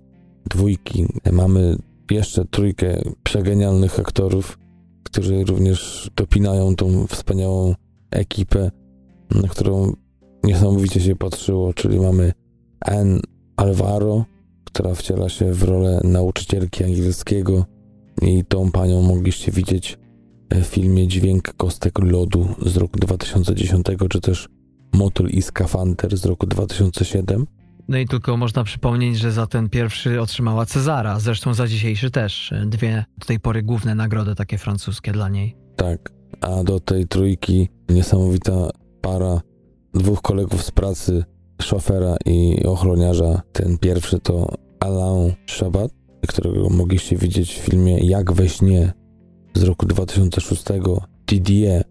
[0.50, 1.78] dwójki mamy
[2.12, 4.60] jeszcze trójkę przegenialnych aktorów,
[5.04, 7.76] którzy również dopinają tą wspaniałą
[8.12, 8.72] ekipę,
[9.32, 9.94] na którą
[10.44, 12.34] niesamowicie się patrzyło, czyli mamy
[12.82, 13.20] Anne
[13.56, 14.26] Alvaro,
[14.64, 17.66] która wciela się w rolę nauczycielki angielskiego
[18.22, 19.98] i tą panią mogliście widzieć
[20.52, 24.50] w filmie Dźwięk kostek lodu z roku 2010, czy też
[24.94, 27.46] Motyl i skafander z roku 2007.
[27.88, 32.54] No i tylko można przypomnieć, że za ten pierwszy otrzymała Cezara, zresztą za dzisiejszy też.
[32.66, 35.56] Dwie do tej pory główne nagrody takie francuskie dla niej.
[35.76, 38.70] Tak, a do tej trójki niesamowita
[39.02, 39.42] para
[39.94, 41.24] dwóch kolegów z pracy,
[41.62, 43.42] szofera i ochroniarza.
[43.52, 45.92] Ten pierwszy to Alain Chabat,
[46.28, 48.94] którego mogliście widzieć w filmie Jak we śnie
[49.54, 50.64] z roku 2006,
[51.28, 51.84] Didier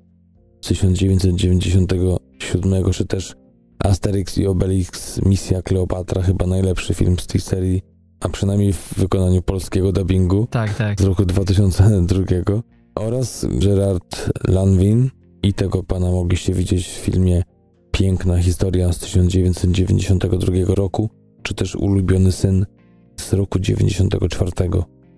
[0.61, 3.35] z 1997, czy też
[3.79, 7.83] Asterix i Obelix Misja Kleopatra, chyba najlepszy film z tej serii,
[8.21, 11.01] a przynajmniej w wykonaniu polskiego dubbingu tak, tak.
[11.01, 12.23] z roku 2002
[12.97, 15.11] oraz Gerard Lanvin
[15.43, 17.43] i tego pana mogliście widzieć w filmie
[17.91, 21.11] Piękna historia z 1992 roku,
[21.43, 22.67] czy też Ulubiony syn
[23.17, 24.51] z roku 94.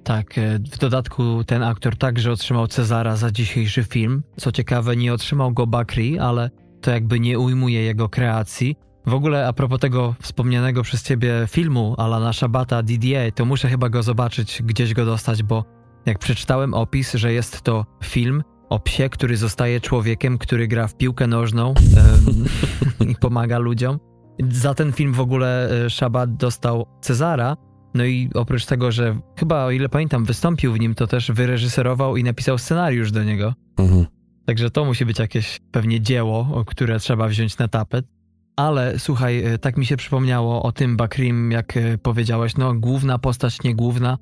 [0.04, 4.22] Tak, e, w dodatku ten aktor także otrzymał Cezara za dzisiejszy film.
[4.36, 6.50] Co ciekawe, nie otrzymał go Bakri, ale
[6.80, 8.76] to jakby nie ujmuje jego kreacji.
[9.06, 13.88] W ogóle a propos tego wspomnianego przez ciebie filmu Alana Shabata Didier, to muszę chyba
[13.88, 15.77] go zobaczyć, gdzieś go dostać, bo
[16.08, 20.96] jak przeczytałem opis, że jest to film o psie, który zostaje człowiekiem, który gra w
[20.96, 21.74] piłkę nożną
[23.10, 23.98] i pomaga ludziom.
[24.50, 27.56] Za ten film w ogóle e, Shabat dostał Cezara,
[27.94, 32.16] no i oprócz tego, że chyba, o ile pamiętam, wystąpił w nim, to też wyreżyserował
[32.16, 33.54] i napisał scenariusz do niego.
[33.78, 34.06] Mhm.
[34.46, 38.06] Także to musi być jakieś pewnie dzieło, które trzeba wziąć na tapet.
[38.56, 43.18] Ale słuchaj, e, tak mi się przypomniało o tym Bakrim, jak e, powiedziałeś, no główna
[43.18, 44.18] postać, nie główna.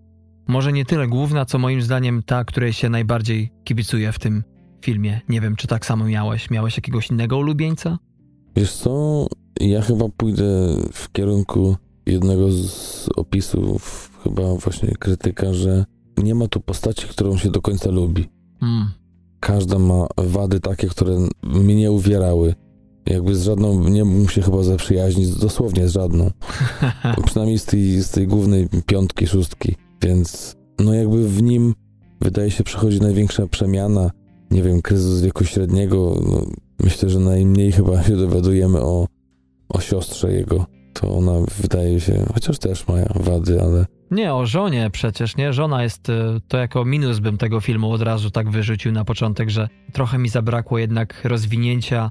[0.46, 4.42] Może nie tyle główna, co moim zdaniem ta, której się najbardziej kibicuje w tym
[4.84, 5.20] filmie.
[5.28, 6.50] Nie wiem, czy tak samo miałeś.
[6.50, 7.98] Miałeś jakiegoś innego ulubieńca?
[8.56, 9.26] Wiesz co,
[9.60, 10.44] ja chyba pójdę
[10.92, 15.84] w kierunku jednego z opisów, chyba właśnie krytyka, że
[16.22, 18.28] nie ma tu postaci, którą się do końca lubi.
[18.60, 18.90] Hmm.
[19.40, 22.54] Każda ma wady takie, które mnie nie uwierały.
[23.06, 26.30] Jakby z żadną nie mógł się chyba zaprzyjaźnić, dosłownie z żadną.
[27.26, 29.74] Przynajmniej z tej, z tej głównej piątki, szóstki.
[30.02, 31.74] Więc no jakby w nim
[32.20, 34.10] wydaje się przechodzi największa przemiana.
[34.50, 36.20] Nie wiem, kryzys wieku średniego.
[36.30, 36.46] No,
[36.84, 39.06] myślę, że najmniej chyba się dowiadujemy o,
[39.68, 40.66] o siostrze jego.
[40.92, 41.32] To ona
[41.62, 45.52] wydaje się, chociaż też ma wady, ale nie, o żonie przecież, nie?
[45.52, 49.50] Żona jest, e, to jako minus bym tego filmu od razu tak wyrzucił na początek,
[49.50, 52.10] że trochę mi zabrakło jednak rozwinięcia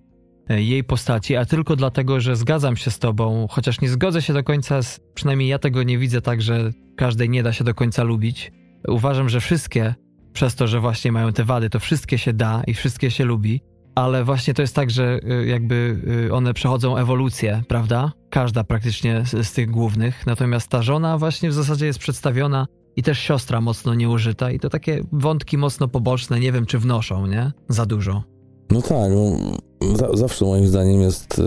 [0.49, 4.43] jej postaci, a tylko dlatego, że zgadzam się z tobą, chociaż nie zgodzę się do
[4.43, 8.03] końca, z, przynajmniej ja tego nie widzę tak, że każdej nie da się do końca
[8.03, 8.51] lubić.
[8.87, 9.95] Uważam, że wszystkie,
[10.33, 13.61] przez to, że właśnie mają te wady, to wszystkie się da i wszystkie się lubi
[13.95, 18.11] ale właśnie to jest tak, że y, jakby y, one przechodzą ewolucję, prawda?
[18.29, 20.25] Każda praktycznie z, z, tych głównych.
[20.27, 24.69] Natomiast ta żona właśnie w zasadzie jest przedstawiona i też siostra mocno nieużyta i to
[24.69, 27.51] takie wątki mocno poboczne, nie wiem czy wnoszą, nie?
[27.69, 28.23] Za dużo.
[28.71, 29.57] No tak, no,
[30.13, 31.39] zawsze moim zdaniem jest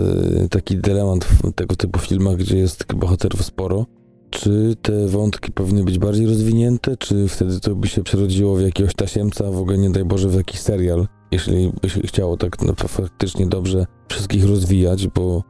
[0.43, 3.85] y, taki dylemat w tego typu filmach, gdzie jest bohaterów sporo.
[4.29, 8.93] Czy te wątki powinny być bardziej rozwinięte, czy wtedy to by się przerodziło w jakiegoś
[8.93, 11.07] tasiemca, w ogóle nie daj Boże w jakiś serial?
[11.31, 15.43] jeśli by się chciało tak no, faktycznie dobrze wszystkich rozwijać, bo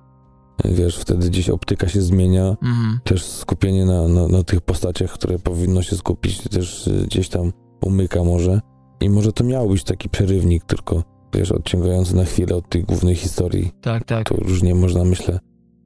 [0.64, 3.00] e, wiesz, wtedy gdzieś optyka się zmienia, mhm.
[3.04, 7.52] też skupienie na, na, na, tych postaciach, które powinno się skupić, też e, gdzieś tam
[7.82, 8.62] umyka może.
[9.02, 11.04] I może to miał być taki przerywnik, tylko
[11.34, 13.72] wiesz, odciągający na chwilę od tej głównej historii.
[13.82, 14.30] Tak, tak.
[14.30, 15.40] To różnie można, myślę,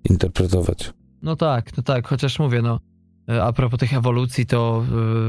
[0.09, 0.93] interpretować.
[1.21, 2.79] No tak, no tak, chociaż mówię, no
[3.29, 4.83] e, a propos tych ewolucji, to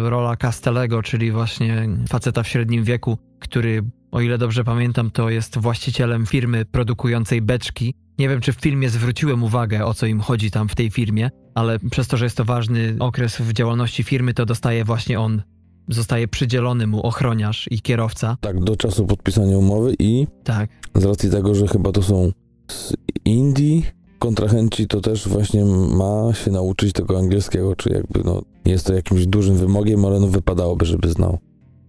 [0.07, 5.31] y, rola Castellego, czyli właśnie faceta w średnim wieku, który, o ile dobrze pamiętam, to
[5.31, 7.95] jest właścicielem firmy produkującej beczki.
[8.19, 11.31] Nie wiem, czy w filmie zwróciłem uwagę, o co im chodzi tam w tej firmie,
[11.55, 15.43] ale przez to, że jest to ważny okres w działalności firmy, to dostaje właśnie on
[15.89, 18.37] zostaje przydzielony mu ochroniarz i kierowca.
[18.41, 20.71] Tak, do czasu podpisania umowy i Tak.
[20.95, 22.33] z racji tego, że chyba to są
[22.71, 22.95] z
[23.25, 23.87] Indii
[24.19, 25.65] kontrahenci, to też właśnie
[25.97, 30.27] ma się nauczyć tego angielskiego, czy jakby no jest to jakimś dużym wymogiem, ale no
[30.29, 31.39] wypadałoby, żeby znał.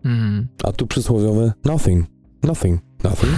[0.05, 0.47] Mhm.
[0.63, 2.05] A tu przysłowiowe nothing,
[2.43, 3.33] nothing, nothing.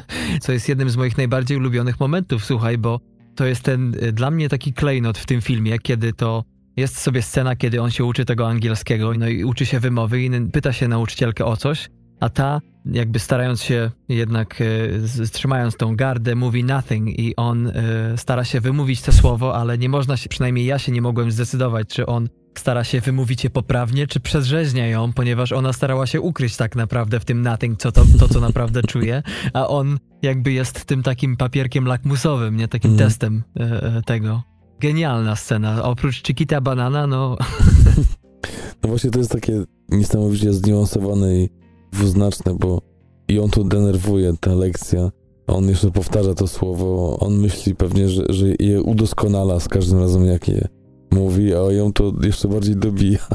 [0.42, 3.00] Co jest jednym z moich najbardziej ulubionych momentów, słuchaj, bo
[3.34, 6.44] to jest ten y, dla mnie taki klejnot w tym filmie, kiedy to
[6.76, 10.30] jest sobie scena, kiedy on się uczy tego angielskiego, no i uczy się wymowy i
[10.52, 11.88] pyta się nauczycielkę o coś,
[12.20, 17.72] a ta jakby starając się jednak, y, trzymając tą gardę, mówi nothing i on y,
[18.16, 21.88] stara się wymówić to słowo, ale nie można się, przynajmniej ja się nie mogłem zdecydować,
[21.88, 22.28] czy on
[22.58, 27.20] stara się wymówić je poprawnie, czy przezrzeźnia ją, ponieważ ona starała się ukryć tak naprawdę
[27.20, 29.22] w tym nothing, co to, to co naprawdę czuje,
[29.52, 33.08] a on jakby jest tym takim papierkiem lakmusowym, nie takim Mhm.
[33.10, 34.51] testem e, tego.
[34.82, 35.82] Genialna scena.
[35.82, 37.36] Oprócz Chiquita Banana, no
[38.82, 41.48] No właśnie to jest takie niesamowicie zniuansowane i
[41.92, 42.82] dwuznaczne, bo
[43.28, 45.10] i on tu denerwuje, ta lekcja,
[45.46, 49.98] a on jeszcze powtarza to słowo, on myśli pewnie, że, że je udoskonala z każdym
[49.98, 50.68] razem, jak je
[51.10, 53.26] mówi, a ją to jeszcze bardziej dobija.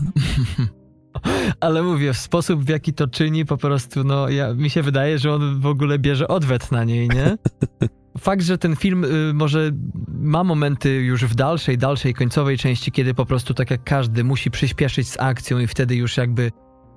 [1.60, 5.20] ale mówię, w sposób w jaki to czyni, po prostu, no, ja, mi się wydaje,
[5.20, 7.38] że on w ogóle bierze odwet na niej, nie?
[8.20, 9.72] Fakt, że ten film y, może
[10.08, 14.52] ma momenty już w dalszej, dalszej, końcowej części, kiedy po prostu tak jak każdy musi
[14.52, 16.52] przyspieszyć z akcją i wtedy już jakby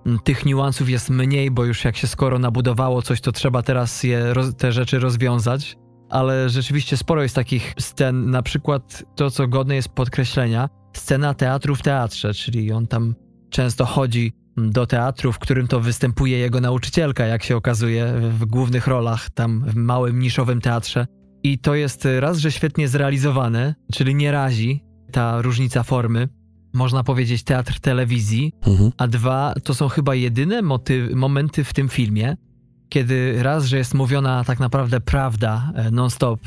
[0.06, 4.02] mm, tych niuansów jest mniej, bo już jak się skoro nabudowało coś, to trzeba teraz
[4.02, 5.76] je, te rzeczy rozwiązać.
[6.10, 11.76] Ale rzeczywiście sporo jest takich scen, na przykład to, co godne jest podkreślenia, scena teatru
[11.76, 13.14] w teatrze, czyli on tam
[13.50, 14.32] często chodzi
[14.70, 19.64] do teatru, w którym to występuje jego nauczycielka, jak się okazuje, w głównych rolach, tam
[19.66, 21.06] w małym, niszowym teatrze.
[21.42, 26.28] I to jest raz, że świetnie zrealizowane, czyli nie razi ta różnica formy.
[26.74, 28.92] Można powiedzieć teatr telewizji, Mhm.
[28.98, 30.60] a dwa, to są chyba jedyne
[31.14, 32.36] momenty w tym filmie,
[32.88, 36.40] kiedy raz, że jest mówiona tak naprawdę prawda e, non-stop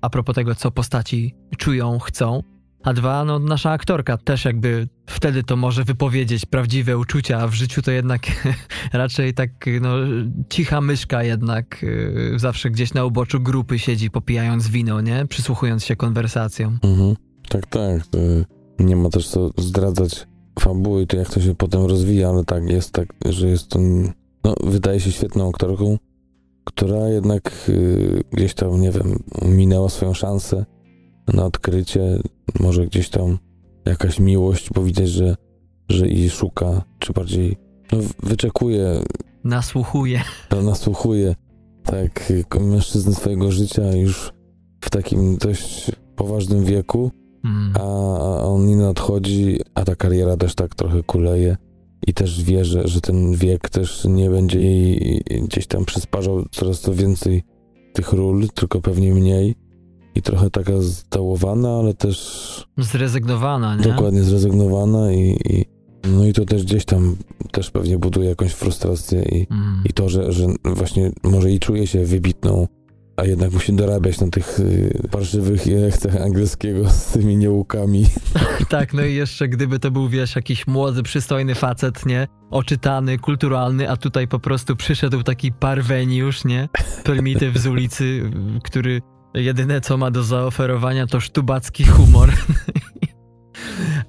[0.00, 2.42] a propos tego, co postaci czują, chcą,
[2.84, 7.54] a dwa, no nasza aktorka też jakby wtedy to może wypowiedzieć prawdziwe uczucia, a w
[7.54, 8.26] życiu to jednak
[8.92, 9.50] raczej tak
[9.80, 9.90] no,
[10.48, 15.26] cicha myszka jednak y, zawsze gdzieś na uboczu grupy siedzi popijając wino, nie?
[15.26, 16.78] Przysłuchując się konwersacjom.
[16.82, 17.16] Mhm.
[17.48, 18.06] Tak, tak.
[18.06, 18.18] To
[18.78, 20.26] nie ma też co zdradzać
[20.60, 23.78] fabuły, to jak to się potem rozwija, ale tak, jest tak, że jest to,
[24.44, 25.98] no, wydaje się świetną aktorką,
[26.64, 30.64] która jednak y, gdzieś tam, nie wiem, minęła swoją szansę
[31.34, 32.18] na odkrycie,
[32.60, 33.38] może gdzieś tam
[33.86, 35.36] jakaś miłość, bo widać, że,
[35.88, 37.56] że i szuka, czy bardziej
[37.92, 39.00] no, wyczekuje,
[39.44, 40.22] Nasłuchuje.
[40.52, 41.34] no, nasłuchuje
[41.84, 44.32] tak mężczyzny swojego życia już
[44.80, 47.10] w takim dość poważnym wieku,
[47.44, 47.72] Mm.
[47.76, 47.80] a,
[48.40, 51.56] a on nie nadchodzi, a ta kariera też tak trochę kuleje
[52.06, 56.80] i też wie, że, że ten wiek też nie będzie jej gdzieś tam przysparzał coraz
[56.80, 57.42] to więcej
[57.92, 59.54] tych ról, tylko pewnie mniej
[60.16, 63.82] i trochę taka zdałowana, ale też Zrezygnowana, nie?
[63.82, 65.64] dokładnie zrezygnowana i, i
[66.10, 67.16] no i to też gdzieś tam
[67.52, 69.82] też pewnie buduje jakąś frustrację i, Mm.
[69.84, 72.68] i to, że, że właśnie może i czuje się wybitną,
[73.16, 78.06] a jednak musi dorabiać na tych y, parszywych lekcjach angielskiego z tymi niełukami.
[78.68, 82.26] Tak, no i jeszcze gdyby to był, wiesz, jakiś młody, przystojny facet, nie?
[82.50, 86.68] Oczytany, kulturalny, a tutaj po prostu przyszedł taki parweniusz, nie?
[87.04, 88.30] Prymityw z ulicy,
[88.64, 89.00] który
[89.36, 92.32] jedyne co ma do zaoferowania to sztubacki humor.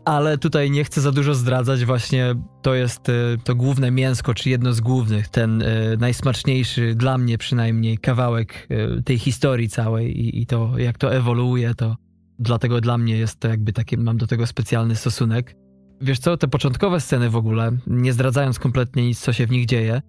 [0.05, 3.13] Ale tutaj nie chcę za dużo zdradzać, właśnie to jest e,
[3.43, 9.01] to główne mięsko, czy jedno z głównych, ten e, najsmaczniejszy dla mnie przynajmniej kawałek e,
[9.01, 11.95] tej historii całej i, i to jak to ewoluuje, to
[12.39, 15.55] dlatego dla mnie jest to jakby takie, mam do tego specjalny stosunek.
[16.01, 19.65] Wiesz co, te początkowe sceny w ogóle, nie zdradzając kompletnie nic, co się w nich
[19.65, 20.01] dzieje,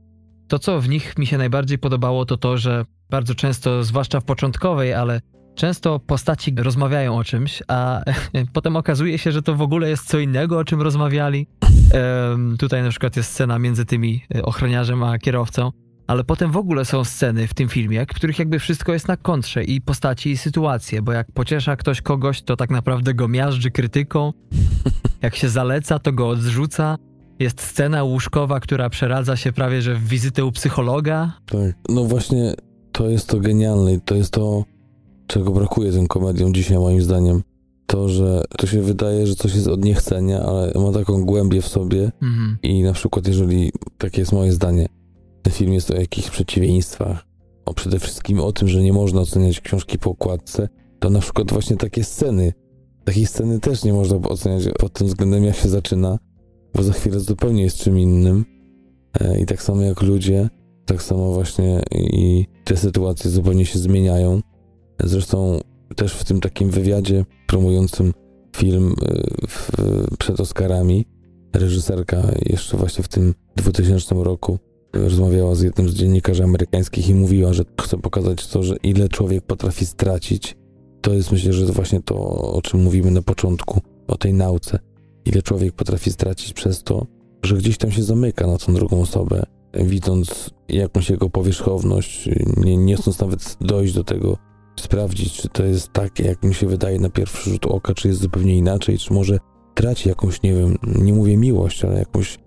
[0.49, 4.25] to co w nich mi się najbardziej podobało, to to, że bardzo często, zwłaszcza w
[4.25, 5.21] początkowej, ale
[5.55, 8.01] często postaci rozmawiają o czymś, a
[8.53, 11.47] potem okazuje się, że to w ogóle jest co innego, o czym rozmawiali.
[11.93, 15.71] Em, tutaj na przykład jest scena między tymi e, ochroniarzem a kierowcą,
[16.07, 19.17] ale potem w ogóle są sceny w tym filmie, w których jakby wszystko jest na
[19.17, 23.71] kontrze i postaci i sytuacje, bo jak pociesza ktoś kogoś, to tak naprawdę go miażdży
[23.71, 24.33] krytyką,
[25.23, 26.97] jak się zaleca, to go odrzuca.
[27.39, 31.33] Jest scena łóżkowa, która przeradza się prawie że w wizytę u psychologa.
[31.47, 31.75] Tak.
[31.89, 32.55] No właśnie
[32.99, 34.65] to jest to genialne i to jest to,
[35.27, 37.43] czego brakuje tym komediom dzisiaj moim zdaniem.
[37.87, 41.69] To, że to się wydaje, że coś jest od niechcenia, ale ma taką głębię w
[41.69, 42.59] sobie Mhm.
[42.63, 44.87] i na przykład jeżeli, takie jest moje zdanie,
[45.43, 47.27] ten film jest o jakichś przeciwieństwach,
[47.65, 50.69] o przede wszystkim o tym, że nie można oceniać książki po okładce,
[50.99, 52.53] to na przykład właśnie takie sceny,
[53.05, 56.19] takiej sceny też nie można oceniać pod tym względem, jak się zaczyna,
[56.75, 58.45] bo za chwilę zupełnie jest czym innym.
[59.21, 60.49] E, I tak samo jak ludzie,
[60.89, 64.41] tak samo właśnie i te sytuacje zupełnie się zmieniają.
[65.05, 65.61] Zresztą
[65.97, 68.13] też w tym takim wywiadzie promującym
[68.57, 69.15] film e,
[69.49, 69.71] w,
[70.19, 71.07] przed Oscarami,
[71.55, 74.59] reżyserka jeszcze właśnie w tym 2000 roku
[74.93, 79.45] rozmawiała z jednym z dziennikarzy amerykańskich i mówiła, że chce pokazać to, że ile człowiek
[79.45, 80.57] potrafi stracić.
[81.01, 82.17] To jest myślę, że właśnie to,
[82.53, 84.79] o czym mówimy na początku, o tej nauce.
[85.25, 87.07] Ile człowiek potrafi stracić przez to,
[87.43, 89.43] że gdzieś tam się zamyka na tą drugą osobę,
[89.75, 94.37] widząc jakąś jego powierzchowność, nie, nie chcąc nawet dojść do tego,
[94.81, 98.21] sprawdzić, czy to jest tak, jak mi się wydaje na pierwszy rzut oka, czy jest
[98.21, 99.39] zupełnie inaczej, czy może
[99.75, 102.39] traci jakąś, nie wiem, nie mówię miłość, ale jakąś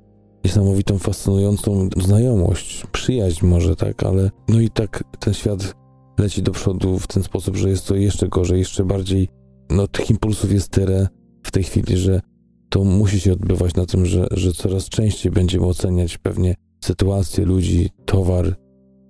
[0.46, 5.76] niesamowitą, fascynującą znajomość, przyjaźń może, tak, ale no i tak ten świat
[6.20, 9.28] leci do przodu w ten sposób, że jest to jeszcze gorzej, jeszcze bardziej,
[9.70, 11.08] no tych impulsów jest tyle
[11.44, 12.22] w tej chwili, że
[12.70, 17.90] to musi się odbywać na tym, że, że coraz częściej będziemy oceniać pewnie sytuację ludzi,
[18.06, 18.56] towar,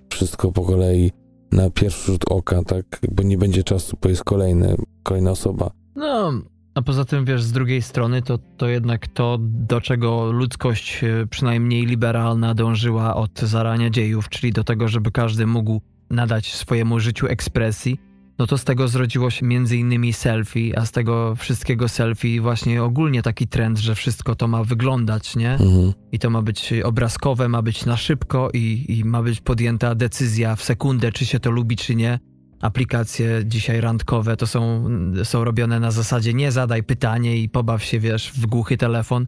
[0.10, 1.12] wszystko po kolei
[1.52, 5.72] na pierwszy rzut oka, tak, bo nie będzie czasu, bo jest kolejny, kolejna osoba.
[5.96, 6.34] No,
[6.76, 11.28] a poza tym, wiesz, z drugiej strony, to, to jednak to, do czego ludzkość, e,
[11.28, 17.28] przynajmniej liberalna, dążyła od zarania dziejów, czyli do tego, żeby każdy mógł nadać swojemu życiu
[17.28, 18.00] ekspresji,
[18.42, 22.84] no to z tego zrodziło się między innymi selfie, a z tego wszystkiego selfie właśnie
[22.84, 25.52] ogólnie taki trend, że wszystko to ma wyglądać, nie?
[25.52, 25.94] Mhm.
[26.12, 30.56] I to ma być obrazkowe, ma być na szybko i, i ma być podjęta decyzja
[30.56, 32.20] w sekundę, czy się to lubi, czy nie.
[32.62, 34.90] Aplikacje dzisiaj randkowe to są,
[35.24, 39.28] są robione na zasadzie nie zadaj pytanie i pobaw się, wiesz, w głuchy telefon,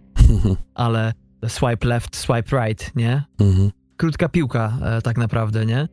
[0.75, 1.13] ale
[1.47, 3.23] swipe left, swipe right, nie?
[3.39, 3.71] Mhm.
[3.97, 5.87] Krótka piłka e, tak naprawdę, nie?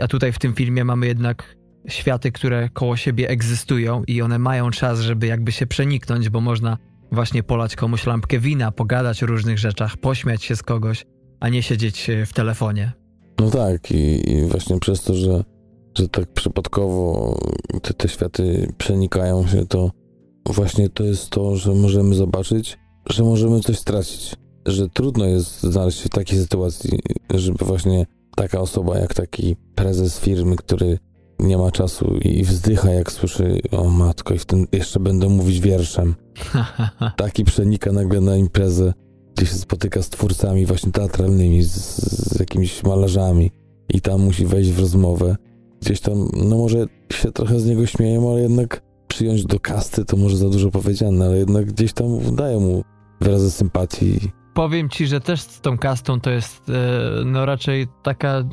[0.00, 4.70] A tutaj w tym filmie mamy jednak światy, które koło siebie egzystują i one mają
[4.70, 6.78] czas, żeby jakby się przeniknąć, bo można
[7.12, 11.06] właśnie polać komuś lampkę wina, pogadać o różnych rzeczach, pośmiać się z kogoś,
[11.40, 12.92] a nie siedzieć e, w telefonie.
[13.40, 15.44] No tak, i, i właśnie przez to, że,
[15.98, 17.38] że tak przypadkowo
[17.82, 19.90] te, te światy przenikają się, to
[20.46, 22.78] właśnie to jest to, że możemy zobaczyć,
[23.10, 24.34] że możemy coś stracić.
[24.66, 26.98] Że trudno jest znaleźć się w takiej sytuacji,
[27.34, 28.06] żeby właśnie
[28.36, 30.98] taka osoba jak taki prezes firmy, który
[31.42, 35.60] nie ma czasu i wzdycha jak słyszy o matko i w tym jeszcze będę mówić
[35.60, 36.14] wierszem.
[37.16, 38.92] Taki przenika nagle na imprezę,
[39.36, 41.74] gdzie się spotyka z twórcami właśnie teatralnymi, z,
[42.34, 43.50] z jakimiś malarzami
[43.88, 45.36] i tam musi wejść w rozmowę.
[45.82, 50.16] Gdzieś tam, no może się trochę z niego śmieją, ale jednak przyjąć do kasty to
[50.16, 52.82] może za dużo powiedziane, ale jednak gdzieś tam dają mu
[53.20, 54.30] wyrazy sympatii.
[54.54, 58.44] Powiem ci, że też z tą kastą to jest e, no raczej taka,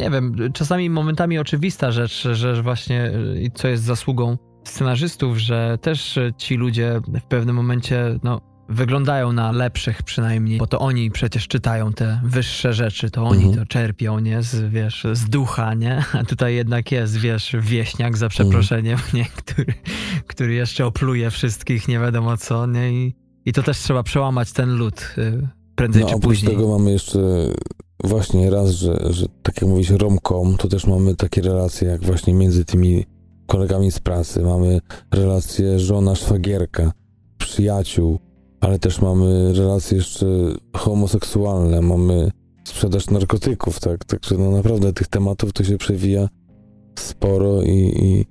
[0.00, 3.12] nie wiem, czasami momentami oczywista rzecz, że właśnie
[3.54, 10.02] co jest zasługą scenarzystów, że też ci ludzie w pewnym momencie no, wyglądają na lepszych
[10.02, 13.58] przynajmniej, bo to oni przecież czytają te wyższe rzeczy, to oni Mhm.
[13.58, 18.28] to czerpią, nie, z, wiesz, z ducha, nie, a tutaj jednak jest, wiesz, wieśniak za
[18.28, 19.74] przeproszeniem, nie, który,
[20.26, 23.14] który jeszcze opluje wszystkich, nie wiadomo co, nie, i,
[23.46, 26.52] i to też trzeba przełamać ten lód y, prędzej No czy oprócz później.
[26.56, 27.18] tego mamy jeszcze
[28.04, 32.34] właśnie raz, że, że tak jak mówisz romcom, to też mamy takie relacje jak właśnie
[32.34, 33.04] między tymi
[33.46, 34.42] kolegami z pracy.
[34.42, 36.92] Mamy relacje żona-szwagierka,
[37.38, 38.18] przyjaciół,
[38.60, 40.26] ale też mamy relacje jeszcze
[40.76, 42.30] homoseksualne, mamy
[42.64, 44.04] sprzedaż narkotyków, tak?
[44.04, 46.28] Także no naprawdę tych tematów to się przewija
[46.98, 48.26] sporo i, i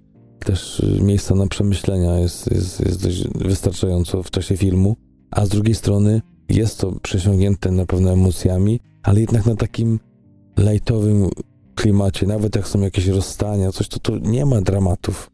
[0.46, 4.96] też miejsca na przemyślenia jest, jest, jest dość wystarczająco w czasie filmu,
[5.32, 10.00] a z drugiej strony jest to przesiągnięte na pewno emocjami, ale jednak na takim
[10.58, 11.30] lajtowym
[11.76, 15.32] klimacie, nawet jak są jakieś rozstania, coś, to, to nie ma dramatów.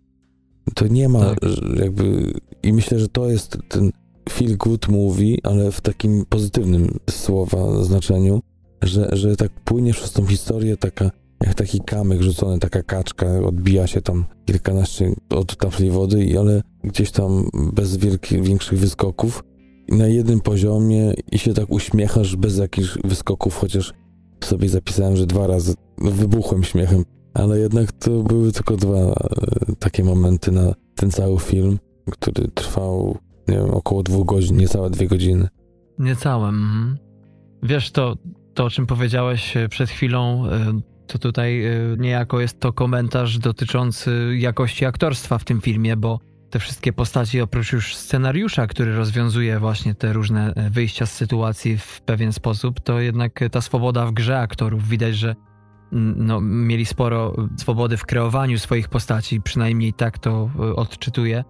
[0.76, 1.40] To nie ma Tak.
[1.80, 2.34] jakby...
[2.64, 3.92] I myślę, że to jest ten
[4.30, 8.42] feel good movie, ale w takim pozytywnym słowa znaczeniu,
[8.82, 11.12] że, że tak płynie przez tą historię taka,
[11.42, 16.62] jak taki kamyk rzucony, taka kaczka, odbija się tam kilkanaście od tafli wody, i ale
[16.84, 19.44] gdzieś tam bez wielkich, większych wyskoków
[19.90, 23.94] na jednym poziomie i się tak uśmiechasz bez jakichś wyskoków, chociaż
[24.44, 29.16] sobie zapisałem, że dwa razy wybuchłem śmiechem, ale jednak to były tylko dwa e,
[29.80, 31.80] takie momenty na ten cały film,
[32.12, 33.18] który trwał,
[33.48, 35.48] nie wiem, około dwóch godzin, niecałe dwie godziny.
[35.99, 36.48] Niecałe.
[36.48, 36.98] Mhm.
[37.64, 38.16] Wiesz, to,
[38.53, 41.64] to o czym powiedziałeś e, przed chwilą, e, to tutaj
[41.98, 46.20] niejako jest to komentarz dotyczący jakości aktorstwa w tym filmie, bo
[46.56, 51.77] te wszystkie postaci, oprócz już scenariusza, który rozwiązuje właśnie te różne e, wyjścia z sytuacji
[51.77, 54.88] w pewien sposób, to jednak ta swoboda w grze aktorów.
[54.88, 55.36] Widać, że
[55.91, 61.44] no, mieli sporo swobody w kreowaniu swoich postaci, przynajmniej tak to e, odczytuję.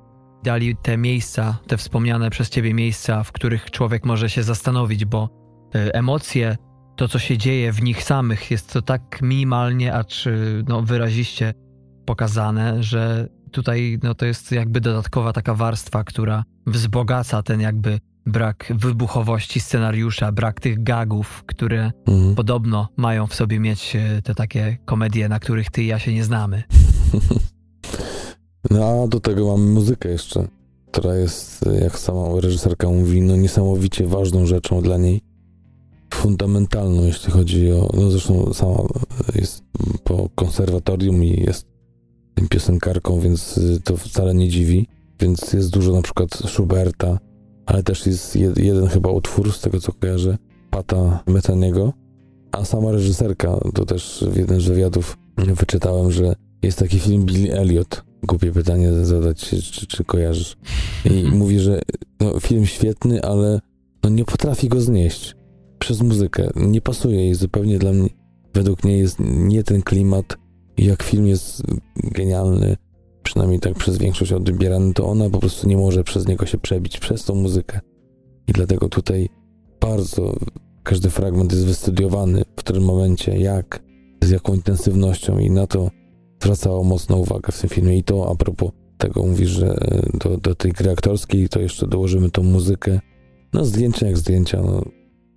[0.43, 5.29] Dali te miejsca, te wspomniane przez ciebie miejsca, w których człowiek może się zastanowić, bo
[5.75, 6.57] e, emocje,
[6.95, 10.25] to co się dzieje w nich samych, jest to tak minimalnie, acz
[10.67, 11.53] no, wyraziście
[12.05, 18.73] pokazane, że tutaj no, to jest jakby dodatkowa taka warstwa, która wzbogaca ten jakby brak
[18.75, 22.35] wybuchowości scenariusza, brak tych gagów, które mhm.
[22.35, 26.13] podobno mają w sobie mieć e, te takie komedie, na których ty i ja się
[26.13, 26.63] nie znamy.
[28.69, 30.47] No a do tego mamy muzykę jeszcze,
[30.91, 35.21] która jest, jak sama reżyserka mówi, no niesamowicie ważną rzeczą dla niej.
[36.13, 37.89] Fundamentalną, jeśli chodzi o.
[37.93, 38.77] No zresztą sama
[39.35, 39.63] jest
[40.03, 41.74] po konserwatorium i jest
[42.49, 44.87] piosenkarką, więc y, to wcale nie dziwi.
[45.19, 47.19] Więc jest dużo na przykład Schuberta,
[47.65, 50.37] ale też jest jed, jeden chyba utwór, z tego co kojarzę,
[50.69, 51.93] Pata Metaniego.
[52.51, 57.53] A sama reżyserka, to też w jednym z wywiadów wyczytałem, że jest taki film Billy
[57.53, 58.03] Elliot.
[58.23, 60.57] Głupie pytanie zadać, czy, czy kojarzysz.
[61.05, 61.81] I mówi, że
[62.19, 63.59] no, film świetny, ale
[64.03, 65.35] no, nie potrafi go znieść
[65.79, 66.49] przez muzykę.
[66.55, 68.09] Nie pasuje jej zupełnie dla mnie.
[68.53, 70.37] Według niej jest nie ten klimat,
[70.77, 71.63] i jak film jest
[71.97, 72.77] genialny,
[73.23, 76.99] przynajmniej tak przez większość odbierany, to ona po prostu nie może przez niego się przebić,
[76.99, 77.79] przez tą muzykę.
[78.47, 79.29] I dlatego tutaj
[79.81, 80.35] bardzo
[80.83, 83.83] każdy fragment jest wystudiowany, w którym momencie, jak,
[84.23, 85.89] z jaką intensywnością i na to
[86.41, 87.97] zwracało mocną uwagę w tym filmie.
[87.97, 91.87] I to a propos tego mówisz, że e, do, do tej gry aktorskiej to jeszcze
[91.87, 92.99] dołożymy tą muzykę.
[93.53, 94.83] No zdjęcia jak zdjęcia, no.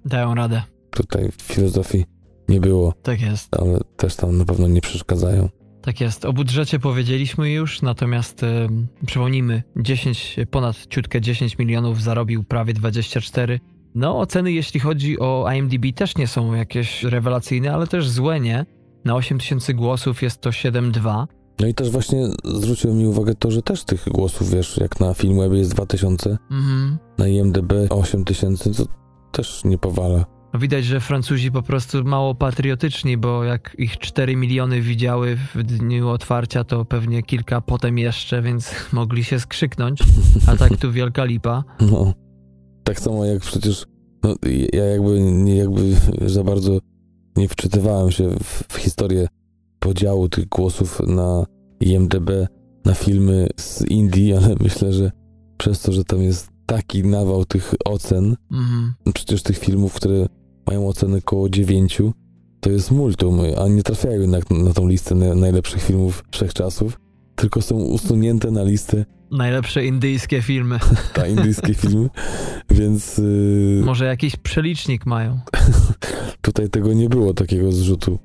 [0.05, 0.63] Dają radę.
[0.91, 2.05] Tutaj w filozofii
[2.49, 2.95] nie było.
[3.03, 3.57] Tak jest.
[3.57, 5.49] Ale też tam na pewno nie przeszkadzają.
[5.83, 6.25] Tak jest.
[6.25, 8.69] O budżecie powiedzieliśmy już, natomiast e,
[9.07, 13.61] przypomnijmy, 10, ponad ciutkę 10 milionów zarobił prawie 24.
[13.95, 18.67] No, oceny jeśli chodzi o IMDb też nie są jakieś rewelacyjne, ale też złe, nie?
[19.05, 21.27] Na 8 tysięcy głosów jest to 7,2.
[21.61, 25.15] No i też właśnie zwróciło mi uwagę to, że też tych głosów, wiesz, jak na
[25.15, 26.99] Filmwebie jest 2000, mhm.
[27.19, 28.85] na IMDb 8000, to
[29.33, 30.38] też nie powala.
[30.55, 36.09] Widać, że Francuzi po prostu mało patriotyczni, bo jak ich 4 miliony widziały w dniu
[36.09, 40.01] otwarcia, to pewnie kilka potem jeszcze, więc mogli się skrzyknąć.
[40.47, 41.65] A tak tu wielka lipa.
[41.81, 42.13] No,
[42.85, 43.87] tak samo jak przecież
[44.23, 44.35] no,
[44.73, 45.83] ja jakby, nie, jakby
[46.27, 46.79] za bardzo
[47.37, 49.29] nie wczytywałem się w, w historię
[49.79, 51.45] podziału tych głosów na
[51.81, 52.31] IMDB,
[52.85, 55.11] na filmy z Indii, ale myślę, że
[55.59, 58.95] przez to, że tam jest taki nawał tych ocen, mhm.
[59.15, 60.27] przecież tych filmów, które
[60.69, 62.03] mają oceny koło 9,
[62.61, 67.01] to jest multum, a nie trafiają jednak na tą listę najlepszych filmów wszechczasów,
[67.35, 70.79] tylko są usunięte na listę Najlepsze indyjskie filmy.
[71.15, 72.09] Tak, indyjskie filmy,
[72.71, 73.19] więc...
[73.19, 73.83] Yy...
[73.85, 75.41] Może jakiś przelicznik mają.
[76.43, 78.19] Tutaj tego nie było, takiego zrzutu,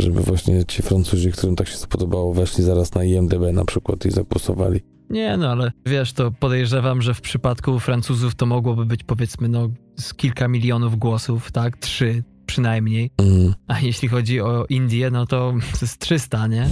[0.00, 4.10] żeby właśnie ci Francuzi, którym tak się spodobało, weszli zaraz na IMDB na przykład i
[4.10, 4.80] zagłosowali.
[5.10, 9.70] Nie, no ale wiesz, to podejrzewam, że w przypadku Francuzów to mogłoby być powiedzmy no
[9.96, 11.76] z kilka milionów głosów, tak?
[11.76, 13.10] Trzy przynajmniej.
[13.18, 13.54] Mm.
[13.68, 16.68] A jeśli chodzi o Indię, no to jest 300, nie?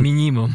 [0.00, 0.54] Minimum.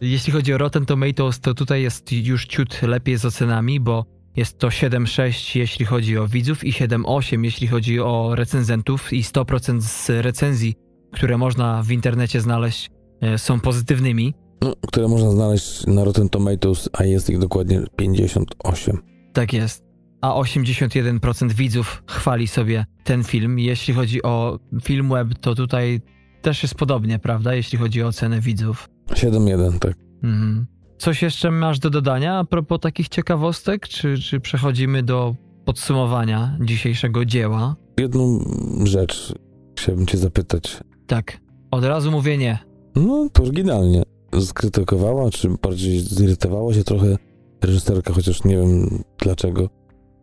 [0.00, 4.04] Jeśli chodzi o Rotten Tomatoes, to tutaj jest już ciut lepiej z ocenami, bo
[4.36, 9.80] jest to 7,6 jeśli chodzi o widzów i 7,8 jeśli chodzi o recenzentów i 100%
[9.80, 10.74] z recenzji,
[11.12, 14.34] które można w internecie znaleźć, e, są pozytywnymi.
[14.62, 18.98] No, które można znaleźć na Rotten Tomatoes, a jest ich dokładnie 58.
[19.32, 19.84] Tak jest.
[20.20, 23.58] A 81% widzów chwali sobie ten film.
[23.58, 26.00] Jeśli chodzi o film web, to tutaj
[26.42, 27.54] też jest podobnie, prawda?
[27.54, 28.88] Jeśli chodzi o ocenę widzów.
[29.08, 29.94] 7-1, tak.
[30.22, 30.66] Mhm.
[30.98, 37.24] Coś jeszcze masz do dodania a propos takich ciekawostek, czy, czy przechodzimy do podsumowania dzisiejszego
[37.24, 37.76] dzieła?
[37.98, 38.38] Jedną
[38.84, 39.34] rzecz
[39.78, 40.80] chciałbym cię zapytać.
[41.06, 41.40] Tak,
[41.70, 42.58] od razu mówię nie.
[42.96, 44.02] No, to oryginalnie
[44.40, 47.16] skrytykowała, czy bardziej zirytowała się trochę
[47.62, 49.68] reżyserka, chociaż nie wiem dlaczego,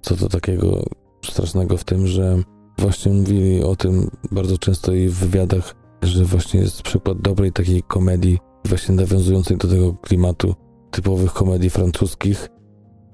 [0.02, 0.84] co to takiego
[1.26, 2.44] strasznego w tym, że
[2.78, 7.84] właśnie mówili o tym bardzo często i w wywiadach, że właśnie jest przykład dobrej takiej
[7.84, 10.56] komedii, właśnie nawiązującej do tego klimatu
[10.92, 12.50] typowych komedii francuskich,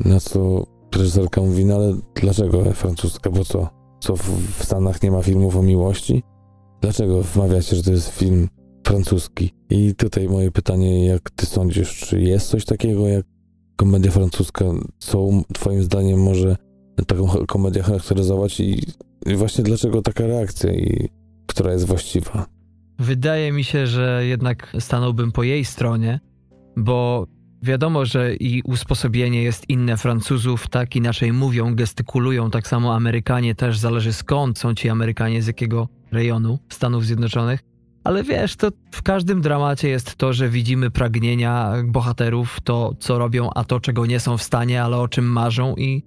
[0.06, 0.66] na co
[0.96, 3.70] reżyserka mówi, no ale dlaczego francuska, bo co?
[4.00, 6.24] Co w Stanach nie ma filmów o miłości?
[6.82, 8.48] Dlaczego wmawiacie, że to jest film
[8.88, 9.52] francuski.
[9.70, 13.26] I tutaj moje pytanie, jak ty sądzisz, czy jest coś takiego jak
[13.76, 14.66] komedia francuska?
[15.00, 16.56] Co twoim zdaniem może
[17.08, 18.82] taką komedię charakteryzować i,
[19.36, 21.10] właśnie dlaczego taka reakcja i
[21.46, 22.46] która jest właściwa?
[23.00, 26.20] Wydaje mi się, że jednak stanąłbym po jej stronie,
[26.78, 27.28] bo
[27.64, 33.78] wiadomo, że i usposobienie jest inne Francuzów, tak inaczej mówią, gestykulują, tak samo Amerykanie też,
[33.78, 37.60] zależy skąd są ci Amerykanie, z jakiego rejonu Stanów Zjednoczonych.
[38.08, 43.50] Ale wiesz, to w każdym dramacie jest to, że widzimy pragnienia bohaterów, to co robią,
[43.56, 46.04] a to czego nie są w stanie, ale o czym marzą i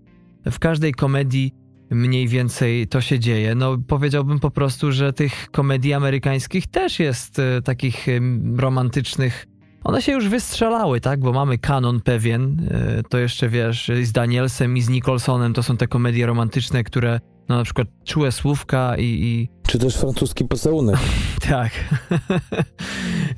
[0.50, 1.54] w każdej komedii
[1.90, 3.54] mniej więcej to się dzieje.
[3.54, 8.20] No powiedziałbym po prostu, że tych komedii amerykańskich też jest e, takich e,
[8.56, 9.46] romantycznych.
[9.84, 11.20] One się już wystrzelały, tak?
[11.20, 12.68] Bo mamy kanon pewien.
[12.70, 17.20] E, to jeszcze wiesz, z Danielsem i z Nicholsonem to są te komedie romantyczne, które
[17.50, 19.48] no na przykład czułe słówka i, i...
[19.66, 20.96] Czy też francuski pocałunek.
[21.48, 21.72] tak.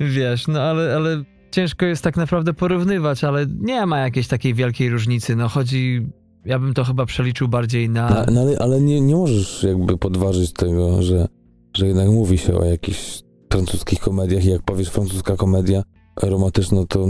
[0.01, 4.90] wiesz, no ale, ale ciężko jest tak naprawdę porównywać, ale nie ma jakiejś takiej wielkiej
[4.90, 5.36] różnicy.
[5.36, 6.06] No chodzi
[6.44, 8.09] ja bym to chyba przeliczył bardziej na.
[8.10, 11.28] No, no ale, ale nie, nie możesz jakby podważyć tego, że,
[11.76, 13.22] że jednak mówi się o jakichś
[13.52, 15.82] francuskich komediach i jak powiesz francuska komedia
[16.22, 17.06] romantyczna, to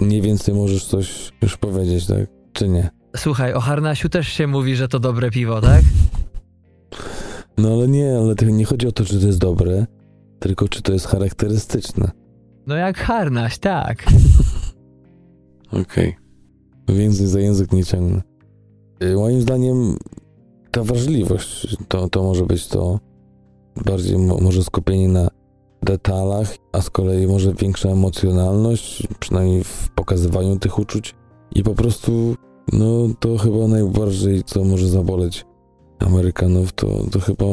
[0.00, 2.26] mniej więcej możesz coś już powiedzieć, tak?
[2.52, 2.90] Czy nie?
[3.16, 5.82] Słuchaj, o Harnasiu też się mówi, że to dobre piwo, tak?
[7.62, 9.86] No ale nie, ale to nie chodzi o to, czy to jest dobre,
[10.38, 12.10] tylko czy to jest charakterystyczne.
[12.66, 14.06] No jak Harnaś, tak.
[15.82, 16.16] Okej.
[16.84, 16.96] Okay.
[16.96, 18.22] Więcej za język nie ciągnę.
[19.02, 19.96] Y, moim zdaniem
[20.70, 23.00] ta wrażliwość to, to może być to
[23.84, 25.28] bardziej może skupienie na
[25.82, 31.14] detalach, a z kolei może większa emocjonalność, przynajmniej w pokazywaniu tych uczuć
[31.54, 32.34] i po prostu
[32.72, 35.44] no to chyba najbardziej co może zaboleć
[36.00, 37.46] Amerykanów to, to chyba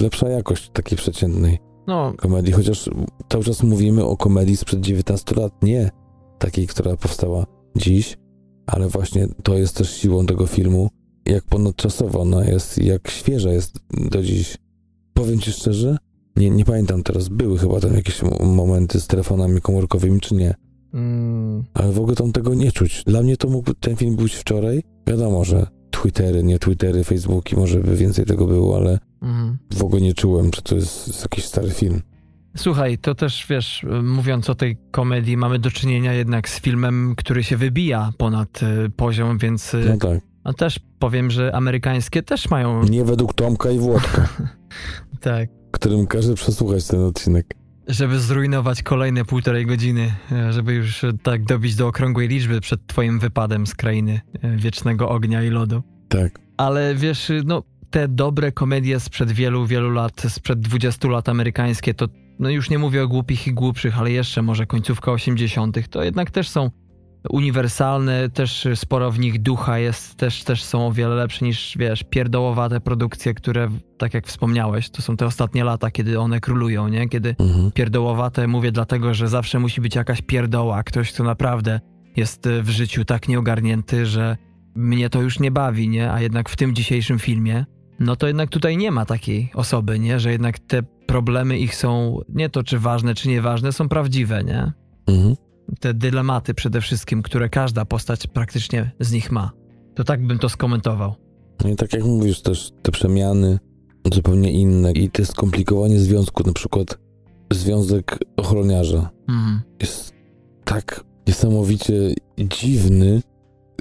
[0.00, 2.12] lepsza jakość takiej przeciętnej no.
[2.16, 2.90] komedii, chociaż
[3.28, 5.90] cały czas mówimy o komedii sprzed 19 lat, nie
[6.38, 7.46] takiej, która powstała
[7.76, 8.18] dziś,
[8.66, 10.88] ale właśnie to jest też siłą tego filmu,
[11.26, 13.78] jak ponadczasowa ona jest, jak świeża jest
[14.10, 14.56] do dziś.
[15.14, 15.96] Powiem ci szczerze,
[16.36, 20.54] nie, nie pamiętam teraz, były chyba tam jakieś momenty z telefonami komórkowymi, czy nie.
[20.94, 21.64] Mm.
[21.74, 23.04] Ale w ogóle tam tego nie czuć.
[23.06, 24.82] Dla mnie to mógł ten film być wczoraj.
[25.06, 29.58] Wiadomo, że Twittery, nie Twittery, Facebooki, może by więcej tego było, ale mm.
[29.74, 32.02] w ogóle nie czułem, że to jest jakiś stary film.
[32.56, 37.44] Słuchaj, to też wiesz, mówiąc o tej komedii, mamy do czynienia jednak z filmem, który
[37.44, 39.74] się wybija ponad y, poziom, więc.
[39.74, 40.20] Y, no tak.
[40.44, 42.82] A też powiem, że amerykańskie też mają.
[42.84, 44.28] Nie według Tomka i Włodka.
[45.20, 45.48] tak.
[45.70, 47.54] Którym każe przesłuchać ten odcinek.
[47.86, 52.86] Żeby zrujnować kolejne półtorej godziny, e, żeby już e, tak dobić do okrągłej liczby przed
[52.86, 55.82] twoim wypadem z krainy e, wiecznego ognia i lodu.
[56.08, 56.38] Tak.
[56.56, 62.08] Ale wiesz, no te dobre komedie sprzed wielu, wielu lat, sprzed 20 lat amerykańskie, to
[62.38, 66.30] no już nie mówię o głupich i głupszych, ale jeszcze może końcówka 80., to jednak
[66.30, 66.70] też są
[67.30, 72.04] uniwersalne, też sporo w nich ducha jest, też, też są o wiele lepsze niż, wiesz,
[72.10, 77.08] pierdołowate produkcje, które, tak jak wspomniałeś, to są te ostatnie lata, kiedy one królują, nie?
[77.08, 77.72] Kiedy mhm.
[77.72, 81.80] pierdołowate mówię dlatego, że zawsze musi być jakaś pierdoła, ktoś, kto naprawdę
[82.16, 84.36] jest w życiu tak nieogarnięty, że
[84.74, 86.12] mnie to już nie bawi, nie?
[86.12, 87.64] A jednak w tym dzisiejszym filmie,
[88.00, 90.20] no to jednak tutaj nie ma takiej osoby, nie?
[90.20, 94.72] Że jednak te problemy ich są, nie to czy ważne, czy nieważne, są prawdziwe, nie?
[95.06, 95.45] Mhm
[95.80, 99.50] te dylematy przede wszystkim, które każda postać praktycznie z nich ma.
[99.94, 101.14] To tak bym to skomentował.
[101.64, 103.58] No i tak jak mówisz, też te przemiany
[104.14, 106.98] zupełnie inne i to skomplikowanie związku, na przykład
[107.52, 109.60] związek ochroniarza mhm.
[109.80, 110.14] jest
[110.64, 113.22] tak niesamowicie dziwny,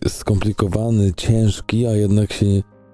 [0.07, 2.45] skomplikowany, ciężki, a jednak się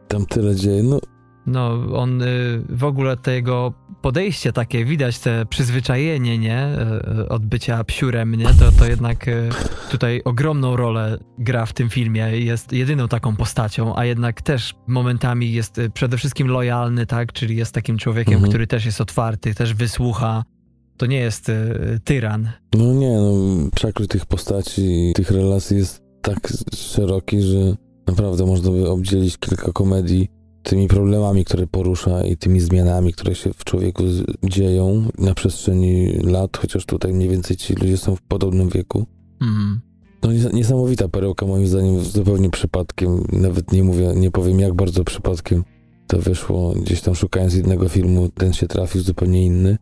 [0.07, 0.83] tam tyle dzieje.
[0.83, 0.99] No,
[1.45, 6.67] no, on y, w ogóle tego podejście takie, widać te przyzwyczajenie, nie?
[7.21, 8.45] Y, od bycia psiurem, nie?
[8.45, 9.49] To, to jednak y,
[9.91, 12.21] tutaj ogromną rolę gra w tym filmie.
[12.21, 17.33] Jest jedyną taką postacią, a jednak też momentami jest przede wszystkim lojalny, tak?
[17.33, 18.49] Czyli jest takim człowiekiem, mhm.
[18.51, 20.43] który też jest otwarty, też wysłucha.
[20.97, 21.51] To nie jest
[22.03, 22.49] tyran.
[22.75, 23.33] No nie, no
[23.75, 27.75] przekrój tych postaci, tych relacji jest tak szeroki, że
[28.07, 33.53] naprawdę można by obdzielić kilka komedii tymi problemami, które porusza i tymi zmianami, które się
[33.53, 34.03] w człowieku
[34.43, 39.05] dzieją na przestrzeni lat, chociaż tutaj mniej więcej ci ludzie są w podobnym wieku.
[39.41, 39.81] Mhm.
[40.23, 45.63] No niesamowita perełka moim zdaniem, zupełnie przypadkiem, nawet nie mówię, nie powiem jak bardzo przypadkiem
[46.07, 49.77] to wyszło, gdzieś tam szukając jednego filmu, ten się trafił zupełnie inny,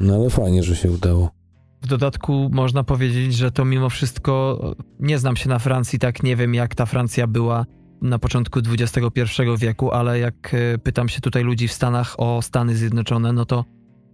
[0.00, 1.30] no ale fajnie, że się udało.
[1.82, 4.60] W dodatku można powiedzieć, że to mimo wszystko,
[5.00, 7.66] nie znam się na Francji, tak nie wiem jak ta Francja była
[8.04, 12.76] na początku XXI wieku, ale jak e, pytam się tutaj ludzi w Stanach o Stany
[12.76, 13.64] Zjednoczone, no to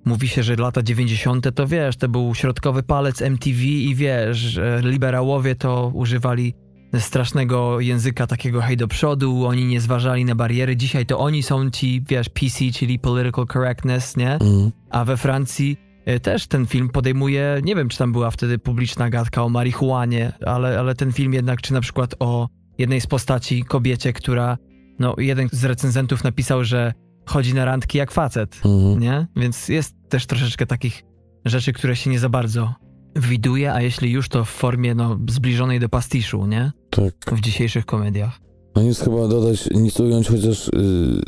[0.04, 1.54] mówi się, że lata 90.
[1.54, 6.54] to wiesz, to był środkowy palec MTV i wiesz, liberałowie to używali
[6.98, 10.76] strasznego języka takiego hej do przodu, oni nie zważali na bariery.
[10.76, 14.34] Dzisiaj to oni są ci, wiesz, PC, czyli political correctness, nie?
[14.34, 14.70] Mm.
[14.90, 19.10] A we Francji e, też ten film podejmuje, nie wiem czy tam była wtedy publiczna
[19.10, 22.48] gadka o marihuanie, ale, ale ten film jednak, czy na przykład o
[22.80, 24.58] jednej z postaci, kobiecie, która,
[24.98, 26.92] no jeden z recenzentów napisał, że
[27.26, 29.00] chodzi na randki jak facet, Mhm.
[29.00, 29.26] nie?
[29.36, 31.02] Więc jest też troszeczkę takich
[31.44, 32.74] rzeczy, które się nie za bardzo
[33.16, 36.72] widuje, a jeśli już to w formie no, zbliżonej do pastiszu, nie?
[36.90, 37.14] Tak.
[37.36, 38.40] W dzisiejszych komediach.
[38.76, 40.72] No nic chyba dodać, nic ująć, chociaż y,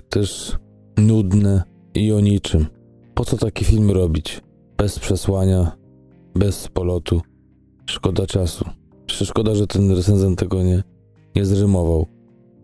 [0.09, 0.57] też
[0.99, 1.63] nudne
[1.95, 2.67] i o niczym.
[3.15, 4.41] Po co taki film robić?
[4.79, 5.73] Bez przesłania,
[6.35, 7.23] bez polotu.
[7.87, 8.65] Szkoda czasu.
[9.07, 10.83] Przecież szkoda, że ten recenzent tego nie,
[11.37, 12.07] nie zrymował.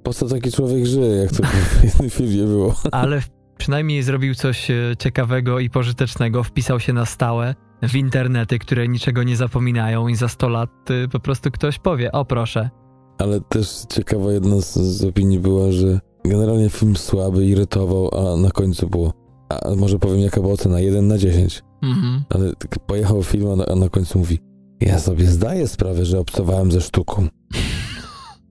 [0.03, 1.43] Po co taki człowiek żyje, jak to
[1.81, 2.75] w jednym filmie było?
[2.93, 3.23] Ale
[3.59, 9.23] przynajmniej zrobił coś e, ciekawego i pożytecznego, wpisał się na stałe w internety, które niczego
[9.23, 12.71] nie zapominają i za 100 lat y, po prostu ktoś powie, o proszę.
[13.19, 18.51] Ale też ciekawa jedna z, z opinii była, że generalnie film słaby, irytował, a na
[18.51, 19.13] końcu było.
[19.49, 20.81] A może powiem jaka była ocena?
[20.81, 21.63] 1 na 10.
[21.83, 22.25] Mhm.
[22.31, 24.39] Ale tak pojechał film, a na, a na końcu mówi
[24.81, 27.29] Ja sobie zdaję sprawę, że obcowałem ze sztuką.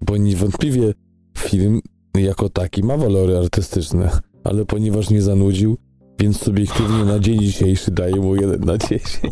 [0.02, 0.94] Bo niewątpliwie
[1.38, 1.82] film
[2.15, 5.78] jako taki ma walory artystyczne, ale ponieważ mnie zanudził,
[6.19, 9.03] więc subiektywnie na dzień dzisiejszy daję mu 1 na 10.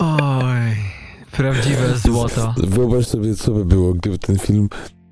[0.00, 0.76] Oj,
[1.32, 2.54] prawdziwe złoto.
[2.56, 4.68] Wyobraź sobie, co by było, gdyby ten film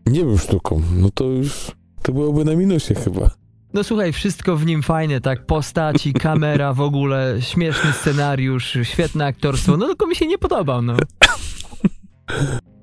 [0.06, 0.82] nie był sztuką.
[0.97, 3.31] No to już to byłoby na minusie chyba.
[3.74, 5.46] No słuchaj, wszystko w nim fajne, tak?
[5.46, 10.96] Postaci, kamera, w ogóle, śmieszny scenariusz, świetne aktorstwo, no tylko mi się nie podobał, no.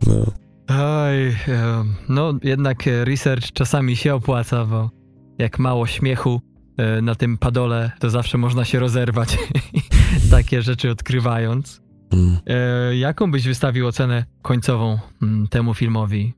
[0.08, 0.26] No.
[0.68, 4.90] Oj, em, no jednak e, research czasami się opłaca, bo
[5.38, 6.42] jak mało śmiechu
[6.78, 9.38] e, na tym padole, to zawsze można się rozerwać,
[10.32, 11.82] takie rzeczy odkrywając.
[12.12, 12.38] Mm.
[12.48, 16.34] E, jaką byś wystawił ocenę końcową mm, temu filmowi?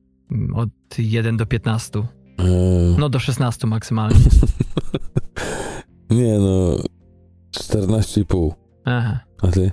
[0.53, 2.03] Od 1 do 15.
[2.39, 2.45] Eee,
[2.97, 4.19] No do 16 maksymalnie.
[6.09, 6.77] nie no,
[7.59, 8.51] 14,5.
[8.85, 9.19] Aha.
[9.41, 9.71] A ty?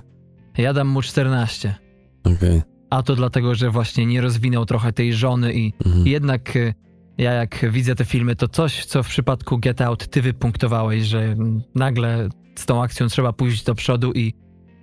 [0.57, 1.75] Ja dam mu 14.
[2.23, 2.61] Okej.
[2.89, 6.07] A to dlatego, że właśnie nie rozwinął trochę tej żony i Mhm.
[6.07, 6.73] jednak e,
[7.17, 11.35] ja jak widzę te filmy, to coś, co w przypadku Get Out ty wypunktowałeś, że
[11.75, 14.33] nagle z tą akcją trzeba pójść do przodu i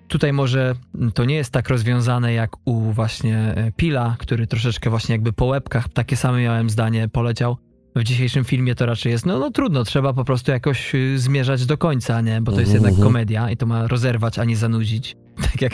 [0.09, 0.75] tutaj może
[1.15, 5.45] to nie jest tak rozwiązane jak u właśnie e, Pila, który troszeczkę właśnie jakby po
[5.47, 7.57] łebkach, takie same miałem zdanie, poleciał.
[7.97, 11.67] W dzisiejszym filmie to raczej jest, no, no trudno, trzeba po prostu jakoś y, zmierzać
[11.67, 12.41] do końca, nie?
[12.41, 13.09] Bo to jest jednak mhm.
[13.09, 15.17] komedia i to ma rozerwać, a nie zanudzić.
[15.53, 15.73] Tak jak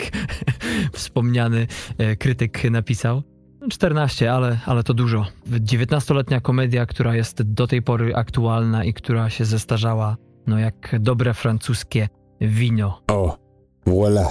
[0.93, 1.67] wspomniany
[1.97, 3.23] e, krytyk napisał.
[3.69, 5.25] 14, ale, ale to dużo.
[5.49, 10.17] 19-letnia komedia, która jest do tej pory aktualna i która się zestarzała,
[10.47, 12.09] no jak dobre francuskie
[12.41, 13.01] wino.
[13.07, 13.37] O,
[13.87, 14.25] voilà.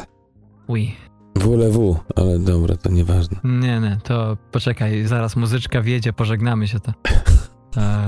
[0.69, 0.93] Oui.
[1.37, 3.37] WLW, ale dobra, to nieważne.
[3.45, 6.93] Nie, nie, to poczekaj, zaraz muzyczka wjedzie, pożegnamy się to.
[7.79, 8.07] E,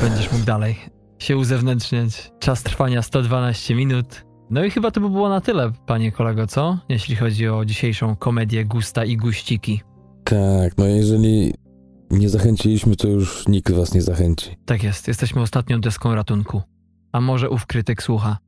[0.00, 0.76] będziesz mógł dalej
[1.20, 2.32] się uzewnętrzniać.
[2.38, 4.24] Czas trwania 112 minut.
[4.50, 6.78] No i chyba to by było na tyle, panie kolego, co?
[6.88, 9.80] Jeśli chodzi o dzisiejszą komedię Gusta i Guściki.
[10.24, 11.54] Tak, no jeżeli
[12.10, 14.56] nie zachęciliśmy, to już nikt was nie zachęci.
[14.64, 16.62] Tak jest, jesteśmy ostatnią deską ratunku.
[17.12, 18.38] A może ów krytyk słucha.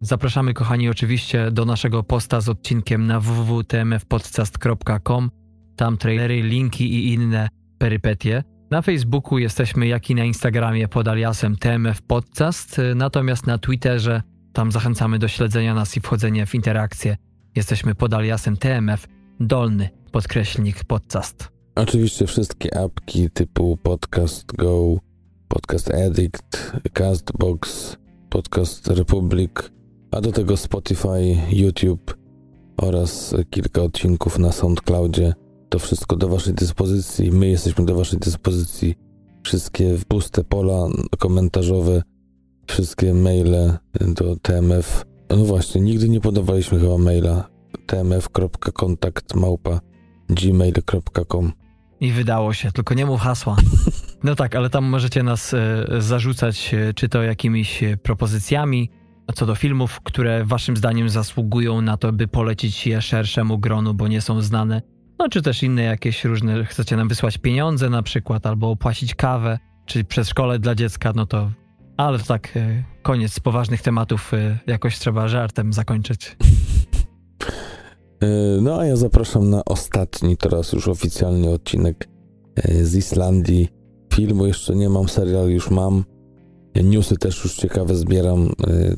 [0.00, 5.30] Zapraszamy, kochani, oczywiście do naszego posta z odcinkiem na www.tmfpodcast.com.
[5.76, 7.48] Tam trailery, linki i inne
[7.78, 8.42] perypetie.
[8.70, 14.22] Na Facebooku jesteśmy, jak i na Instagramie pod aliasem TMF Podcast, natomiast na Twitterze
[14.52, 17.16] tam zachęcamy do śledzenia nas i wchodzenia w interakcję.
[17.56, 19.06] Jesteśmy pod aliasem TMF
[19.40, 21.48] Dolny podkreślnik podcast.
[21.74, 24.96] Oczywiście wszystkie apki typu Podcast Go,
[25.48, 27.96] Podcast Addict, Castbox,
[28.30, 29.52] Podcast Republic,
[30.10, 32.16] a do tego Spotify, YouTube
[32.76, 35.34] oraz kilka odcinków na SoundCloudzie.
[35.68, 37.32] To wszystko do Waszej dyspozycji.
[37.32, 38.94] My jesteśmy do Waszej dyspozycji.
[39.42, 40.86] Wszystkie puste pola
[41.18, 42.02] komentarzowe,
[42.66, 45.04] wszystkie maile do TMF.
[45.30, 47.48] No właśnie, nigdy nie podawaliśmy chyba maila
[47.86, 49.80] tmf.kontakt małpa
[50.28, 51.52] gmail.com
[52.00, 53.56] I wydało się, tylko nie mów hasła.
[54.24, 58.90] No tak, ale tam możecie nas e, zarzucać, e, czy to jakimiś e, propozycjami,
[59.34, 64.08] co do filmów, które waszym zdaniem zasługują na to, by polecić je szerszemu gronu, bo
[64.08, 64.82] nie są znane.
[65.18, 69.58] No czy też inne jakieś różne, chcecie nam wysłać pieniądze na przykład, albo opłacić kawę,
[69.86, 71.50] czy przedszkole dla dziecka, no to...
[71.96, 76.36] Ale tak, e, koniec poważnych tematów, e, jakoś trzeba żartem zakończyć.
[78.22, 78.28] Yy,
[78.62, 82.08] No a ja zapraszam na ostatni, teraz już oficjalny odcinek
[82.82, 83.68] z Islandii.
[84.14, 86.04] Filmu jeszcze nie mam, serial już mam.
[86.84, 88.52] Newsy też już ciekawe zbieram,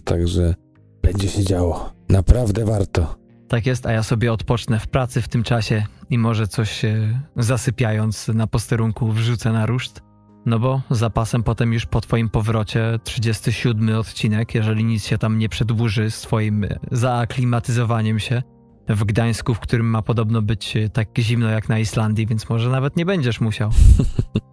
[0.04, 0.54] także
[1.02, 1.92] będzie się działo.
[2.08, 3.19] Naprawdę warto.
[3.50, 7.20] Tak jest, a ja sobie odpocznę w pracy w tym czasie i może coś e,
[7.36, 10.02] zasypiając na posterunku wrzucę na ruszt.
[10.46, 15.48] No bo zapasem potem już po twoim powrocie 37 odcinek, jeżeli nic się tam nie
[15.48, 18.42] przedłuży z twoim e, zaaklimatyzowaniem się
[18.88, 22.70] w Gdańsku, w którym ma podobno być e, tak zimno jak na Islandii, więc może
[22.70, 23.70] nawet nie będziesz musiał.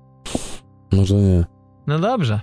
[0.94, 1.45] Może nie.
[1.88, 2.40] No dobrze,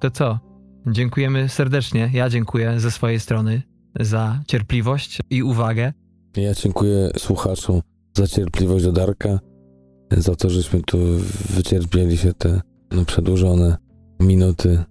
[0.00, 0.38] to co?
[0.86, 2.10] Dziękujemy serdecznie.
[2.12, 3.62] Ja dziękuję ze swojej strony
[4.00, 5.92] za cierpliwość i uwagę.
[6.36, 7.80] Ja dziękuję słuchaczom
[8.16, 9.38] za cierpliwość do Darka,
[10.10, 10.98] za to, żeśmy tu
[11.50, 12.60] wycierpieli się te
[12.90, 13.76] no, przedłużone
[14.20, 14.84] minuty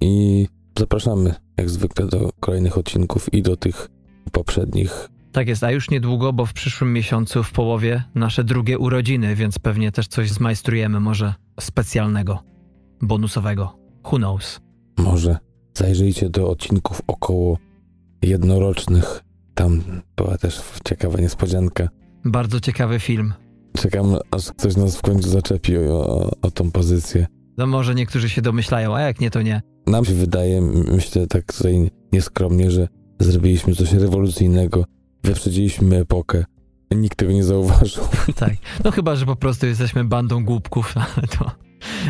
[0.00, 0.46] i
[0.78, 3.88] zapraszamy jak zwykle do kolejnych odcinków i do tych
[4.32, 5.08] poprzednich.
[5.32, 9.58] Tak jest, a już niedługo, bo w przyszłym miesiącu w połowie nasze drugie urodziny, więc
[9.58, 12.38] pewnie też coś zmajstrujemy może specjalnego,
[13.02, 13.78] bonusowego.
[14.04, 14.60] Who knows?
[14.98, 15.38] Może
[15.74, 17.58] zajrzyjcie do odcinków około
[18.26, 19.20] jednorocznych.
[19.54, 19.82] Tam
[20.16, 21.88] była też ciekawa niespodzianka.
[22.24, 23.34] Bardzo ciekawy film.
[23.76, 27.26] Czekam, aż ktoś nas w końcu zaczepi o, o, o tą pozycję.
[27.56, 29.62] No może niektórzy się domyślają, a jak nie, to nie.
[29.86, 30.60] Nam się wydaje,
[30.92, 32.88] myślę tak tutaj nieskromnie, że
[33.20, 34.84] zrobiliśmy coś rewolucyjnego,
[35.24, 36.44] wyprzedziliśmy epokę.
[36.90, 38.04] Nikt tego nie zauważył.
[38.36, 38.52] tak.
[38.84, 41.50] No chyba, że po prostu jesteśmy bandą głupków, ale to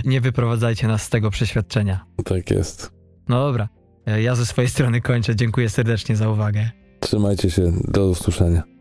[0.05, 2.05] nie wyprowadzajcie nas z tego przeświadczenia.
[2.24, 2.91] Tak jest.
[3.28, 3.69] No dobra.
[4.06, 5.36] Ja ze swojej strony kończę.
[5.36, 6.70] Dziękuję serdecznie za uwagę.
[7.01, 7.72] Trzymajcie się.
[7.85, 8.73] Do usłyszenia.